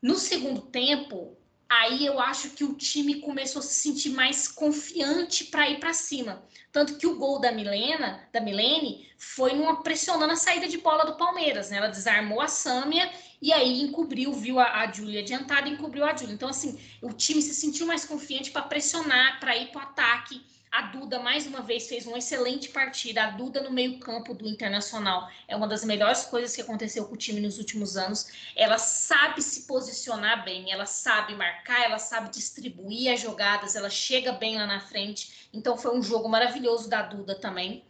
No 0.00 0.14
segundo 0.14 0.62
tempo, 0.62 1.36
aí 1.68 2.06
eu 2.06 2.20
acho 2.20 2.50
que 2.50 2.64
o 2.64 2.74
time 2.74 3.20
começou 3.20 3.60
a 3.60 3.62
se 3.62 3.74
sentir 3.74 4.10
mais 4.10 4.46
confiante 4.46 5.44
para 5.44 5.68
ir 5.68 5.80
para 5.80 5.92
cima. 5.92 6.42
Tanto 6.70 6.96
que 6.96 7.06
o 7.06 7.16
gol 7.16 7.40
da 7.40 7.50
Milena, 7.50 8.28
da 8.32 8.40
Milene, 8.40 9.08
foi 9.18 9.54
numa 9.54 9.82
pressionando 9.82 10.32
a 10.32 10.36
saída 10.36 10.68
de 10.68 10.78
bola 10.78 11.04
do 11.04 11.16
Palmeiras, 11.16 11.70
né? 11.70 11.78
Ela 11.78 11.88
desarmou 11.88 12.40
a 12.40 12.46
Sâmia 12.48 13.10
e 13.42 13.52
aí 13.52 13.82
encobriu, 13.82 14.32
viu 14.32 14.60
a, 14.60 14.82
a 14.82 14.92
Júlia 14.92 15.20
adiantada 15.20 15.68
e 15.68 15.72
encobriu 15.72 16.04
a 16.04 16.16
Júlia. 16.16 16.34
Então, 16.34 16.48
assim, 16.48 16.78
o 17.02 17.12
time 17.12 17.42
se 17.42 17.54
sentiu 17.54 17.86
mais 17.86 18.04
confiante 18.04 18.50
para 18.50 18.62
pressionar, 18.62 19.40
para 19.40 19.56
ir 19.56 19.72
para 19.72 19.80
o 19.80 19.82
ataque 19.82 20.40
a 20.70 20.82
Duda, 20.82 21.18
mais 21.18 21.46
uma 21.46 21.62
vez, 21.62 21.88
fez 21.88 22.06
uma 22.06 22.18
excelente 22.18 22.68
partida. 22.68 23.24
A 23.24 23.30
Duda 23.30 23.62
no 23.62 23.70
meio-campo 23.70 24.34
do 24.34 24.46
Internacional 24.46 25.30
é 25.46 25.56
uma 25.56 25.66
das 25.66 25.84
melhores 25.84 26.24
coisas 26.24 26.54
que 26.54 26.62
aconteceu 26.62 27.06
com 27.06 27.14
o 27.14 27.16
time 27.16 27.40
nos 27.40 27.58
últimos 27.58 27.96
anos. 27.96 28.28
Ela 28.54 28.78
sabe 28.78 29.42
se 29.42 29.66
posicionar 29.66 30.44
bem, 30.44 30.70
ela 30.70 30.86
sabe 30.86 31.34
marcar, 31.34 31.82
ela 31.84 31.98
sabe 31.98 32.30
distribuir 32.30 33.12
as 33.12 33.20
jogadas, 33.20 33.76
ela 33.76 33.90
chega 33.90 34.32
bem 34.32 34.56
lá 34.56 34.66
na 34.66 34.80
frente. 34.80 35.48
Então, 35.52 35.76
foi 35.76 35.96
um 35.96 36.02
jogo 36.02 36.28
maravilhoso 36.28 36.88
da 36.88 37.02
Duda 37.02 37.34
também. 37.34 37.84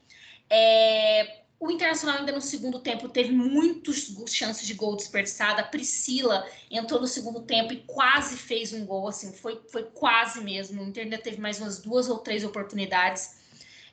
É, 0.49 1.43
o 1.61 1.71
Internacional 1.71 2.19
ainda 2.19 2.33
no 2.33 2.41
segundo 2.41 2.79
tempo 2.79 3.09
teve 3.09 3.33
muitas 3.33 4.07
chances 4.29 4.67
de 4.67 4.75
gol 4.75 4.95
desperdiçada. 4.95 5.63
A 5.63 5.65
Priscila 5.65 6.49
entrou 6.71 7.01
no 7.01 7.07
segundo 7.07 7.41
tempo 7.41 7.73
e 7.73 7.83
quase 7.85 8.37
fez 8.37 8.73
um 8.73 8.87
gol, 8.87 9.09
assim, 9.09 9.33
foi, 9.33 9.61
foi 9.69 9.85
quase 9.85 10.41
mesmo. 10.41 10.83
O 10.83 10.87
Inter 10.87 11.05
ainda 11.05 11.19
teve 11.19 11.41
mais 11.41 11.59
umas 11.59 11.81
duas 11.81 12.09
ou 12.09 12.19
três 12.19 12.45
oportunidades. 12.45 13.39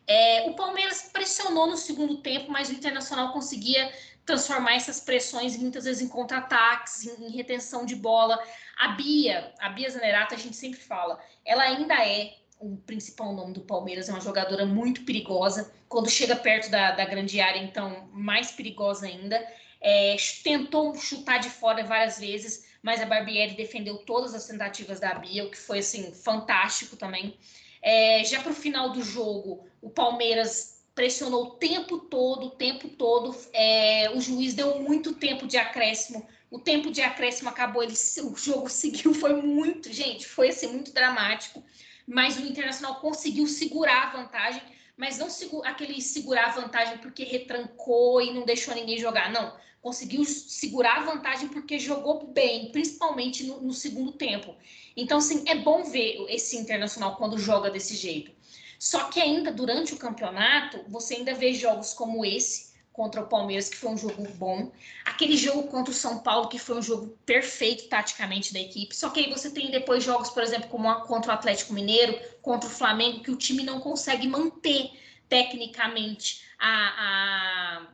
É, 0.08 0.47
o 0.47 0.54
Palmeiras 0.54 1.10
pressionou 1.12 1.65
no 1.65 1.75
segundo 1.75 2.17
tempo, 2.17 2.51
mas 2.51 2.69
o 2.69 2.73
Internacional 2.73 3.34
conseguia 3.34 3.91
transformar 4.23 4.75
essas 4.75 4.99
pressões 4.99 5.58
muitas 5.58 5.86
vezes 5.86 6.04
em 6.04 6.08
contra-ataques, 6.08 7.06
em, 7.06 7.25
em, 7.25 7.32
retenção 7.32 7.84
de 7.84 7.95
bola. 7.95 8.39
A 8.78 8.89
Bia, 8.89 9.54
a 9.60 9.69
Bia 9.69 9.89
Zanerato, 9.89 10.36
a 10.36 10.38
gente 10.38 10.56
sempre 10.56 10.80
fala, 10.80 11.19
ela 11.43 11.63
ainda 11.63 11.95
é 12.06 12.36
o 12.59 12.77
principal 12.77 13.33
nome 13.33 13.53
do 13.53 13.61
Palmeiras, 13.61 14.09
é 14.09 14.11
uma 14.11 14.21
jogadora 14.21 14.65
muito 14.65 15.03
perigosa. 15.03 15.71
Quando 15.87 16.09
chega 16.09 16.35
perto 16.35 16.69
da, 16.69 16.91
da 16.91 17.05
grande 17.05 17.39
área, 17.39 17.59
então, 17.59 18.09
mais 18.11 18.51
perigosa 18.51 19.05
ainda. 19.05 19.45
É, 19.81 20.15
tentou 20.43 20.95
chutar 20.95 21.39
de 21.39 21.49
fora 21.49 21.83
várias 21.83 22.19
vezes, 22.19 22.65
mas 22.81 23.01
a 23.01 23.05
Barbieri 23.05 23.55
defendeu 23.55 23.97
todas 23.97 24.33
as 24.33 24.47
tentativas 24.47 24.99
da 24.99 25.13
Bia, 25.13 25.45
o 25.45 25.51
que 25.51 25.57
foi 25.57 25.79
assim 25.79 26.11
fantástico 26.11 26.95
também. 26.95 27.37
É, 27.81 28.23
já 28.23 28.41
para 28.41 28.51
o 28.51 28.55
final 28.55 28.91
do 28.91 29.03
jogo, 29.03 29.67
o 29.81 29.89
Palmeiras 29.89 30.83
pressionou 30.95 31.43
o 31.43 31.51
tempo 31.51 31.99
todo, 31.99 32.47
o 32.47 32.51
tempo 32.51 32.89
todo. 32.89 33.35
É, 33.53 34.09
o 34.15 34.21
juiz 34.21 34.53
deu 34.53 34.79
muito 34.79 35.13
tempo 35.13 35.45
de 35.45 35.57
acréscimo. 35.57 36.25
O 36.49 36.57
tempo 36.57 36.89
de 36.89 37.01
acréscimo 37.01 37.49
acabou, 37.49 37.83
ele, 37.83 37.93
o 37.93 38.35
jogo 38.35 38.69
seguiu, 38.69 39.13
foi 39.13 39.39
muito, 39.41 39.91
gente, 39.91 40.25
foi 40.25 40.49
assim 40.49 40.67
muito 40.67 40.93
dramático 40.93 41.61
mas 42.07 42.37
o 42.37 42.45
Internacional 42.45 42.99
conseguiu 42.99 43.47
segurar 43.47 44.07
a 44.07 44.17
vantagem, 44.17 44.61
mas 44.97 45.17
não 45.17 45.27
aquele 45.63 46.01
segurar 46.01 46.47
a 46.47 46.61
vantagem 46.61 46.97
porque 46.99 47.23
retrancou 47.23 48.21
e 48.21 48.33
não 48.33 48.45
deixou 48.45 48.73
ninguém 48.73 48.97
jogar, 48.97 49.31
não. 49.31 49.55
Conseguiu 49.81 50.23
segurar 50.25 50.97
a 50.97 51.05
vantagem 51.05 51.47
porque 51.49 51.77
jogou 51.77 52.27
bem, 52.27 52.71
principalmente 52.71 53.43
no, 53.43 53.61
no 53.61 53.73
segundo 53.73 54.13
tempo. 54.13 54.55
Então, 54.95 55.17
assim, 55.17 55.43
é 55.47 55.55
bom 55.55 55.83
ver 55.83 56.25
esse 56.29 56.57
Internacional 56.57 57.17
quando 57.17 57.37
joga 57.37 57.69
desse 57.69 57.95
jeito. 57.95 58.31
Só 58.79 59.05
que 59.09 59.19
ainda 59.19 59.51
durante 59.51 59.93
o 59.93 59.97
campeonato, 59.97 60.83
você 60.87 61.15
ainda 61.15 61.33
vê 61.33 61.53
jogos 61.53 61.93
como 61.93 62.25
esse, 62.25 62.74
contra 62.95 63.21
o 63.21 63.27
Palmeiras, 63.27 63.67
que 63.67 63.75
foi 63.75 63.91
um 63.91 63.97
jogo 63.97 64.25
bom. 64.36 64.71
Aquele 65.03 65.36
jogo 65.36 65.67
contra 65.67 65.91
o 65.91 65.95
São 65.95 66.19
Paulo, 66.19 66.47
que 66.47 66.58
foi 66.58 66.77
um 66.77 66.81
jogo 66.81 67.17
perfeito 67.25 67.89
taticamente 67.89 68.53
da 68.53 68.60
equipe. 68.60 68.95
Só 68.95 69.10
que 69.10 69.19
aí 69.19 69.29
você 69.29 69.51
tem 69.51 69.69
depois 69.69 70.03
jogos, 70.03 70.29
por 70.29 70.41
exemplo, 70.41 70.69
como 70.69 70.93
contra 71.01 71.31
o 71.31 71.34
Atlético 71.34 71.73
Mineiro, 71.73 72.17
contra 72.41 72.69
o 72.69 72.71
Flamengo, 72.71 73.21
que 73.21 73.31
o 73.31 73.36
time 73.36 73.63
não 73.63 73.81
consegue 73.81 74.27
manter 74.27 74.91
tecnicamente 75.27 76.43
a, 76.58 77.81
a 77.81 77.88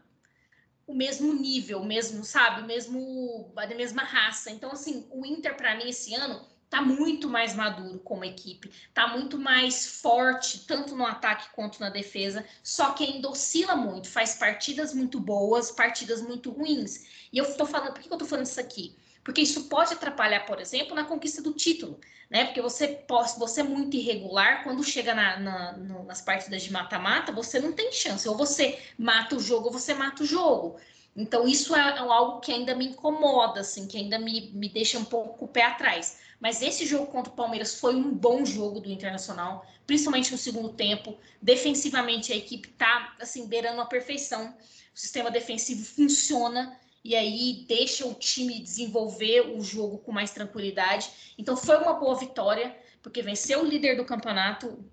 o 0.85 0.93
mesmo 0.93 1.33
nível, 1.33 1.79
o 1.79 1.85
mesmo, 1.85 2.23
sabe, 2.23 2.61
o 2.61 2.65
mesmo, 2.65 3.51
a 3.55 3.65
mesma 3.67 4.03
raça. 4.03 4.51
Então, 4.51 4.71
assim, 4.71 5.07
o 5.09 5.25
Inter, 5.25 5.55
para 5.55 5.73
mim, 5.75 5.87
esse 5.89 6.13
ano, 6.13 6.45
tá 6.71 6.81
muito 6.81 7.29
mais 7.29 7.53
maduro 7.53 7.99
como 7.99 8.23
equipe, 8.23 8.71
tá 8.93 9.05
muito 9.05 9.37
mais 9.37 9.99
forte, 9.99 10.65
tanto 10.65 10.95
no 10.95 11.05
ataque 11.05 11.49
quanto 11.53 11.81
na 11.81 11.89
defesa, 11.89 12.45
só 12.63 12.91
que 12.91 13.03
ainda 13.03 13.29
oscila 13.29 13.75
muito, 13.75 14.09
faz 14.09 14.35
partidas 14.35 14.93
muito 14.93 15.19
boas, 15.19 15.69
partidas 15.69 16.21
muito 16.21 16.49
ruins. 16.49 17.05
E 17.31 17.37
eu 17.37 17.57
tô 17.57 17.65
falando, 17.65 17.91
por 17.93 18.01
que 18.01 18.11
eu 18.11 18.17
tô 18.17 18.25
falando 18.25 18.45
isso 18.45 18.59
aqui? 18.59 18.95
Porque 19.21 19.41
isso 19.41 19.65
pode 19.65 19.93
atrapalhar, 19.93 20.45
por 20.45 20.61
exemplo, 20.61 20.95
na 20.95 21.03
conquista 21.03 21.41
do 21.41 21.53
título, 21.53 21.99
né? 22.29 22.45
Porque 22.45 22.61
você 22.61 22.87
pode, 22.87 23.37
você 23.37 23.59
é 23.59 23.63
muito 23.63 23.97
irregular, 23.97 24.63
quando 24.63 24.81
chega 24.81 25.13
na, 25.13 25.39
na, 25.39 25.71
no, 25.73 26.03
nas 26.05 26.21
partidas 26.21 26.63
de 26.63 26.71
mata-mata, 26.71 27.33
você 27.33 27.59
não 27.59 27.73
tem 27.73 27.91
chance. 27.91 28.27
Ou 28.27 28.35
você 28.35 28.79
mata 28.97 29.35
o 29.35 29.39
jogo, 29.39 29.65
ou 29.65 29.73
você 29.73 29.93
mata 29.93 30.23
o 30.23 30.25
jogo. 30.25 30.79
Então, 31.15 31.45
isso 31.47 31.75
é, 31.75 31.79
é 31.79 31.99
algo 31.99 32.39
que 32.39 32.51
ainda 32.51 32.73
me 32.73 32.87
incomoda, 32.87 33.59
assim, 33.59 33.85
que 33.85 33.97
ainda 33.97 34.17
me, 34.17 34.49
me 34.53 34.69
deixa 34.69 34.97
um 34.97 35.03
pouco 35.03 35.45
o 35.45 35.47
pé 35.47 35.63
atrás. 35.63 36.17
Mas 36.41 36.63
esse 36.63 36.87
jogo 36.87 37.05
contra 37.05 37.31
o 37.31 37.35
Palmeiras 37.35 37.79
foi 37.79 37.95
um 37.95 38.11
bom 38.11 38.43
jogo 38.43 38.79
do 38.79 38.91
Internacional, 38.91 39.63
principalmente 39.85 40.31
no 40.31 40.39
segundo 40.39 40.69
tempo. 40.69 41.15
Defensivamente, 41.39 42.33
a 42.33 42.35
equipe 42.35 42.67
está 42.67 43.15
assim, 43.21 43.47
beirando 43.47 43.79
a 43.79 43.85
perfeição. 43.85 44.57
O 44.93 44.99
sistema 44.99 45.29
defensivo 45.29 45.85
funciona 45.85 46.75
e 47.03 47.15
aí 47.15 47.63
deixa 47.67 48.07
o 48.07 48.15
time 48.15 48.59
desenvolver 48.59 49.55
o 49.55 49.61
jogo 49.61 49.99
com 49.99 50.11
mais 50.11 50.31
tranquilidade. 50.31 51.11
Então 51.37 51.55
foi 51.55 51.77
uma 51.77 51.93
boa 51.93 52.15
vitória, 52.15 52.75
porque 53.03 53.21
venceu 53.21 53.61
o 53.61 53.65
líder 53.65 53.95
do 53.95 54.03
campeonato, 54.03 54.83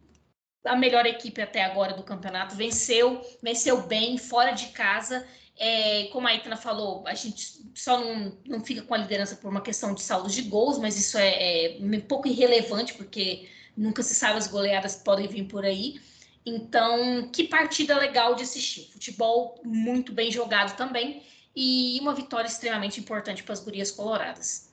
a 0.65 0.77
melhor 0.77 1.07
equipe 1.07 1.41
até 1.41 1.65
agora 1.65 1.95
do 1.95 2.03
campeonato, 2.03 2.55
venceu, 2.55 3.23
venceu 3.43 3.87
bem, 3.87 4.19
fora 4.19 4.51
de 4.51 4.67
casa 4.67 5.27
é, 5.59 6.05
como 6.13 6.27
a 6.29 6.35
Itana 6.35 6.57
falou, 6.57 7.05
a 7.07 7.15
gente 7.15 7.69
só 7.75 7.99
não, 7.99 8.39
não 8.47 8.61
fica 8.61 8.83
com 8.83 8.95
a 8.95 8.99
liderança 8.99 9.37
por 9.37 9.51
uma 9.51 9.61
questão 9.61 9.93
de 9.93 10.03
saldo 10.03 10.31
de 10.31 10.43
gols, 10.43 10.79
mas 10.79 10.97
isso 10.97 11.19
é, 11.19 11.77
é 11.77 11.79
um 11.81 12.01
pouco 12.01 12.29
irrelevante, 12.29 12.95
porque 12.95 13.49
nunca 13.77 14.03
se 14.03 14.15
sabe 14.15 14.39
as 14.39 14.47
goleadas 14.47 14.97
que 14.97 15.05
podem 15.05 15.27
vir 15.27 15.45
por 15.45 15.65
aí. 15.65 16.01
Então, 16.47 17.29
que 17.31 17.45
partida 17.45 17.99
legal 17.99 18.35
de 18.35 18.43
assistir. 18.45 18.91
Futebol 18.93 19.61
muito 19.65 20.13
bem 20.13 20.31
jogado 20.31 20.77
também. 20.77 21.23
e 21.55 21.99
uma 22.01 22.15
vitória 22.15 22.47
extremamente 22.47 23.01
importante 23.01 23.43
para 23.43 23.53
as 23.53 23.65
gurias 23.65 23.91
coloradas. 23.91 24.73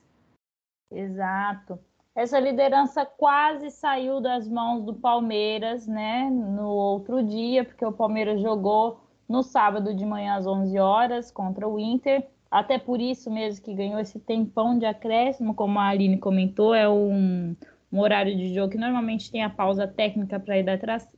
Exato. 0.90 1.80
Essa 2.14 2.38
liderança 2.38 3.04
quase 3.04 3.70
saiu 3.70 4.20
das 4.20 4.48
mãos 4.48 4.84
do 4.84 4.94
Palmeiras, 4.94 5.86
né, 5.86 6.30
no 6.30 6.68
outro 6.68 7.22
dia, 7.22 7.64
porque 7.64 7.84
o 7.84 7.92
Palmeiras 7.92 8.40
jogou 8.40 9.05
no 9.28 9.42
sábado 9.42 9.94
de 9.94 10.04
manhã 10.04 10.36
às 10.36 10.46
11 10.46 10.78
horas 10.78 11.30
contra 11.30 11.68
o 11.68 11.78
Inter. 11.78 12.26
Até 12.50 12.78
por 12.78 13.00
isso 13.00 13.30
mesmo 13.30 13.64
que 13.64 13.74
ganhou 13.74 13.98
esse 13.98 14.18
tempão 14.18 14.78
de 14.78 14.86
acréscimo, 14.86 15.54
como 15.54 15.78
a 15.78 15.88
Aline 15.88 16.18
comentou, 16.18 16.74
é 16.74 16.88
um, 16.88 17.56
um 17.92 18.00
horário 18.00 18.36
de 18.36 18.54
jogo 18.54 18.70
que 18.70 18.78
normalmente 18.78 19.30
tem 19.30 19.42
a 19.42 19.50
pausa 19.50 19.86
técnica 19.86 20.38
para 20.38 20.56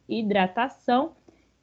hidratação 0.09 1.13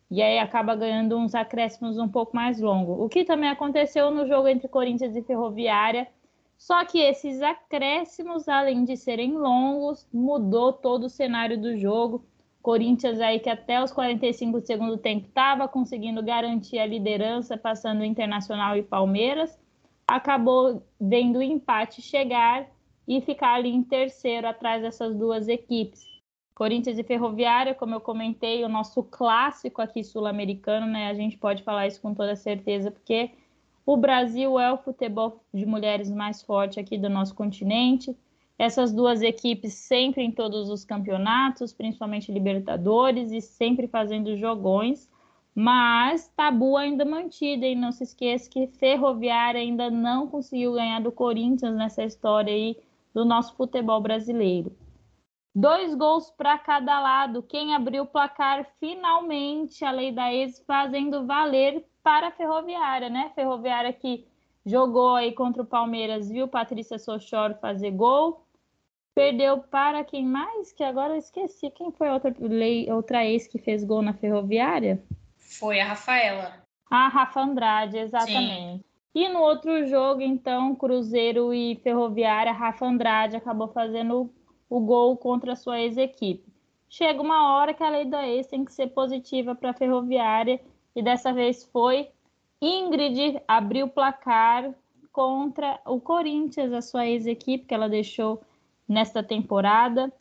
e 0.09 0.21
aí 0.21 0.37
acaba 0.37 0.75
ganhando 0.75 1.17
uns 1.17 1.33
acréscimos 1.33 1.97
um 1.97 2.07
pouco 2.07 2.35
mais 2.35 2.59
longos. 2.59 2.99
O 2.99 3.09
que 3.09 3.23
também 3.23 3.49
aconteceu 3.49 4.11
no 4.11 4.27
jogo 4.27 4.47
entre 4.47 4.67
Corinthians 4.67 5.15
e 5.15 5.21
Ferroviária, 5.21 6.07
só 6.57 6.85
que 6.85 6.99
esses 6.99 7.41
acréscimos, 7.41 8.47
além 8.47 8.85
de 8.85 8.95
serem 8.95 9.33
longos, 9.33 10.07
mudou 10.13 10.71
todo 10.71 11.05
o 11.05 11.09
cenário 11.09 11.59
do 11.59 11.75
jogo. 11.77 12.25
Corinthians 12.65 13.21
aí 13.21 13.39
que 13.39 13.47
até 13.47 13.83
os 13.83 13.91
45 13.91 14.59
do 14.59 14.65
segundo 14.65 14.97
tempo 14.97 15.27
estava 15.27 15.67
conseguindo 15.67 16.23
garantir 16.23 16.79
a 16.79 16.85
liderança, 16.87 17.55
passando 17.55 18.03
Internacional 18.03 18.75
e 18.75 18.81
Palmeiras, 18.81 19.55
acabou 20.07 20.83
vendo 20.99 21.37
o 21.37 21.43
empate 21.43 22.01
chegar 22.01 22.67
e 23.07 23.21
ficar 23.21 23.53
ali 23.53 23.69
em 23.69 23.83
terceiro 23.83 24.47
atrás 24.47 24.81
dessas 24.81 25.15
duas 25.15 25.47
equipes. 25.47 26.03
Corinthians 26.55 26.97
e 26.97 27.03
Ferroviária, 27.03 27.75
como 27.75 27.93
eu 27.93 28.01
comentei, 28.01 28.63
o 28.63 28.69
nosso 28.69 29.03
clássico 29.03 29.79
aqui 29.79 30.03
sul-americano, 30.03 30.87
né? 30.87 31.09
A 31.11 31.13
gente 31.13 31.37
pode 31.37 31.61
falar 31.61 31.85
isso 31.85 32.01
com 32.01 32.15
toda 32.15 32.35
certeza, 32.35 32.89
porque 32.89 33.29
o 33.85 33.95
Brasil 33.95 34.59
é 34.59 34.73
o 34.73 34.77
futebol 34.79 35.39
de 35.53 35.67
mulheres 35.67 36.09
mais 36.09 36.41
forte 36.41 36.79
aqui 36.79 36.97
do 36.97 37.11
nosso 37.11 37.35
continente. 37.35 38.17
Essas 38.57 38.93
duas 38.93 39.21
equipes 39.21 39.73
sempre 39.73 40.23
em 40.23 40.31
todos 40.31 40.69
os 40.69 40.85
campeonatos, 40.85 41.73
principalmente 41.73 42.31
Libertadores, 42.31 43.31
e 43.31 43.41
sempre 43.41 43.87
fazendo 43.87 44.37
jogões. 44.37 45.11
Mas 45.53 46.27
tabu 46.35 46.75
ainda 46.77 47.05
mantido, 47.05 47.65
e 47.65 47.75
não 47.75 47.91
se 47.91 48.03
esqueça 48.03 48.49
que 48.49 48.67
Ferroviária 48.67 49.59
ainda 49.59 49.89
não 49.89 50.27
conseguiu 50.27 50.73
ganhar 50.73 51.01
do 51.01 51.11
Corinthians 51.11 51.75
nessa 51.75 52.03
história 52.03 52.53
aí 52.53 52.77
do 53.13 53.23
nosso 53.23 53.55
futebol 53.55 54.01
brasileiro. 54.01 54.75
Dois 55.53 55.95
gols 55.95 56.29
para 56.31 56.57
cada 56.57 56.99
lado. 56.99 57.41
Quem 57.41 57.73
abriu 57.73 58.03
o 58.03 58.07
placar 58.07 58.65
finalmente, 58.77 59.85
a 59.85 59.91
lei 59.91 60.11
da 60.11 60.33
ex 60.33 60.61
fazendo 60.67 61.25
valer 61.25 61.85
para 62.03 62.27
a 62.27 62.31
Ferroviária, 62.31 63.09
né? 63.09 63.31
Ferroviária 63.33 63.93
que 63.93 64.27
jogou 64.65 65.15
aí 65.15 65.31
contra 65.31 65.61
o 65.61 65.65
Palmeiras, 65.65 66.29
viu 66.29 66.47
Patrícia 66.47 66.99
Sochor 66.99 67.55
fazer 67.61 67.91
gol. 67.91 68.44
Perdeu 69.15 69.59
para 69.59 70.03
quem 70.03 70.25
mais? 70.25 70.73
Que 70.73 70.83
agora 70.83 71.13
eu 71.13 71.17
esqueci. 71.17 71.71
Quem 71.71 71.89
foi 71.89 72.09
outra, 72.09 72.35
outra 72.93 73.25
ex 73.25 73.47
que 73.47 73.57
fez 73.57 73.81
gol 73.81 74.01
na 74.01 74.13
Ferroviária? 74.13 75.01
Foi 75.37 75.79
a 75.79 75.87
Rafaela. 75.87 76.65
A 76.91 77.07
Rafa 77.07 77.39
Andrade, 77.39 77.97
exatamente. 77.97 78.77
Sim. 78.77 78.83
E 79.15 79.29
no 79.29 79.39
outro 79.39 79.87
jogo, 79.87 80.21
então, 80.21 80.75
Cruzeiro 80.75 81.53
e 81.53 81.77
Ferroviária, 81.77 82.51
Rafa 82.51 82.85
Andrade 82.85 83.37
acabou 83.37 83.69
fazendo 83.69 84.29
o 84.69 84.79
gol 84.81 85.15
contra 85.15 85.53
a 85.53 85.55
sua 85.55 85.79
ex-equipe. 85.79 86.53
Chega 86.89 87.21
uma 87.21 87.55
hora 87.55 87.73
que 87.73 87.83
a 87.83 87.89
lei 87.89 88.03
da 88.03 88.27
ex 88.27 88.47
tem 88.47 88.65
que 88.65 88.73
ser 88.73 88.87
positiva 88.87 89.55
para 89.55 89.69
a 89.69 89.73
Ferroviária 89.73 90.59
e 90.93 91.01
dessa 91.01 91.31
vez 91.31 91.63
foi 91.63 92.09
Ingrid 92.61 93.41
abriu 93.47 93.85
o 93.85 93.89
placar 93.89 94.73
contra 95.11 95.79
o 95.85 95.99
Corinthians, 95.99 96.73
a 96.73 96.81
sua 96.81 97.07
ex-equipe 97.07 97.65
que 97.65 97.73
ela 97.73 97.87
deixou 97.87 98.41
nesta 98.87 99.23
temporada. 99.23 100.11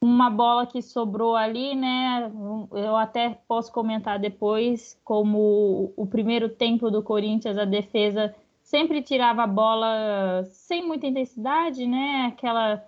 Uma 0.00 0.30
bola 0.30 0.66
que 0.66 0.80
sobrou 0.80 1.34
ali, 1.34 1.74
né? 1.74 2.30
Eu 2.72 2.96
até 2.96 3.38
posso 3.48 3.72
comentar 3.72 4.18
depois 4.18 4.98
como 5.04 5.92
o 5.96 6.06
primeiro 6.06 6.48
tempo 6.48 6.90
do 6.90 7.02
Corinthians, 7.02 7.58
a 7.58 7.64
defesa 7.64 8.34
sempre 8.62 9.02
tirava 9.02 9.42
a 9.42 9.46
bola 9.46 10.44
sem 10.44 10.86
muita 10.86 11.06
intensidade, 11.06 11.86
né? 11.86 12.26
Aquela 12.32 12.84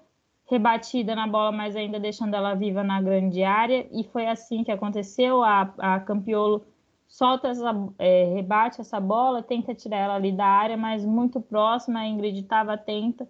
rebatida 0.46 1.14
na 1.14 1.26
bola, 1.26 1.50
mas 1.50 1.74
ainda 1.74 1.98
deixando 1.98 2.34
ela 2.34 2.54
viva 2.54 2.84
na 2.84 3.00
grande 3.00 3.42
área. 3.42 3.86
E 3.90 4.04
foi 4.04 4.26
assim 4.26 4.62
que 4.62 4.70
aconteceu. 4.70 5.42
A, 5.42 5.72
a 5.78 6.00
Campiolo 6.00 6.64
solta 7.08 7.48
essa, 7.48 7.72
é, 7.98 8.32
rebate 8.34 8.80
essa 8.80 9.00
bola, 9.00 9.42
tenta 9.42 9.74
tirar 9.74 9.98
ela 9.98 10.14
ali 10.14 10.30
da 10.30 10.46
área, 10.46 10.76
mas 10.76 11.04
muito 11.04 11.40
próxima, 11.40 12.00
a 12.00 12.06
Ingrid 12.06 12.38
estava 12.38 12.74
atenta 12.74 13.26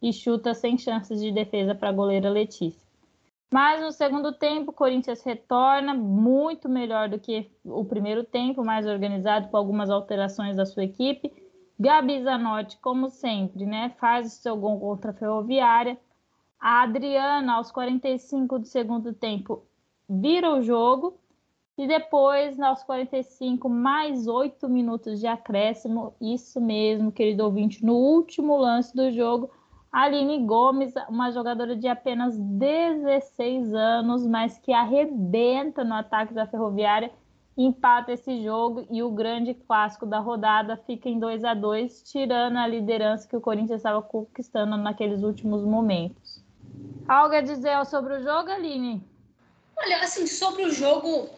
e 0.00 0.12
chuta 0.12 0.54
sem 0.54 0.78
chances 0.78 1.20
de 1.20 1.30
defesa 1.32 1.74
para 1.74 1.88
a 1.88 1.92
goleira 1.92 2.30
Letícia. 2.30 2.86
Mas 3.50 3.80
no 3.80 3.90
segundo 3.90 4.32
tempo, 4.32 4.70
o 4.70 4.74
Corinthians 4.74 5.22
retorna 5.22 5.94
muito 5.94 6.68
melhor 6.68 7.08
do 7.08 7.18
que 7.18 7.50
o 7.64 7.84
primeiro 7.84 8.22
tempo, 8.22 8.62
mais 8.62 8.86
organizado, 8.86 9.48
com 9.48 9.56
algumas 9.56 9.88
alterações 9.88 10.56
da 10.56 10.66
sua 10.66 10.84
equipe. 10.84 11.32
Gabi 11.80 12.22
Zanotti, 12.22 12.76
como 12.78 13.08
sempre, 13.08 13.64
né, 13.64 13.94
faz 13.98 14.26
o 14.26 14.42
seu 14.42 14.56
gol 14.56 14.78
contra 14.78 15.12
a 15.12 15.14
Ferroviária. 15.14 15.98
A 16.60 16.82
Adriana, 16.82 17.54
aos 17.54 17.70
45 17.70 18.58
do 18.58 18.66
segundo 18.66 19.14
tempo, 19.14 19.62
vira 20.08 20.52
o 20.52 20.60
jogo 20.60 21.18
e 21.78 21.86
depois, 21.86 22.58
aos 22.60 22.82
45, 22.82 23.68
mais 23.68 24.26
oito 24.26 24.68
minutos 24.68 25.20
de 25.20 25.26
acréscimo. 25.28 26.12
Isso 26.20 26.60
mesmo, 26.60 27.12
querido 27.12 27.44
ouvinte. 27.44 27.84
No 27.84 27.94
último 27.94 28.56
lance 28.56 28.94
do 28.94 29.12
jogo, 29.12 29.48
Aline 29.90 30.44
Gomes, 30.44 30.92
uma 31.08 31.30
jogadora 31.30 31.74
de 31.74 31.88
apenas 31.88 32.38
16 32.38 33.72
anos, 33.74 34.26
mas 34.26 34.58
que 34.58 34.72
arrebenta 34.72 35.82
no 35.82 35.94
ataque 35.94 36.34
da 36.34 36.46
Ferroviária, 36.46 37.10
empata 37.56 38.12
esse 38.12 38.42
jogo 38.42 38.86
e 38.90 39.02
o 39.02 39.10
grande 39.10 39.52
clássico 39.54 40.06
da 40.06 40.20
rodada 40.20 40.76
fica 40.86 41.08
em 41.08 41.18
2 41.18 41.42
a 41.42 41.54
2 41.54 42.02
tirando 42.04 42.56
a 42.56 42.66
liderança 42.66 43.26
que 43.26 43.36
o 43.36 43.40
Corinthians 43.40 43.80
estava 43.80 44.00
conquistando 44.00 44.76
naqueles 44.76 45.22
últimos 45.22 45.64
momentos. 45.64 46.44
Algo 47.08 47.34
a 47.34 47.40
dizer 47.40 47.84
sobre 47.86 48.14
o 48.14 48.22
jogo, 48.22 48.50
Aline? 48.50 49.02
Olha, 49.76 50.00
assim, 50.00 50.26
sobre 50.26 50.64
o 50.64 50.70
jogo, 50.70 51.28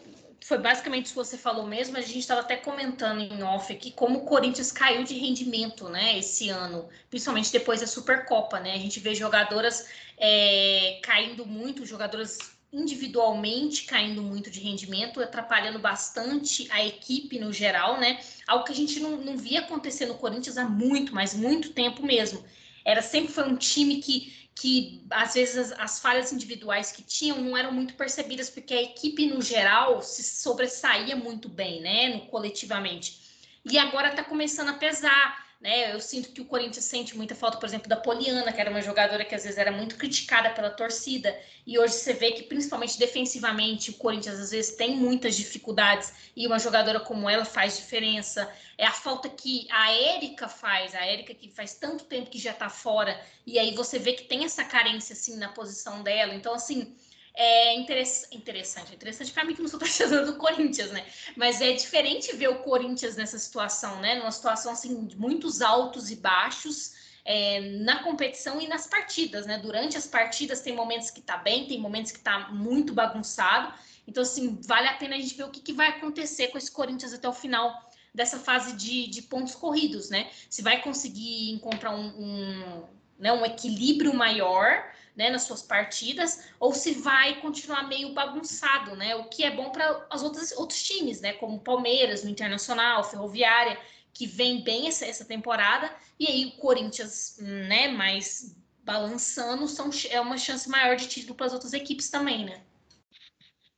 foi 0.43 0.57
basicamente 0.57 1.05
isso 1.05 1.13
que 1.13 1.19
você 1.19 1.37
falou 1.37 1.65
mesmo. 1.65 1.97
A 1.97 2.01
gente 2.01 2.19
estava 2.19 2.41
até 2.41 2.55
comentando 2.55 3.21
em 3.21 3.43
off 3.43 3.71
aqui 3.71 3.91
como 3.91 4.19
o 4.19 4.25
Corinthians 4.25 4.71
caiu 4.71 5.03
de 5.03 5.13
rendimento, 5.13 5.87
né, 5.87 6.17
esse 6.17 6.49
ano, 6.49 6.89
principalmente 7.09 7.51
depois 7.51 7.81
da 7.81 7.87
Supercopa, 7.87 8.59
né? 8.59 8.73
A 8.73 8.79
gente 8.79 8.99
vê 8.99 9.13
jogadoras 9.13 9.87
é, 10.17 10.99
caindo 11.03 11.45
muito, 11.45 11.85
jogadoras 11.85 12.37
individualmente 12.73 13.83
caindo 13.83 14.21
muito 14.21 14.49
de 14.49 14.61
rendimento, 14.61 15.21
atrapalhando 15.21 15.77
bastante 15.77 16.67
a 16.71 16.83
equipe 16.85 17.37
no 17.37 17.51
geral, 17.51 17.99
né? 17.99 18.19
Algo 18.47 18.63
que 18.63 18.71
a 18.71 18.75
gente 18.75 18.99
não, 18.99 19.17
não 19.17 19.37
via 19.37 19.59
acontecer 19.59 20.05
no 20.05 20.15
Corinthians 20.15 20.57
há 20.57 20.63
muito, 20.63 21.13
mas 21.13 21.33
muito 21.33 21.71
tempo 21.71 22.05
mesmo. 22.05 22.43
Era 22.83 23.01
sempre 23.01 23.31
foi 23.31 23.47
um 23.47 23.57
time 23.57 24.01
que 24.01 24.40
que 24.55 25.03
às 25.09 25.33
vezes 25.33 25.71
as, 25.71 25.79
as, 25.79 25.99
falhas 25.99 26.31
individuais 26.31 26.91
que 26.91 27.01
tinham 27.01 27.41
não 27.41 27.57
eram 27.57 27.71
muito 27.71 27.95
percebidas, 27.95 28.49
porque 28.49 28.73
a 28.73 28.81
equipe 28.81 29.27
no 29.27 29.41
geral 29.41 30.01
se 30.01 30.23
sobressaía 30.23 31.15
muito 31.15 31.49
bem, 31.49 31.81
né, 31.81 32.09
no, 32.09 32.27
coletivamente. 32.27 33.19
E 33.63 33.77
agora 33.77 34.09
está 34.09 34.23
começando 34.23 34.69
a 34.69 34.73
pesar. 34.73 35.40
Né? 35.61 35.93
Eu 35.93 36.01
sinto 36.01 36.31
que 36.31 36.41
o 36.41 36.45
Corinthians 36.45 36.85
sente 36.85 37.15
muita 37.15 37.35
falta, 37.35 37.57
por 37.57 37.67
exemplo, 37.67 37.87
da 37.87 37.95
Poliana, 37.95 38.51
que 38.51 38.59
era 38.59 38.71
uma 38.71 38.81
jogadora 38.81 39.23
que 39.23 39.35
às 39.35 39.43
vezes 39.43 39.59
era 39.59 39.71
muito 39.71 39.95
criticada 39.95 40.49
pela 40.49 40.71
torcida, 40.71 41.39
e 41.67 41.77
hoje 41.77 41.93
você 41.93 42.13
vê 42.13 42.31
que, 42.31 42.41
principalmente 42.41 42.97
defensivamente, 42.97 43.91
o 43.91 43.93
Corinthians 43.93 44.39
às 44.39 44.49
vezes 44.49 44.75
tem 44.75 44.95
muitas 44.95 45.35
dificuldades, 45.35 46.13
e 46.35 46.47
uma 46.47 46.57
jogadora 46.57 46.99
como 46.99 47.29
ela 47.29 47.45
faz 47.45 47.77
diferença. 47.77 48.51
É 48.75 48.87
a 48.87 48.91
falta 48.91 49.29
que 49.29 49.67
a 49.69 49.91
Érica 49.91 50.47
faz, 50.49 50.95
a 50.95 51.05
Érica 51.05 51.35
que 51.35 51.47
faz 51.47 51.75
tanto 51.75 52.05
tempo 52.05 52.31
que 52.31 52.39
já 52.39 52.51
está 52.53 52.67
fora, 52.67 53.23
e 53.45 53.59
aí 53.59 53.75
você 53.75 53.99
vê 53.99 54.13
que 54.13 54.23
tem 54.23 54.43
essa 54.43 54.63
carência 54.63 55.13
assim 55.13 55.37
na 55.37 55.49
posição 55.49 56.01
dela. 56.01 56.33
Então, 56.33 56.55
assim 56.55 56.95
é 57.33 57.73
interessante, 57.75 58.93
interessante 58.93 59.31
para 59.31 59.43
mim 59.45 59.55
que 59.55 59.61
não 59.61 59.69
sou 59.69 59.79
torcedor 59.79 60.25
do 60.25 60.35
Corinthians, 60.35 60.91
né? 60.91 61.05
Mas 61.35 61.61
é 61.61 61.71
diferente 61.73 62.35
ver 62.35 62.49
o 62.49 62.59
Corinthians 62.59 63.15
nessa 63.15 63.39
situação, 63.39 63.99
né? 63.99 64.15
Numa 64.15 64.31
situação 64.31 64.71
assim 64.71 65.05
de 65.05 65.17
muitos 65.17 65.61
altos 65.61 66.11
e 66.11 66.15
baixos 66.15 66.93
é, 67.23 67.61
na 67.79 68.03
competição 68.03 68.59
e 68.59 68.67
nas 68.67 68.87
partidas, 68.87 69.45
né? 69.45 69.57
Durante 69.57 69.97
as 69.97 70.07
partidas 70.07 70.61
tem 70.61 70.75
momentos 70.75 71.09
que 71.09 71.21
tá 71.21 71.37
bem, 71.37 71.67
tem 71.67 71.79
momentos 71.79 72.11
que 72.11 72.19
tá 72.19 72.49
muito 72.49 72.93
bagunçado. 72.93 73.73
Então, 74.07 74.23
assim, 74.23 74.59
vale 74.63 74.87
a 74.87 74.93
pena 74.95 75.15
a 75.15 75.19
gente 75.19 75.35
ver 75.35 75.43
o 75.43 75.51
que, 75.51 75.61
que 75.61 75.73
vai 75.73 75.89
acontecer 75.89 76.47
com 76.47 76.57
esse 76.57 76.71
Corinthians 76.71 77.13
até 77.13 77.29
o 77.29 77.33
final 77.33 77.89
dessa 78.13 78.37
fase 78.37 78.73
de, 78.73 79.07
de 79.07 79.21
pontos 79.21 79.55
corridos, 79.55 80.09
né? 80.09 80.29
Se 80.49 80.61
vai 80.61 80.81
conseguir 80.81 81.51
encontrar 81.51 81.95
um, 81.95 82.07
um, 82.07 82.83
né, 83.21 83.31
um 83.31 83.45
equilíbrio 83.45 84.13
maior 84.13 84.91
né, 85.15 85.29
nas 85.29 85.43
suas 85.43 85.61
partidas, 85.61 86.49
ou 86.59 86.73
se 86.73 86.93
vai 86.93 87.39
continuar 87.39 87.87
meio 87.87 88.13
bagunçado, 88.13 88.95
né? 88.95 89.15
O 89.15 89.25
que 89.25 89.43
é 89.43 89.51
bom 89.51 89.69
para 89.69 90.07
outras 90.21 90.51
outros 90.53 90.81
times, 90.81 91.21
né? 91.21 91.33
Como 91.33 91.59
Palmeiras, 91.59 92.23
no 92.23 92.29
Internacional, 92.29 93.03
Ferroviária, 93.03 93.77
que 94.13 94.25
vem 94.25 94.63
bem 94.63 94.87
essa, 94.87 95.05
essa 95.05 95.23
temporada, 95.23 95.93
e 96.19 96.27
aí 96.27 96.45
o 96.45 96.51
Corinthians, 96.57 97.37
né, 97.39 97.87
mais 97.87 98.55
balançando, 98.83 99.67
são, 99.67 99.89
é 100.09 100.19
uma 100.19 100.37
chance 100.37 100.67
maior 100.67 100.95
de 100.95 101.07
título 101.07 101.35
para 101.35 101.45
as 101.45 101.53
outras 101.53 101.73
equipes 101.73 102.09
também, 102.09 102.45
né? 102.45 102.61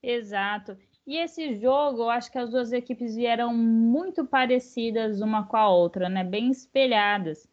Exato. 0.01 0.77
E 1.05 1.17
esse 1.17 1.55
jogo, 1.55 2.03
eu 2.03 2.09
acho 2.09 2.31
que 2.31 2.37
as 2.37 2.49
duas 2.49 2.71
equipes 2.71 3.15
vieram 3.15 3.53
muito 3.53 4.25
parecidas 4.25 5.21
uma 5.21 5.45
com 5.45 5.57
a 5.57 5.69
outra, 5.69 6.07
né? 6.07 6.23
Bem 6.23 6.49
espelhadas. 6.49 7.47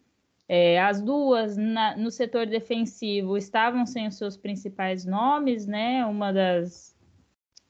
É, 0.53 0.81
as 0.81 1.01
duas 1.01 1.57
na, 1.57 1.97
no 1.97 2.11
setor 2.11 2.45
defensivo 2.45 3.37
estavam 3.37 3.87
sem 3.87 4.09
os 4.09 4.17
seus 4.17 4.37
principais 4.37 5.07
nomes, 5.07 5.65
né? 5.65 6.05
Uma 6.05 6.33
das, 6.33 6.93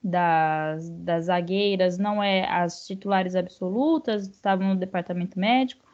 das, 0.02 0.88
das 0.88 1.26
zagueiras 1.26 1.98
não 1.98 2.22
é 2.22 2.48
as 2.48 2.86
titulares 2.86 3.36
absolutas, 3.36 4.26
estavam 4.26 4.68
no 4.68 4.76
departamento 4.76 5.38
médico. 5.38 5.84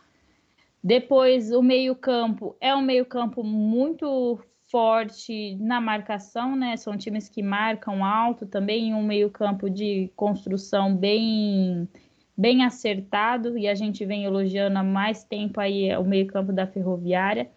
Depois, 0.80 1.50
o 1.50 1.60
meio-campo 1.60 2.56
é 2.60 2.72
um 2.72 2.82
meio-campo 2.82 3.42
muito 3.42 4.38
forte 4.70 5.56
na 5.56 5.80
marcação, 5.80 6.54
né? 6.54 6.76
São 6.76 6.96
times 6.96 7.28
que 7.28 7.42
marcam 7.42 8.04
alto, 8.04 8.46
também 8.46 8.94
um 8.94 9.02
meio-campo 9.02 9.68
de 9.68 10.12
construção 10.14 10.96
bem 10.96 11.88
bem 12.36 12.64
acertado 12.64 13.56
e 13.56 13.66
a 13.66 13.74
gente 13.74 14.04
vem 14.04 14.24
elogiando 14.24 14.78
há 14.78 14.82
mais 14.82 15.24
tempo 15.24 15.60
aí 15.60 15.96
o 15.96 16.04
meio-campo 16.04 16.52
da 16.52 16.66
Ferroviária 16.66 17.50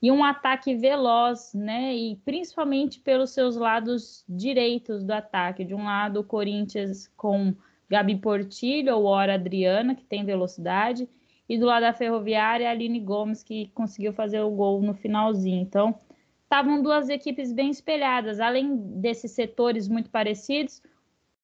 e 0.00 0.12
um 0.12 0.22
ataque 0.22 0.74
veloz, 0.76 1.52
né? 1.54 1.94
E 1.94 2.16
principalmente 2.24 3.00
pelos 3.00 3.30
seus 3.30 3.56
lados 3.56 4.24
direitos 4.28 5.02
do 5.02 5.12
ataque. 5.12 5.64
De 5.64 5.74
um 5.74 5.84
lado, 5.84 6.20
o 6.20 6.24
Corinthians 6.24 7.08
com 7.16 7.54
Gabi 7.88 8.16
Portilho 8.16 8.96
ou 8.96 9.04
Hora 9.04 9.34
Adriana, 9.34 9.94
que 9.94 10.04
tem 10.04 10.24
velocidade, 10.24 11.08
e 11.48 11.58
do 11.58 11.66
lado 11.66 11.82
da 11.82 11.92
Ferroviária, 11.92 12.68
a 12.68 12.72
Aline 12.72 13.00
Gomes, 13.00 13.42
que 13.42 13.68
conseguiu 13.74 14.12
fazer 14.12 14.40
o 14.40 14.50
gol 14.50 14.82
no 14.82 14.94
finalzinho. 14.94 15.62
Então, 15.62 15.98
estavam 16.42 16.82
duas 16.82 17.08
equipes 17.08 17.52
bem 17.52 17.70
espelhadas, 17.70 18.38
além 18.38 18.76
desses 19.00 19.32
setores 19.32 19.88
muito 19.88 20.10
parecidos, 20.10 20.82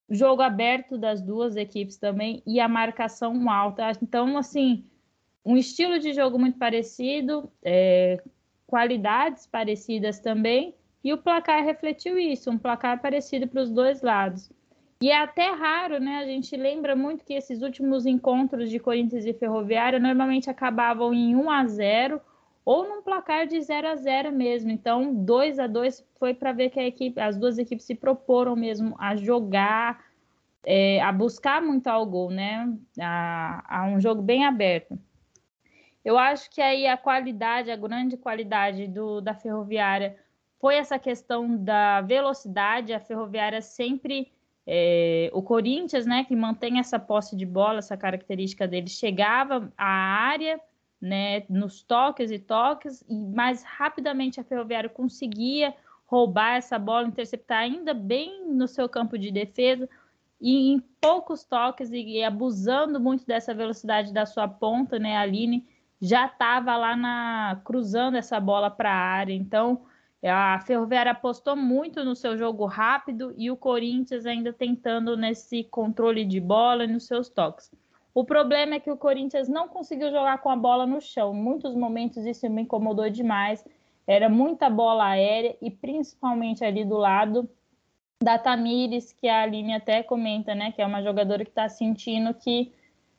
jogo 0.08 0.42
aberto 0.42 0.98
das 0.98 1.22
duas 1.22 1.56
equipes 1.56 1.96
também 1.96 2.42
e 2.46 2.60
a 2.60 2.68
marcação 2.68 3.50
alta. 3.50 3.92
Então, 4.02 4.36
assim, 4.36 4.84
um 5.44 5.56
estilo 5.56 5.98
de 5.98 6.12
jogo 6.12 6.38
muito 6.38 6.58
parecido, 6.58 7.50
é, 7.62 8.22
qualidades 8.66 9.46
parecidas 9.46 10.20
também, 10.20 10.74
e 11.02 11.12
o 11.12 11.18
placar 11.18 11.62
refletiu 11.62 12.18
isso, 12.18 12.50
um 12.50 12.58
placar 12.58 13.00
parecido 13.00 13.46
para 13.46 13.62
os 13.62 13.70
dois 13.70 14.00
lados. 14.00 14.50
E 15.02 15.10
é 15.10 15.18
até 15.18 15.50
raro, 15.50 16.00
né? 16.00 16.16
A 16.16 16.24
gente 16.24 16.56
lembra 16.56 16.96
muito 16.96 17.24
que 17.24 17.34
esses 17.34 17.60
últimos 17.60 18.06
encontros 18.06 18.70
de 18.70 18.78
Corinthians 18.78 19.26
e 19.26 19.34
Ferroviária 19.34 19.98
normalmente 19.98 20.48
acabavam 20.48 21.12
em 21.12 21.36
1 21.36 21.50
a 21.50 21.66
0 21.66 22.20
ou 22.64 22.88
num 22.88 23.02
placar 23.02 23.46
de 23.46 23.60
0 23.60 23.88
a 23.88 23.96
0 23.96 24.32
mesmo. 24.32 24.70
Então, 24.70 25.14
2 25.14 25.58
a 25.58 25.66
2 25.66 26.04
foi 26.18 26.32
para 26.32 26.52
ver 26.52 26.70
que 26.70 26.80
equipe, 26.80 27.20
as 27.20 27.36
duas 27.36 27.58
equipes 27.58 27.84
se 27.84 27.94
proporam 27.94 28.56
mesmo 28.56 28.96
a 28.98 29.14
jogar, 29.14 30.02
é, 30.64 31.00
a 31.02 31.12
buscar 31.12 31.60
muito 31.60 31.88
ao 31.88 32.06
gol, 32.06 32.30
né? 32.30 32.72
A, 32.98 33.80
a, 33.80 33.86
um 33.86 34.00
jogo 34.00 34.22
bem 34.22 34.46
aberto. 34.46 34.98
Eu 36.02 36.18
acho 36.18 36.50
que 36.50 36.60
aí 36.60 36.86
a 36.86 36.96
qualidade, 36.96 37.70
a 37.70 37.76
grande 37.76 38.16
qualidade 38.16 38.86
do, 38.86 39.20
da 39.20 39.34
ferroviária 39.34 40.16
foi 40.58 40.76
essa 40.76 40.98
questão 40.98 41.56
da 41.56 42.00
velocidade. 42.00 42.94
A 42.94 43.00
ferroviária 43.00 43.60
sempre. 43.60 44.32
É, 44.66 45.28
o 45.34 45.42
Corinthians, 45.42 46.06
né, 46.06 46.24
que 46.24 46.34
mantém 46.34 46.78
essa 46.78 46.98
posse 46.98 47.36
de 47.36 47.44
bola, 47.44 47.80
essa 47.80 47.98
característica 47.98 48.66
dele, 48.66 48.88
chegava 48.88 49.70
à 49.76 49.86
área 49.86 50.58
né, 51.04 51.42
nos 51.50 51.82
toques 51.82 52.30
e 52.30 52.38
toques, 52.38 53.04
e 53.06 53.14
mais 53.14 53.62
rapidamente 53.62 54.40
a 54.40 54.44
Ferroviária 54.44 54.88
conseguia 54.88 55.74
roubar 56.06 56.56
essa 56.56 56.78
bola, 56.78 57.06
interceptar 57.06 57.58
ainda 57.58 57.92
bem 57.92 58.46
no 58.46 58.66
seu 58.66 58.88
campo 58.88 59.18
de 59.18 59.30
defesa 59.30 59.86
e 60.40 60.72
em 60.72 60.80
poucos 61.02 61.44
toques 61.44 61.92
e, 61.92 61.98
e 61.98 62.24
abusando 62.24 62.98
muito 62.98 63.26
dessa 63.26 63.52
velocidade 63.52 64.14
da 64.14 64.24
sua 64.24 64.48
ponta, 64.48 64.98
né, 64.98 65.18
a 65.18 65.20
Aline 65.20 65.66
já 66.00 66.24
estava 66.24 66.74
lá 66.74 66.96
na 66.96 67.60
cruzando 67.64 68.16
essa 68.16 68.40
bola 68.40 68.70
para 68.70 68.90
a 68.90 68.96
área. 68.96 69.34
Então, 69.34 69.82
a 70.22 70.58
Ferroviária 70.60 71.12
apostou 71.12 71.54
muito 71.54 72.02
no 72.02 72.16
seu 72.16 72.34
jogo 72.36 72.64
rápido 72.64 73.34
e 73.36 73.50
o 73.50 73.56
Corinthians 73.58 74.24
ainda 74.24 74.54
tentando 74.54 75.18
nesse 75.18 75.64
controle 75.64 76.24
de 76.24 76.40
bola 76.40 76.84
e 76.84 76.88
nos 76.88 77.06
seus 77.06 77.28
toques. 77.28 77.70
O 78.14 78.24
problema 78.24 78.76
é 78.76 78.80
que 78.80 78.90
o 78.90 78.96
Corinthians 78.96 79.48
não 79.48 79.66
conseguiu 79.66 80.08
jogar 80.10 80.38
com 80.38 80.48
a 80.48 80.54
bola 80.56 80.86
no 80.86 81.00
chão. 81.00 81.34
Em 81.34 81.42
muitos 81.42 81.74
momentos 81.74 82.24
isso 82.24 82.48
me 82.48 82.62
incomodou 82.62 83.10
demais. 83.10 83.66
Era 84.06 84.28
muita 84.28 84.70
bola 84.70 85.04
aérea 85.04 85.56
e 85.60 85.70
principalmente 85.70 86.64
ali 86.64 86.84
do 86.84 86.96
lado 86.96 87.50
da 88.22 88.38
Tamires, 88.38 89.12
que 89.12 89.28
a 89.28 89.42
Aline 89.42 89.74
até 89.74 90.02
comenta, 90.02 90.54
né, 90.54 90.70
que 90.72 90.80
é 90.80 90.86
uma 90.86 91.02
jogadora 91.02 91.44
que 91.44 91.50
está 91.50 91.68
sentindo 91.68 92.32
que 92.32 92.72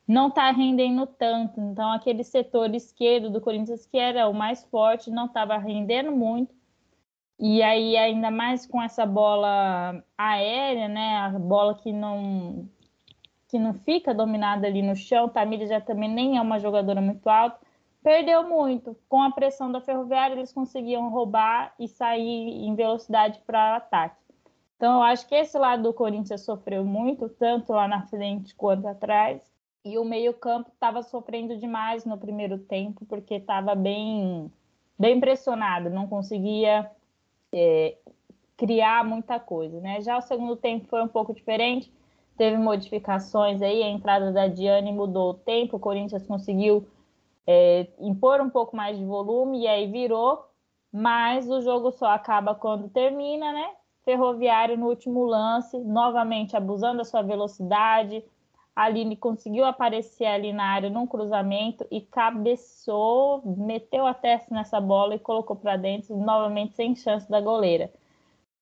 não 0.07 0.29
está 0.29 0.49
rendendo 0.51 1.05
tanto. 1.05 1.59
Então, 1.59 1.91
aquele 1.91 2.23
setor 2.23 2.73
esquerdo 2.73 3.29
do 3.29 3.41
Corinthians, 3.41 3.85
que 3.85 3.97
era 3.97 4.27
o 4.29 4.33
mais 4.33 4.63
forte, 4.65 5.11
não 5.11 5.25
estava 5.25 5.57
rendendo 5.57 6.11
muito. 6.11 6.55
E 7.39 7.61
aí, 7.61 7.97
ainda 7.97 8.31
mais 8.31 8.65
com 8.65 8.81
essa 8.81 9.05
bola 9.05 10.03
aérea, 10.17 10.87
né, 10.87 11.17
a 11.17 11.29
bola 11.37 11.75
que 11.75 11.91
não 11.91 12.69
que 13.55 13.59
não 13.59 13.73
fica 13.73 14.13
dominada 14.13 14.67
ali 14.67 14.81
no 14.81 14.97
chão. 14.97 15.29
Tamires 15.29 15.69
já 15.69 15.79
também 15.79 16.09
nem 16.09 16.37
é 16.37 16.41
uma 16.41 16.59
jogadora 16.59 16.99
muito 16.99 17.25
alta. 17.29 17.57
Perdeu 18.03 18.43
muito. 18.43 18.97
Com 19.07 19.21
a 19.21 19.31
pressão 19.31 19.71
da 19.71 19.79
Ferroviária, 19.79 20.35
eles 20.35 20.51
conseguiam 20.51 21.09
roubar 21.09 21.73
e 21.79 21.87
sair 21.87 22.65
em 22.67 22.75
velocidade 22.75 23.39
para 23.47 23.77
ataque. 23.77 24.17
Então, 24.75 24.95
eu 24.95 25.03
acho 25.03 25.25
que 25.25 25.35
esse 25.35 25.57
lado 25.57 25.83
do 25.83 25.93
Corinthians 25.93 26.41
sofreu 26.41 26.83
muito, 26.83 27.29
tanto 27.29 27.71
lá 27.71 27.87
na 27.87 28.01
frente 28.07 28.53
quanto 28.53 28.87
atrás. 28.87 29.41
E 29.85 29.97
o 29.97 30.03
meio-campo 30.03 30.69
estava 30.73 31.01
sofrendo 31.01 31.57
demais 31.57 32.03
no 32.03 32.17
primeiro 32.17 32.57
tempo, 32.57 33.05
porque 33.05 33.35
estava 33.35 33.73
bem, 33.73 34.51
bem 34.99 35.17
pressionado, 35.17 35.89
não 35.89 36.07
conseguia 36.07 36.91
é, 37.53 37.95
criar 38.57 39.05
muita 39.05 39.39
coisa. 39.39 39.79
Né? 39.79 40.01
Já 40.01 40.17
o 40.17 40.21
segundo 40.21 40.57
tempo 40.57 40.87
foi 40.89 41.01
um 41.01 41.07
pouco 41.07 41.33
diferente 41.33 41.89
teve 42.37 42.57
modificações 42.57 43.61
aí, 43.61 43.83
a 43.83 43.89
entrada 43.89 44.31
da 44.31 44.47
Diane 44.47 44.91
mudou 44.91 45.31
o 45.31 45.33
tempo, 45.33 45.77
o 45.77 45.79
Corinthians 45.79 46.25
conseguiu 46.25 46.87
é, 47.47 47.87
impor 47.99 48.41
um 48.41 48.49
pouco 48.49 48.75
mais 48.75 48.97
de 48.97 49.05
volume 49.05 49.61
e 49.61 49.67
aí 49.67 49.89
virou, 49.91 50.45
mas 50.91 51.49
o 51.49 51.61
jogo 51.61 51.91
só 51.91 52.07
acaba 52.07 52.55
quando 52.55 52.89
termina, 52.89 53.51
né? 53.51 53.67
Ferroviário 54.03 54.77
no 54.77 54.87
último 54.87 55.23
lance, 55.25 55.77
novamente 55.79 56.55
abusando 56.55 56.97
da 56.97 57.03
sua 57.03 57.21
velocidade. 57.21 58.23
A 58.75 58.83
Aline 58.83 59.15
conseguiu 59.15 59.65
aparecer 59.65 60.25
ali 60.25 60.53
na 60.53 60.65
área 60.65 60.89
num 60.89 61.07
cruzamento 61.07 61.85
e 61.89 62.01
cabeçou, 62.01 63.41
meteu 63.45 64.05
a 64.05 64.13
testa 64.13 64.53
nessa 64.53 64.79
bola 64.79 65.15
e 65.15 65.19
colocou 65.19 65.55
para 65.55 65.77
dentro, 65.77 66.15
novamente 66.17 66.75
sem 66.75 66.95
chance 66.95 67.29
da 67.29 67.41
goleira. 67.41 67.91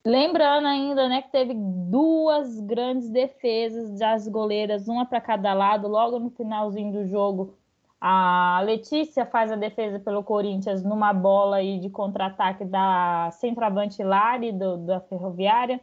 Lembrando 0.05 0.67
ainda, 0.67 1.07
né, 1.07 1.21
que 1.21 1.31
teve 1.31 1.53
duas 1.53 2.59
grandes 2.59 3.09
defesas 3.09 3.97
das 3.97 4.27
goleiras, 4.27 4.89
uma 4.89 5.05
para 5.05 5.21
cada 5.21 5.53
lado, 5.53 5.87
logo 5.87 6.19
no 6.19 6.29
finalzinho 6.29 6.91
do 6.91 7.07
jogo. 7.07 7.55
A 8.01 8.59
Letícia 8.65 9.25
faz 9.25 9.49
a 9.49 9.55
defesa 9.55 9.97
pelo 9.99 10.21
Corinthians 10.21 10.83
numa 10.83 11.13
bola 11.13 11.57
aí 11.57 11.79
de 11.79 11.89
contra-ataque 11.89 12.65
da 12.65 13.29
centroavante 13.31 14.03
Lari, 14.03 14.51
do, 14.51 14.75
da 14.77 14.99
Ferroviária. 14.99 15.79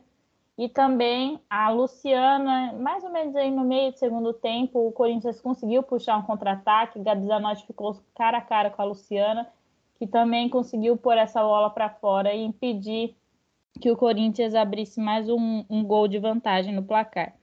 E 0.59 0.69
também 0.69 1.41
a 1.49 1.71
Luciana, 1.71 2.75
mais 2.75 3.03
ou 3.03 3.11
menos 3.11 3.35
aí 3.35 3.51
no 3.51 3.65
meio 3.65 3.93
do 3.93 3.99
segundo 3.99 4.35
tempo, 4.35 4.87
o 4.87 4.93
Corinthians 4.93 5.41
conseguiu 5.41 5.83
puxar 5.83 6.19
um 6.19 6.23
contra-ataque. 6.23 7.01
Gabi 7.01 7.25
Zanotti 7.25 7.67
ficou 7.67 7.97
cara 8.15 8.37
a 8.37 8.43
cara 8.43 8.69
com 8.69 8.83
a 8.83 8.85
Luciana, 8.85 9.49
que 9.99 10.07
também 10.07 10.51
conseguiu 10.51 10.99
pôr 10.99 11.17
essa 11.17 11.43
bola 11.43 11.71
para 11.71 11.89
fora 11.89 12.35
e 12.35 12.45
impedir 12.45 13.17
que 13.79 13.91
o 13.91 13.97
Corinthians 13.97 14.55
abrisse 14.55 15.01
mais 15.01 15.29
um, 15.29 15.65
um 15.69 15.85
gol 15.85 16.09
de 16.09 16.19
vantagem 16.19 16.75
no 16.75 16.83
placar. 16.83 17.35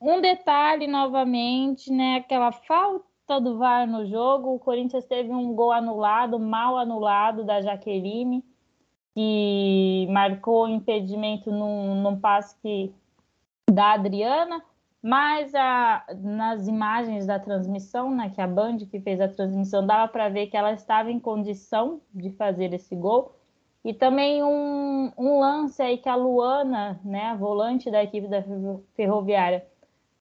Um 0.00 0.20
detalhe 0.20 0.86
novamente, 0.86 1.90
né? 1.90 2.16
Aquela 2.16 2.52
falta 2.52 3.40
do 3.40 3.56
VAR 3.56 3.86
no 3.86 4.04
jogo. 4.04 4.54
O 4.54 4.58
Corinthians 4.58 5.04
teve 5.06 5.30
um 5.32 5.54
gol 5.54 5.72
anulado, 5.72 6.38
mal 6.38 6.76
anulado 6.76 7.44
da 7.44 7.62
Jaqueline, 7.62 8.44
que 9.14 10.06
marcou 10.10 10.68
impedimento 10.68 11.50
num, 11.50 12.02
num 12.02 12.20
passe 12.20 12.54
que, 12.60 12.92
da 13.70 13.92
Adriana, 13.92 14.62
mas 15.00 15.54
a, 15.54 16.04
nas 16.18 16.66
imagens 16.66 17.26
da 17.26 17.38
transmissão, 17.38 18.14
né, 18.14 18.30
que 18.34 18.40
a 18.40 18.46
Band 18.46 18.78
que 18.78 19.00
fez 19.00 19.20
a 19.20 19.28
transmissão, 19.28 19.86
dava 19.86 20.10
para 20.10 20.28
ver 20.28 20.48
que 20.48 20.56
ela 20.56 20.72
estava 20.72 21.10
em 21.10 21.20
condição 21.20 22.00
de 22.12 22.30
fazer 22.30 22.72
esse 22.72 22.96
gol. 22.96 23.32
E 23.84 23.92
também 23.92 24.42
um, 24.42 25.12
um 25.18 25.38
lance 25.38 25.82
aí 25.82 25.98
que 25.98 26.08
a 26.08 26.16
Luana, 26.16 26.98
né, 27.04 27.26
a 27.26 27.36
volante 27.36 27.90
da 27.90 28.02
equipe 28.02 28.26
da 28.26 28.42
Ferroviária, 28.96 29.66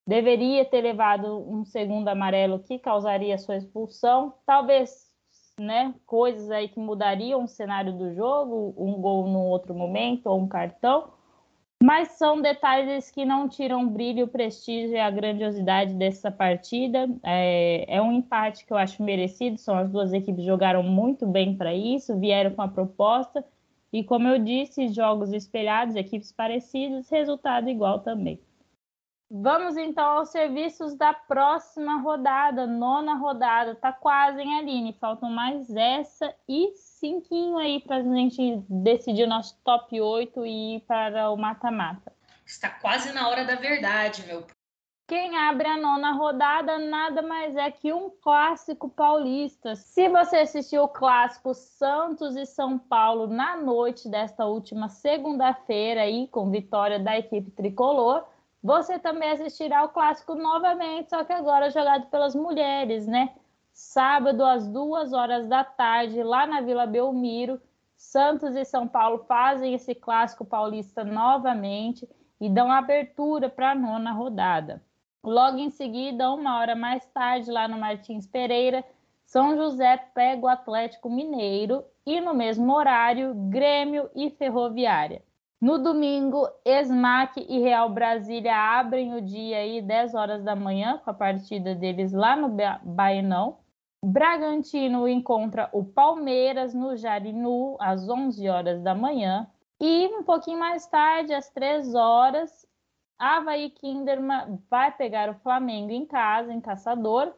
deveria 0.05 0.65
ter 0.65 0.81
levado 0.81 1.49
um 1.49 1.63
segundo 1.63 2.09
amarelo 2.09 2.59
que 2.59 2.77
causaria 2.77 3.37
sua 3.37 3.55
expulsão. 3.55 4.33
Talvez, 4.45 5.09
né, 5.57 5.95
coisas 6.05 6.51
aí 6.51 6.67
que 6.67 6.79
mudariam 6.79 7.45
o 7.45 7.47
cenário 7.47 7.93
do 7.93 8.13
jogo, 8.13 8.73
um 8.77 8.99
gol 9.01 9.27
num 9.27 9.47
outro 9.47 9.73
momento 9.73 10.27
ou 10.27 10.39
um 10.39 10.47
cartão. 10.47 11.12
Mas 11.83 12.13
são 12.13 12.41
detalhes 12.41 13.11
que 13.11 13.25
não 13.25 13.49
tiram 13.49 13.83
o 13.83 13.89
brilho, 13.89 14.23
o 14.23 14.27
prestígio 14.29 14.95
e 14.95 14.99
a 15.01 15.11
grandiosidade 15.11 15.93
dessa 15.95 16.31
partida. 16.31 17.09
É, 17.21 17.97
é, 17.97 18.01
um 18.01 18.13
empate 18.13 18.65
que 18.65 18.71
eu 18.71 18.77
acho 18.77 19.03
merecido. 19.03 19.57
São 19.57 19.77
as 19.77 19.89
duas 19.91 20.13
equipes 20.13 20.45
jogaram 20.45 20.81
muito 20.81 21.27
bem 21.27 21.57
para 21.57 21.75
isso, 21.75 22.17
vieram 22.17 22.51
com 22.51 22.61
a 22.61 22.69
proposta. 22.69 23.43
E 23.91 24.01
como 24.01 24.29
eu 24.29 24.39
disse, 24.39 24.87
jogos 24.93 25.33
espelhados, 25.33 25.97
equipes 25.97 26.31
parecidas, 26.31 27.09
resultado 27.09 27.69
igual 27.69 27.99
também. 27.99 28.39
Vamos 29.35 29.75
então 29.77 30.05
aos 30.05 30.29
serviços 30.29 30.93
da 30.93 31.11
próxima 31.11 31.99
rodada, 32.01 32.67
nona 32.67 33.15
rodada. 33.15 33.73
Tá 33.73 33.91
quase, 33.91 34.39
hein, 34.39 34.59
Aline? 34.59 34.95
Faltam 35.01 35.27
mais 35.27 35.75
essa 35.75 36.31
e 36.47 36.71
cinquinho 36.75 37.57
aí 37.57 37.81
para 37.81 37.95
a 37.95 38.03
gente 38.03 38.63
decidir 38.69 39.23
o 39.23 39.27
nosso 39.27 39.57
top 39.63 39.99
8 39.99 40.45
e 40.45 40.75
ir 40.75 40.81
para 40.81 41.31
o 41.31 41.35
mata-mata. 41.35 42.13
Está 42.45 42.69
quase 42.69 43.11
na 43.11 43.27
hora 43.27 43.43
da 43.43 43.55
verdade, 43.55 44.23
meu. 44.27 44.45
Quem 45.07 45.35
abre 45.35 45.67
a 45.67 45.77
nona 45.77 46.11
rodada 46.11 46.77
nada 46.77 47.23
mais 47.23 47.55
é 47.55 47.71
que 47.71 47.91
um 47.91 48.11
clássico 48.21 48.87
paulista. 48.87 49.75
Se 49.75 50.09
você 50.09 50.37
assistiu 50.37 50.83
o 50.83 50.87
clássico 50.87 51.55
Santos 51.55 52.35
e 52.35 52.45
São 52.45 52.77
Paulo 52.77 53.25
na 53.25 53.57
noite 53.57 54.07
desta 54.07 54.45
última 54.45 54.89
segunda-feira 54.89 56.01
aí 56.01 56.27
com 56.27 56.51
vitória 56.51 56.99
da 56.99 57.17
equipe 57.17 57.49
tricolor, 57.49 58.31
você 58.63 58.97
também 58.97 59.29
assistirá 59.31 59.83
o 59.83 59.89
clássico 59.89 60.33
novamente, 60.35 61.09
só 61.09 61.23
que 61.23 61.33
agora 61.33 61.69
jogado 61.69 62.07
pelas 62.07 62.33
mulheres, 62.33 63.05
né? 63.05 63.35
sábado 63.73 64.45
às 64.45 64.67
duas 64.67 65.13
horas 65.13 65.47
da 65.47 65.63
tarde, 65.63 66.21
lá 66.21 66.45
na 66.45 66.61
Vila 66.61 66.85
Belmiro. 66.85 67.59
Santos 67.97 68.55
e 68.55 68.65
São 68.65 68.87
Paulo 68.87 69.25
fazem 69.27 69.73
esse 69.73 69.95
clássico 69.95 70.45
paulista 70.45 71.03
novamente 71.03 72.07
e 72.39 72.49
dão 72.49 72.71
abertura 72.71 73.49
para 73.49 73.71
a 73.71 73.75
nona 73.75 74.11
rodada. 74.11 74.83
Logo 75.23 75.57
em 75.57 75.69
seguida, 75.69 76.29
uma 76.31 76.59
hora 76.59 76.75
mais 76.75 77.05
tarde, 77.07 77.49
lá 77.49 77.67
no 77.67 77.77
Martins 77.77 78.27
Pereira, 78.27 78.83
São 79.25 79.55
José 79.55 79.97
pega 80.13 80.45
o 80.45 80.49
Atlético 80.49 81.09
Mineiro 81.09 81.83
e 82.05 82.19
no 82.19 82.33
mesmo 82.33 82.73
horário, 82.73 83.33
Grêmio 83.49 84.09
e 84.13 84.29
Ferroviária. 84.29 85.23
No 85.63 85.79
domingo, 85.79 86.45
Esmac 86.65 87.39
e 87.39 87.59
Real 87.61 87.87
Brasília 87.87 88.53
abrem 88.53 89.15
o 89.15 89.21
dia 89.21 89.59
aí 89.59 89.81
10 89.81 90.13
horas 90.13 90.43
da 90.43 90.57
manhã 90.57 90.97
com 90.97 91.09
a 91.09 91.13
partida 91.13 91.73
deles 91.73 92.11
lá 92.11 92.35
no 92.35 92.49
Baenão. 92.83 93.59
Bragantino 94.03 95.07
encontra 95.07 95.69
o 95.71 95.85
Palmeiras 95.85 96.73
no 96.73 96.97
Jarinu 96.97 97.77
às 97.79 98.09
11 98.09 98.49
horas 98.49 98.81
da 98.81 98.93
manhã. 98.93 99.49
E 99.79 100.07
um 100.07 100.21
pouquinho 100.21 100.59
mais 100.59 100.85
tarde, 100.85 101.33
às 101.33 101.49
3 101.49 101.95
horas, 101.95 102.67
Havaí 103.17 103.69
Kinderman 103.69 104.59
vai 104.69 104.91
pegar 104.91 105.29
o 105.29 105.35
Flamengo 105.35 105.93
em 105.93 106.05
casa, 106.05 106.51
em 106.51 106.59
Caçador. 106.59 107.31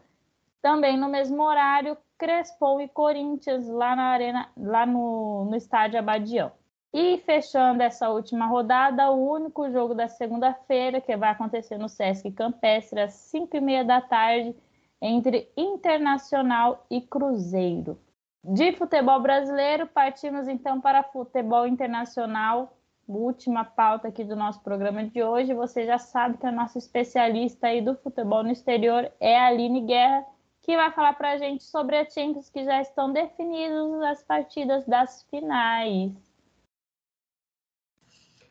Também 0.64 0.98
no 0.98 1.10
mesmo 1.10 1.44
horário, 1.44 1.96
Crespon 2.18 2.82
e 2.82 2.88
Corinthians 2.88 3.68
lá 3.68 3.96
na 3.96 4.06
arena, 4.06 4.50
lá 4.58 4.84
no, 4.84 5.46
no 5.46 5.56
estádio 5.56 6.00
Abadião. 6.00 6.52
E 6.98 7.18
fechando 7.18 7.84
essa 7.84 8.10
última 8.10 8.46
rodada, 8.46 9.12
o 9.12 9.30
único 9.30 9.70
jogo 9.70 9.93
da 9.93 10.08
segunda-feira, 10.08 11.02
que 11.02 11.18
vai 11.18 11.30
acontecer 11.30 11.78
no 11.78 11.89
Sesc 11.89 12.32
Campestre 12.32 13.02
às 13.02 13.16
5 13.16 13.58
e 13.58 13.60
meia 13.60 13.84
da 13.84 14.00
tarde, 14.00 14.56
entre 15.02 15.52
Internacional 15.58 16.86
e 16.89 17.02
Cruzeiro. 17.02 18.00
De 18.41 18.72
futebol 18.72 19.20
brasileiro, 19.20 19.88
partimos 19.88 20.48
então 20.48 20.80
para 20.80 21.04
futebol 21.04 21.68
internacional. 21.68 22.78
Última 23.06 23.66
pauta 23.66 24.08
aqui 24.08 24.24
do 24.24 24.38
nosso 24.38 24.64
programa 24.64 25.04
de 25.04 25.22
hoje. 25.22 25.54
Você 25.54 25.86
já 25.86 25.98
sabe 25.98 26.38
que 26.38 26.48
a 26.48 26.52
nossa 26.52 26.78
especialista 26.78 27.68
aí 27.68 27.82
do 27.82 27.98
futebol 27.98 28.41
no 28.41 28.52
exterior 28.52 29.12
é 29.20 29.38
a 29.38 29.48
Aline 29.48 29.82
Guerra, 29.82 30.26
que 30.62 30.78
vai 30.78 30.89
falar 30.93 31.12
para 31.18 31.32
a 31.32 31.38
gente 31.38 31.66
sobre 31.66 31.98
a 31.98 32.10
Champions 32.10 32.50
que 32.50 32.64
já 32.64 32.80
estão 32.80 33.12
definidas 33.12 34.02
as 34.02 34.24
partidas 34.24 34.86
das 34.86 35.24
finais. 35.24 36.25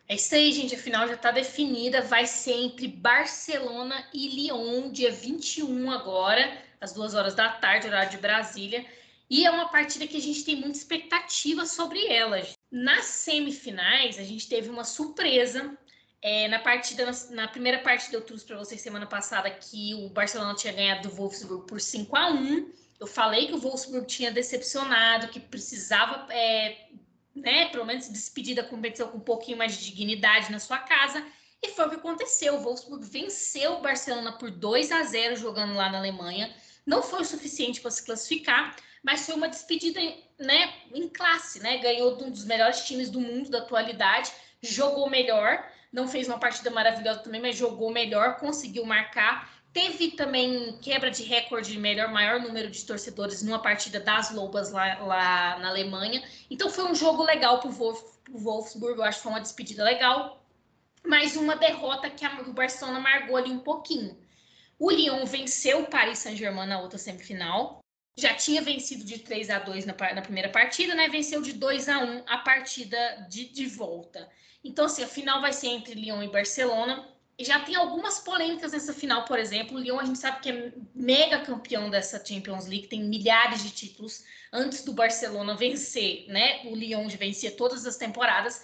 É 0.07 0.17
isso 0.17 0.35
aí, 0.35 0.53
gente. 0.53 0.75
A 0.75 0.79
final 0.79 1.09
já 1.09 1.15
está 1.15 1.31
definida. 1.31 2.03
Vai 2.03 2.27
ser 2.27 2.53
entre 2.53 2.89
Barcelona 2.89 4.07
e 4.13 4.29
Lyon, 4.29 4.91
dia 4.91 5.11
21 5.11 5.91
agora, 5.91 6.63
às 6.81 6.93
duas 6.93 7.15
horas 7.15 7.35
da 7.35 7.49
tarde, 7.49 7.87
horário 7.87 8.11
de 8.11 8.19
Brasília. 8.19 8.85
E 9.31 9.47
é 9.47 9.51
uma 9.51 9.69
partida 9.69 10.07
que 10.07 10.17
a 10.17 10.21
gente 10.21 10.45
tem 10.45 10.57
muita 10.57 10.77
expectativa 10.77 11.65
sobre 11.65 12.07
ela. 12.07 12.43
Nas 12.71 13.07
semifinais, 13.07 14.19
a 14.19 14.23
gente 14.23 14.49
teve 14.49 14.69
uma 14.69 14.85
surpresa. 14.85 15.77
É, 16.21 16.49
na 16.49 16.59
partida, 16.59 17.11
na, 17.31 17.49
primeira 17.49 17.79
partida, 17.79 18.17
eu 18.17 18.23
trouxe 18.23 18.45
para 18.45 18.57
vocês 18.57 18.81
semana 18.81 19.07
passada 19.07 19.51
que 19.51 19.95
o 19.95 20.09
Barcelona 20.11 20.55
tinha 20.55 20.73
ganhado 20.73 21.09
do 21.09 21.15
Wolfsburg 21.15 21.67
por 21.67 21.81
5 21.81 22.17
a 22.17 22.31
1 22.31 22.71
Eu 23.01 23.07
falei 23.07 23.47
que 23.47 23.55
o 23.55 23.59
Wolfsburg 23.59 24.07
tinha 24.07 24.31
decepcionado, 24.31 25.29
que 25.29 25.41
precisava 25.41 26.33
é, 26.33 26.89
pelo 27.85 27.87
menos 27.87 28.09
despedida 28.09 28.65
com 28.65 28.77
um 28.77 29.21
pouquinho 29.21 29.59
mais 29.59 29.77
de 29.77 29.85
dignidade 29.85 30.51
na 30.51 30.59
sua 30.59 30.79
casa. 30.79 31.23
E 31.63 31.69
foi 31.69 31.87
o 31.87 31.91
que 31.91 31.97
aconteceu. 31.97 32.55
O 32.55 32.61
Wolfsburg 32.61 33.05
venceu 33.05 33.75
o 33.75 33.81
Barcelona 33.83 34.33
por 34.33 34.51
2 34.51 34.91
a 34.91 35.03
0 35.03 35.37
jogando 35.37 35.75
lá 35.75 35.91
na 35.91 35.99
Alemanha. 35.99 36.55
Não 36.87 37.03
foi 37.03 37.21
o 37.21 37.25
suficiente 37.25 37.81
para 37.81 37.91
se 37.91 38.05
classificar, 38.05 38.75
mas 39.03 39.27
foi 39.27 39.35
uma 39.35 39.49
despedida 39.49 40.01
né, 40.39 40.73
em 40.95 41.09
classe, 41.09 41.61
né? 41.61 41.77
Ganhou 41.79 42.17
de 42.17 42.25
um 42.25 42.31
dos 42.31 42.45
melhores 42.45 42.81
times 42.85 43.11
do 43.11 43.21
mundo 43.21 43.51
da 43.51 43.59
atualidade, 43.59 44.33
jogou 44.63 45.09
melhor, 45.09 45.67
não 45.93 46.09
fez 46.09 46.27
uma 46.27 46.39
partida 46.39 46.71
maravilhosa 46.71 47.21
também, 47.21 47.41
mas 47.41 47.57
jogou 47.57 47.91
melhor, 47.91 48.39
conseguiu 48.39 48.85
marcar 48.85 49.54
Teve 49.75 50.13
também 50.13 50.79
quebra 50.81 51.11
de 51.11 51.25
recorde 51.25 51.73
de 51.73 51.79
melhor, 51.81 52.09
maior 52.09 52.41
número 52.41 52.71
de 52.71 52.85
torcedores 52.85 53.43
numa 53.43 53.59
partida 53.59 53.99
das 53.99 54.31
Lobas 54.31 54.71
lá, 54.71 55.01
lá 55.01 55.59
na 55.59 55.69
Alemanha. 55.69 56.23
Então 56.49 56.71
foi 56.71 56.85
um 56.85 56.95
jogo 56.95 57.25
legal 57.25 57.59
para 57.59 57.69
o 57.69 57.73
Wolf, 57.73 58.01
Wolfsburg, 58.31 58.97
eu 58.97 59.03
acho 59.03 59.19
que 59.19 59.25
foi 59.25 59.33
uma 59.33 59.41
despedida 59.41 59.83
legal. 59.83 60.41
Mas 61.05 61.35
uma 61.35 61.57
derrota 61.57 62.09
que 62.09 62.25
a, 62.25 62.41
o 62.43 62.53
Barcelona 62.53 62.99
amargou 62.99 63.37
ali 63.37 63.51
um 63.51 63.59
pouquinho. 63.59 64.17
O 64.79 64.93
Lyon 64.93 65.25
venceu 65.27 65.81
o 65.81 65.87
Paris 65.87 66.21
Saint-Germain 66.21 66.69
na 66.69 66.81
outra 66.81 66.97
semifinal. 66.97 67.81
Já 68.17 68.33
tinha 68.33 68.63
vencido 68.63 69.05
de 69.05 69.19
3 69.19 69.51
a 69.51 69.59
2 69.59 69.87
na, 69.87 69.95
na 70.15 70.23
primeira 70.23 70.51
partida, 70.51 70.95
né? 70.95 71.09
Venceu 71.09 71.43
de 71.43 71.53
2 71.53 71.89
a 71.89 71.99
1 71.99 72.23
a 72.29 72.39
partida 72.39 73.27
de, 73.29 73.47
de 73.47 73.67
volta. 73.67 74.31
Então, 74.63 74.85
assim, 74.85 75.03
a 75.03 75.09
final 75.09 75.41
vai 75.41 75.53
ser 75.53 75.67
entre 75.67 75.95
Lyon 75.95 76.23
e 76.23 76.31
Barcelona 76.31 77.13
já 77.39 77.61
tem 77.61 77.75
algumas 77.75 78.21
polêmicas 78.21 78.73
nessa 78.73 78.93
final, 78.93 79.25
por 79.25 79.39
exemplo. 79.39 79.77
O 79.77 79.81
Lyon 79.81 79.99
a 79.99 80.05
gente 80.05 80.19
sabe 80.19 80.41
que 80.41 80.51
é 80.51 80.73
mega 80.95 81.41
campeão 81.41 81.91
dessa 81.91 82.25
Champions 82.25 82.67
League, 82.67 82.87
tem 82.87 83.03
milhares 83.03 83.63
de 83.63 83.71
títulos. 83.71 84.25
Antes 84.53 84.85
do 84.85 84.93
Barcelona 84.93 85.57
vencer, 85.57 86.27
né? 86.29 86.63
O 86.67 86.75
Lyon 86.75 87.09
vencia 87.09 87.51
todas 87.51 87.85
as 87.87 87.97
temporadas. 87.97 88.63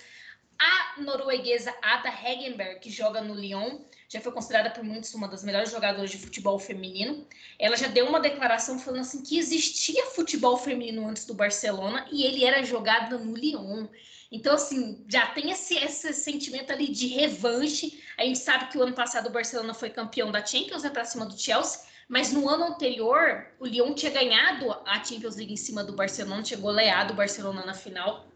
A 0.58 1.00
norueguesa 1.00 1.74
Ada 1.82 2.10
Hegenberg, 2.10 2.80
que 2.80 2.90
joga 2.90 3.22
no 3.22 3.34
Lyon, 3.34 3.80
já 4.10 4.20
foi 4.20 4.30
considerada 4.30 4.70
por 4.70 4.84
muitos 4.84 5.14
uma 5.14 5.26
das 5.26 5.42
melhores 5.42 5.70
jogadoras 5.70 6.10
de 6.10 6.18
futebol 6.18 6.58
feminino. 6.58 7.26
Ela 7.58 7.76
já 7.76 7.88
deu 7.88 8.06
uma 8.06 8.20
declaração 8.20 8.78
falando 8.78 9.00
assim 9.00 9.22
que 9.22 9.38
existia 9.38 10.04
futebol 10.06 10.58
feminino 10.58 11.08
antes 11.08 11.24
do 11.24 11.32
Barcelona 11.32 12.06
e 12.12 12.24
ele 12.24 12.44
era 12.44 12.62
jogado 12.62 13.18
no 13.18 13.34
Lyon. 13.34 13.86
Então, 14.30 14.54
assim, 14.54 15.04
já 15.08 15.26
tem 15.26 15.50
esse, 15.50 15.76
esse 15.76 16.12
sentimento 16.12 16.72
ali 16.72 16.88
de 16.88 17.08
revanche. 17.08 18.00
A 18.16 18.22
gente 18.22 18.38
sabe 18.38 18.70
que 18.70 18.78
o 18.78 18.82
ano 18.82 18.94
passado 18.94 19.26
o 19.26 19.32
Barcelona 19.32 19.74
foi 19.74 19.90
campeão 19.90 20.30
da 20.30 20.44
Champions, 20.44 20.84
né, 20.84 20.90
para 20.90 21.04
cima 21.04 21.26
do 21.26 21.38
Chelsea, 21.38 21.80
mas 22.08 22.32
no 22.32 22.48
ano 22.48 22.64
anterior 22.64 23.46
o 23.58 23.66
Lyon 23.66 23.92
tinha 23.94 24.12
ganhado 24.12 24.70
a 24.86 25.02
Champions 25.02 25.36
League 25.36 25.52
em 25.52 25.56
cima 25.56 25.82
do 25.82 25.94
Barcelona, 25.94 26.42
tinha 26.42 26.60
goleado 26.60 27.12
o 27.12 27.16
Barcelona 27.16 27.64
na 27.64 27.74
final. 27.74 28.28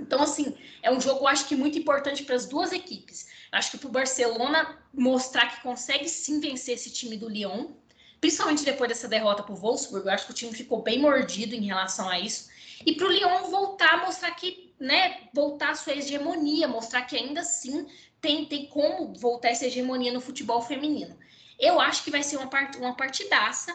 Então, 0.00 0.22
assim, 0.22 0.56
é 0.82 0.90
um 0.90 1.00
jogo, 1.00 1.26
acho 1.26 1.46
que, 1.46 1.56
muito 1.56 1.78
importante 1.78 2.22
para 2.22 2.36
as 2.36 2.46
duas 2.46 2.72
equipes. 2.72 3.28
Acho 3.50 3.72
que 3.72 3.78
para 3.78 3.88
o 3.88 3.92
Barcelona 3.92 4.78
mostrar 4.94 5.48
que 5.48 5.62
consegue 5.62 6.08
sim 6.08 6.40
vencer 6.40 6.74
esse 6.74 6.90
time 6.90 7.16
do 7.16 7.28
Lyon, 7.28 7.72
principalmente 8.20 8.64
depois 8.64 8.88
dessa 8.88 9.08
derrota 9.08 9.42
para 9.42 9.54
o 9.54 9.56
Wolfsburg, 9.56 10.06
eu 10.06 10.12
acho 10.12 10.26
que 10.26 10.32
o 10.32 10.34
time 10.34 10.52
ficou 10.52 10.82
bem 10.82 11.00
mordido 11.00 11.54
em 11.54 11.66
relação 11.66 12.08
a 12.08 12.18
isso. 12.18 12.48
E 12.86 12.94
para 12.94 13.06
o 13.06 13.10
Lyon 13.10 13.50
voltar 13.50 13.94
a 13.94 14.06
mostrar 14.06 14.30
que 14.32 14.67
né, 14.78 15.28
voltar 15.32 15.70
a 15.70 15.74
sua 15.74 15.94
hegemonia, 15.94 16.68
mostrar 16.68 17.02
que 17.02 17.16
ainda 17.16 17.40
assim 17.40 17.86
tem, 18.20 18.44
tem 18.46 18.66
como 18.66 19.14
voltar 19.14 19.48
essa 19.48 19.66
hegemonia 19.66 20.12
no 20.12 20.20
futebol 20.20 20.60
feminino. 20.62 21.18
Eu 21.58 21.80
acho 21.80 22.04
que 22.04 22.10
vai 22.10 22.22
ser 22.22 22.36
uma, 22.36 22.48
part, 22.48 22.76
uma 22.78 22.96
partidaça. 22.96 23.72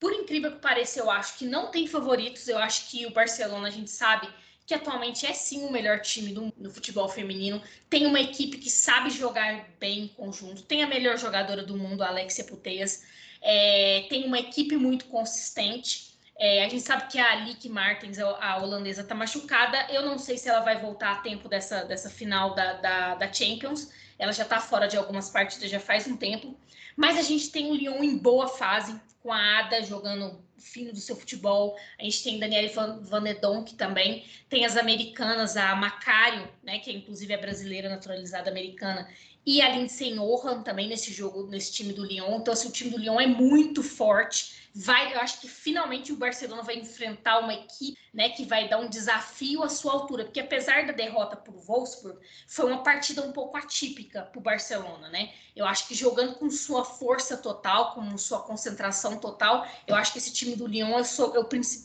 Por 0.00 0.12
incrível 0.12 0.52
que 0.52 0.60
pareça, 0.60 1.00
eu 1.00 1.10
acho 1.10 1.36
que 1.36 1.44
não 1.44 1.70
tem 1.70 1.86
favoritos. 1.86 2.48
Eu 2.48 2.58
acho 2.58 2.90
que 2.90 3.06
o 3.06 3.10
Barcelona, 3.10 3.68
a 3.68 3.70
gente 3.70 3.90
sabe 3.90 4.28
que 4.68 4.74
atualmente 4.74 5.24
é 5.24 5.32
sim 5.32 5.64
o 5.64 5.72
melhor 5.72 6.00
time 6.00 6.32
do, 6.32 6.52
do 6.56 6.70
futebol 6.70 7.08
feminino. 7.08 7.62
Tem 7.88 8.06
uma 8.06 8.20
equipe 8.20 8.58
que 8.58 8.70
sabe 8.70 9.08
jogar 9.08 9.66
bem 9.80 10.00
em 10.00 10.08
conjunto, 10.08 10.62
tem 10.62 10.82
a 10.82 10.86
melhor 10.86 11.16
jogadora 11.16 11.62
do 11.64 11.76
mundo, 11.76 12.02
a 12.02 12.08
Alexia 12.08 12.44
Puteias. 12.44 13.02
É, 13.40 14.06
tem 14.10 14.26
uma 14.26 14.38
equipe 14.38 14.76
muito 14.76 15.06
consistente. 15.06 16.17
É, 16.38 16.64
a 16.64 16.68
gente 16.68 16.82
sabe 16.82 17.08
que 17.10 17.18
a 17.18 17.34
Lick 17.34 17.68
Martens, 17.68 18.18
a 18.18 18.58
holandesa, 18.58 19.02
está 19.02 19.14
machucada. 19.14 19.86
Eu 19.90 20.02
não 20.02 20.16
sei 20.18 20.38
se 20.38 20.48
ela 20.48 20.60
vai 20.60 20.80
voltar 20.80 21.12
a 21.12 21.16
tempo 21.16 21.48
dessa, 21.48 21.84
dessa 21.84 22.08
final 22.08 22.54
da, 22.54 22.74
da, 22.74 23.14
da 23.16 23.32
Champions. 23.32 23.90
Ela 24.16 24.32
já 24.32 24.44
está 24.44 24.60
fora 24.60 24.86
de 24.86 24.96
algumas 24.96 25.30
partidas 25.30 25.68
já 25.68 25.80
faz 25.80 26.06
um 26.06 26.16
tempo. 26.16 26.56
Mas 26.96 27.18
a 27.18 27.22
gente 27.22 27.50
tem 27.50 27.70
o 27.70 27.74
Lyon 27.74 28.04
em 28.04 28.16
boa 28.16 28.46
fase, 28.46 29.00
com 29.20 29.32
a 29.32 29.58
Ada 29.58 29.82
jogando 29.82 30.40
fino 30.56 30.92
do 30.92 31.00
seu 31.00 31.16
futebol. 31.16 31.76
A 31.98 32.04
gente 32.04 32.22
tem 32.22 32.38
Daniele 32.38 32.68
Van, 32.68 33.00
Van 33.02 33.24
Donk 33.40 33.74
também. 33.74 34.24
Tem 34.48 34.64
as 34.64 34.76
americanas, 34.76 35.56
a 35.56 35.74
Macário, 35.74 36.48
né, 36.62 36.78
que 36.78 36.90
é, 36.90 36.92
inclusive 36.92 37.32
é 37.32 37.36
brasileira 37.36 37.88
naturalizada 37.88 38.50
americana, 38.50 39.08
e 39.46 39.62
a 39.62 39.68
Lindsay 39.70 40.18
Ohan 40.18 40.62
também 40.62 40.88
nesse 40.88 41.12
jogo, 41.12 41.46
nesse 41.46 41.72
time 41.72 41.92
do 41.92 42.04
Lyon. 42.04 42.38
Então, 42.38 42.52
assim, 42.52 42.68
o 42.68 42.72
time 42.72 42.90
do 42.90 42.98
Lyon 42.98 43.20
é 43.20 43.26
muito 43.26 43.82
forte 43.82 44.67
vai, 44.80 45.12
eu 45.12 45.18
acho 45.18 45.40
que 45.40 45.48
finalmente 45.48 46.12
o 46.12 46.16
Barcelona 46.16 46.62
vai 46.62 46.76
enfrentar 46.76 47.40
uma 47.40 47.52
equipe, 47.52 47.98
né, 48.14 48.28
que 48.28 48.44
vai 48.44 48.68
dar 48.68 48.78
um 48.78 48.88
desafio 48.88 49.64
à 49.64 49.68
sua 49.68 49.92
altura, 49.92 50.24
porque 50.24 50.38
apesar 50.38 50.86
da 50.86 50.92
derrota 50.92 51.36
para 51.36 51.52
o 51.52 51.58
Wolfsburg, 51.58 52.16
foi 52.46 52.66
uma 52.66 52.84
partida 52.84 53.22
um 53.22 53.32
pouco 53.32 53.56
atípica 53.56 54.22
para 54.22 54.38
o 54.38 54.42
Barcelona, 54.42 55.08
né? 55.08 55.32
Eu 55.56 55.66
acho 55.66 55.88
que 55.88 55.96
jogando 55.96 56.36
com 56.36 56.48
sua 56.48 56.84
força 56.84 57.36
total, 57.36 57.92
com 57.92 58.16
sua 58.16 58.40
concentração 58.40 59.18
total, 59.18 59.66
eu 59.84 59.96
acho 59.96 60.12
que 60.12 60.18
esse 60.18 60.32
time 60.32 60.54
do 60.54 60.68
Lyon 60.68 60.96
é, 60.96 61.02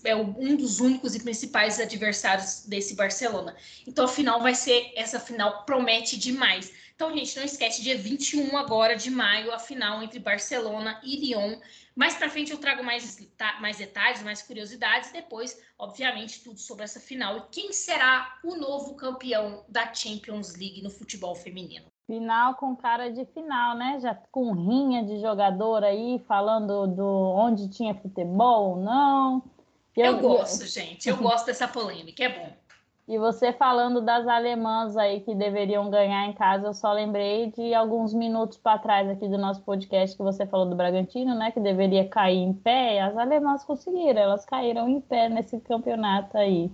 é, 0.04 0.16
o, 0.16 0.20
é 0.22 0.38
um 0.38 0.56
dos 0.56 0.80
únicos 0.80 1.16
e 1.16 1.20
principais 1.20 1.80
adversários 1.80 2.64
desse 2.68 2.96
Barcelona. 2.96 3.56
Então 3.88 4.06
a 4.06 4.08
final 4.08 4.40
vai 4.40 4.54
ser, 4.54 4.94
essa 4.96 5.20
final 5.20 5.66
promete 5.66 6.16
demais. 6.16 6.72
Então, 6.96 7.12
gente, 7.12 7.36
não 7.36 7.44
esquece, 7.44 7.82
dia 7.82 7.98
21 7.98 8.56
agora 8.56 8.96
de 8.96 9.10
maio, 9.10 9.52
a 9.52 9.58
final 9.58 10.04
entre 10.04 10.20
Barcelona 10.20 11.02
e 11.04 11.18
Lyon. 11.18 11.60
Mais 11.96 12.16
para 12.16 12.30
frente 12.30 12.52
eu 12.52 12.58
trago 12.58 12.84
mais, 12.84 13.18
mais 13.62 13.78
detalhes, 13.78 14.24
mais 14.24 14.42
curiosidades, 14.42 15.12
depois, 15.12 15.62
obviamente, 15.78 16.44
tudo 16.44 16.60
sobre 16.60 16.84
essa 16.84 17.00
final 17.00 17.38
e 17.38 17.44
quem 17.52 17.72
será 17.72 18.40
o 18.44 18.56
novo 18.56 18.96
campeão 18.96 19.64
da 19.70 19.94
Champions 19.94 20.56
League 20.56 20.82
no 20.82 20.90
futebol 20.90 21.36
feminino. 21.36 21.86
Final 22.08 22.56
com 22.56 22.76
cara 22.76 23.10
de 23.10 23.26
final, 23.28 23.78
né? 23.78 24.00
Já 24.02 24.14
com 24.32 24.52
rinha 24.52 25.06
de 25.06 25.22
jogador 25.22 25.84
aí, 25.84 26.22
falando 26.28 26.88
do 26.88 27.06
onde 27.06 27.70
tinha 27.70 27.96
futebol 27.96 28.72
ou 28.72 28.76
não. 28.78 29.44
Eu, 29.96 30.06
eu 30.06 30.20
gosto, 30.20 30.64
eu... 30.64 30.68
gente. 30.68 31.08
Eu 31.08 31.18
gosto 31.18 31.46
dessa 31.46 31.68
polêmica, 31.68 32.24
é 32.24 32.30
bom. 32.30 32.63
E 33.06 33.18
você 33.18 33.52
falando 33.52 34.00
das 34.02 34.26
alemãs 34.28 34.96
aí 34.96 35.20
que 35.20 35.36
deveriam 35.36 35.90
ganhar 35.90 36.26
em 36.26 36.34
casa, 36.34 36.68
eu 36.68 36.74
só 36.74 36.94
lembrei 36.94 37.52
de 37.52 37.74
alguns 37.74 38.14
minutos 38.14 38.58
para 38.58 38.80
trás 38.80 39.10
aqui 39.10 39.28
do 39.28 39.38
nosso 39.38 39.62
podcast 39.64 40.16
que 40.16 40.24
você 40.24 40.48
falou 40.48 40.70
do 40.70 40.76
Bragantino, 40.76 41.36
né? 41.36 41.52
Que 41.52 41.60
deveria 41.60 42.08
cair 42.08 42.38
em 42.38 42.54
pé. 42.54 43.02
As 43.02 43.18
alemãs 43.18 43.66
conseguiram, 43.66 44.22
elas 44.22 44.46
caíram 44.46 44.88
em 44.88 45.02
pé 45.02 45.28
nesse 45.28 45.60
campeonato 45.60 46.38
aí. 46.38 46.72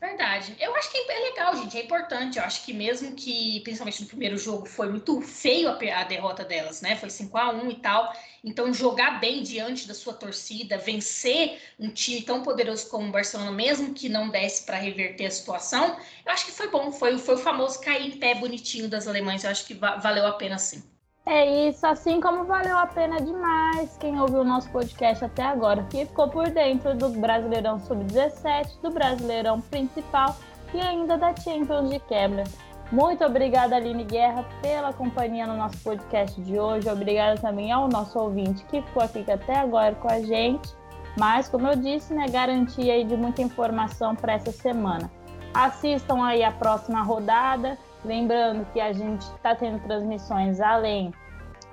Verdade. 0.00 0.56
Eu 0.60 0.74
acho 0.76 0.90
que 0.92 0.96
é 1.10 1.18
legal, 1.20 1.56
gente. 1.56 1.76
É 1.76 1.82
importante. 1.84 2.38
Eu 2.38 2.44
acho 2.44 2.64
que 2.64 2.72
mesmo 2.72 3.14
que, 3.16 3.60
principalmente 3.60 4.00
no 4.02 4.06
primeiro 4.08 4.38
jogo, 4.38 4.64
foi 4.64 4.88
muito 4.88 5.20
feio 5.20 5.68
a, 5.68 5.72
a 5.72 6.04
derrota 6.04 6.44
delas, 6.44 6.80
né? 6.80 6.94
Foi 6.96 7.10
5 7.10 7.36
a 7.36 7.50
1 7.50 7.70
e 7.70 7.74
tal. 7.80 8.12
Então, 8.44 8.72
jogar 8.72 9.18
bem 9.20 9.42
diante 9.42 9.88
da 9.88 9.94
sua 9.94 10.14
torcida, 10.14 10.78
vencer 10.78 11.60
um 11.78 11.90
time 11.90 12.22
tão 12.22 12.42
poderoso 12.44 12.88
como 12.88 13.08
o 13.08 13.10
Barcelona, 13.12 13.50
mesmo 13.50 13.92
que 13.92 14.08
não 14.08 14.28
desse 14.28 14.64
para 14.64 14.76
reverter 14.76 15.26
a 15.26 15.30
situação, 15.30 15.98
eu 16.24 16.32
acho 16.32 16.46
que 16.46 16.52
foi 16.52 16.68
bom. 16.70 16.92
Foi, 16.92 17.18
foi 17.18 17.34
o 17.34 17.38
famoso 17.38 17.80
cair 17.80 18.06
em 18.06 18.18
pé 18.18 18.34
bonitinho 18.36 18.88
das 18.88 19.08
alemães. 19.08 19.42
Eu 19.42 19.50
acho 19.50 19.66
que 19.66 19.74
va 19.74 19.96
valeu 19.96 20.26
a 20.26 20.32
pena 20.32 20.58
sim. 20.58 20.97
É 21.30 21.68
isso, 21.68 21.86
assim 21.86 22.22
como 22.22 22.44
valeu 22.44 22.78
a 22.78 22.86
pena 22.86 23.20
demais 23.20 23.98
quem 24.00 24.18
ouviu 24.18 24.40
o 24.40 24.44
nosso 24.44 24.70
podcast 24.70 25.22
até 25.22 25.42
agora, 25.42 25.82
que 25.90 26.06
ficou 26.06 26.26
por 26.28 26.48
dentro 26.48 26.96
do 26.96 27.10
Brasileirão 27.10 27.78
Sub-17, 27.80 28.80
do 28.80 28.90
Brasileirão 28.90 29.60
Principal 29.60 30.34
e 30.72 30.80
ainda 30.80 31.18
da 31.18 31.36
Champions 31.36 31.90
de 31.90 32.00
quebra. 32.00 32.44
Muito 32.90 33.22
obrigada, 33.26 33.76
Aline 33.76 34.04
Guerra, 34.04 34.42
pela 34.62 34.90
companhia 34.94 35.46
no 35.46 35.54
nosso 35.54 35.76
podcast 35.80 36.40
de 36.40 36.58
hoje. 36.58 36.88
Obrigada 36.88 37.38
também 37.38 37.70
ao 37.70 37.88
nosso 37.88 38.18
ouvinte 38.18 38.64
que 38.64 38.80
ficou 38.80 39.02
aqui 39.02 39.30
até 39.30 39.58
agora 39.58 39.94
com 39.96 40.10
a 40.10 40.22
gente. 40.22 40.74
Mas, 41.18 41.46
como 41.46 41.68
eu 41.68 41.76
disse, 41.76 42.14
né, 42.14 42.26
garantia 42.26 42.94
aí 42.94 43.04
de 43.04 43.18
muita 43.18 43.42
informação 43.42 44.16
para 44.16 44.32
essa 44.32 44.50
semana. 44.50 45.10
Assistam 45.52 46.24
aí 46.24 46.42
a 46.42 46.52
próxima 46.52 47.02
rodada 47.02 47.76
Lembrando 48.04 48.64
que 48.72 48.80
a 48.80 48.92
gente 48.92 49.22
está 49.22 49.54
tendo 49.54 49.82
transmissões 49.82 50.60
além 50.60 51.12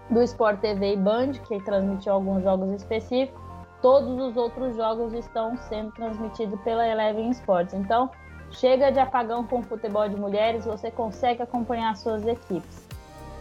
do 0.09 0.21
Sport 0.23 0.59
TV 0.59 0.93
e 0.93 0.97
Band, 0.97 1.33
que 1.47 1.59
transmitiu 1.63 2.13
alguns 2.13 2.43
jogos 2.43 2.71
específicos. 2.71 3.41
Todos 3.81 4.19
os 4.19 4.35
outros 4.35 4.75
jogos 4.75 5.13
estão 5.13 5.55
sendo 5.57 5.91
transmitidos 5.91 6.59
pela 6.61 6.87
Eleven 6.87 7.29
Sports. 7.31 7.73
Então, 7.73 8.09
chega 8.51 8.91
de 8.91 8.99
apagão 8.99 9.45
com 9.45 9.59
o 9.59 9.63
futebol 9.63 10.07
de 10.09 10.15
mulheres, 10.15 10.65
você 10.65 10.89
consegue 10.89 11.41
acompanhar 11.41 11.95
suas 11.95 12.25
equipes. 12.25 12.87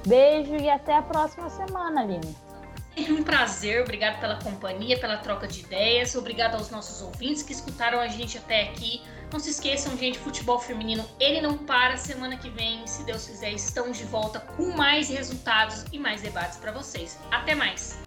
Beijo 0.06 0.54
e 0.56 0.68
até 0.68 0.96
a 0.96 1.02
próxima 1.02 1.48
semana, 1.48 2.02
Aline. 2.02 2.43
Sempre 2.94 3.12
um 3.12 3.24
prazer, 3.24 3.82
obrigado 3.82 4.20
pela 4.20 4.36
companhia, 4.36 4.96
pela 4.96 5.16
troca 5.16 5.48
de 5.48 5.60
ideias, 5.60 6.14
obrigado 6.14 6.54
aos 6.54 6.70
nossos 6.70 7.02
ouvintes 7.02 7.42
que 7.42 7.52
escutaram 7.52 7.98
a 7.98 8.06
gente 8.06 8.38
até 8.38 8.62
aqui. 8.62 9.02
Não 9.32 9.40
se 9.40 9.50
esqueçam, 9.50 9.98
gente, 9.98 10.16
futebol 10.16 10.60
feminino, 10.60 11.04
ele 11.18 11.40
não 11.40 11.58
para. 11.58 11.96
Semana 11.96 12.36
que 12.36 12.48
vem, 12.48 12.86
se 12.86 13.02
Deus 13.02 13.26
quiser, 13.26 13.52
estão 13.52 13.90
de 13.90 14.04
volta 14.04 14.38
com 14.38 14.76
mais 14.76 15.08
resultados 15.08 15.84
e 15.92 15.98
mais 15.98 16.22
debates 16.22 16.56
para 16.56 16.70
vocês. 16.70 17.18
Até 17.32 17.54
mais! 17.56 17.98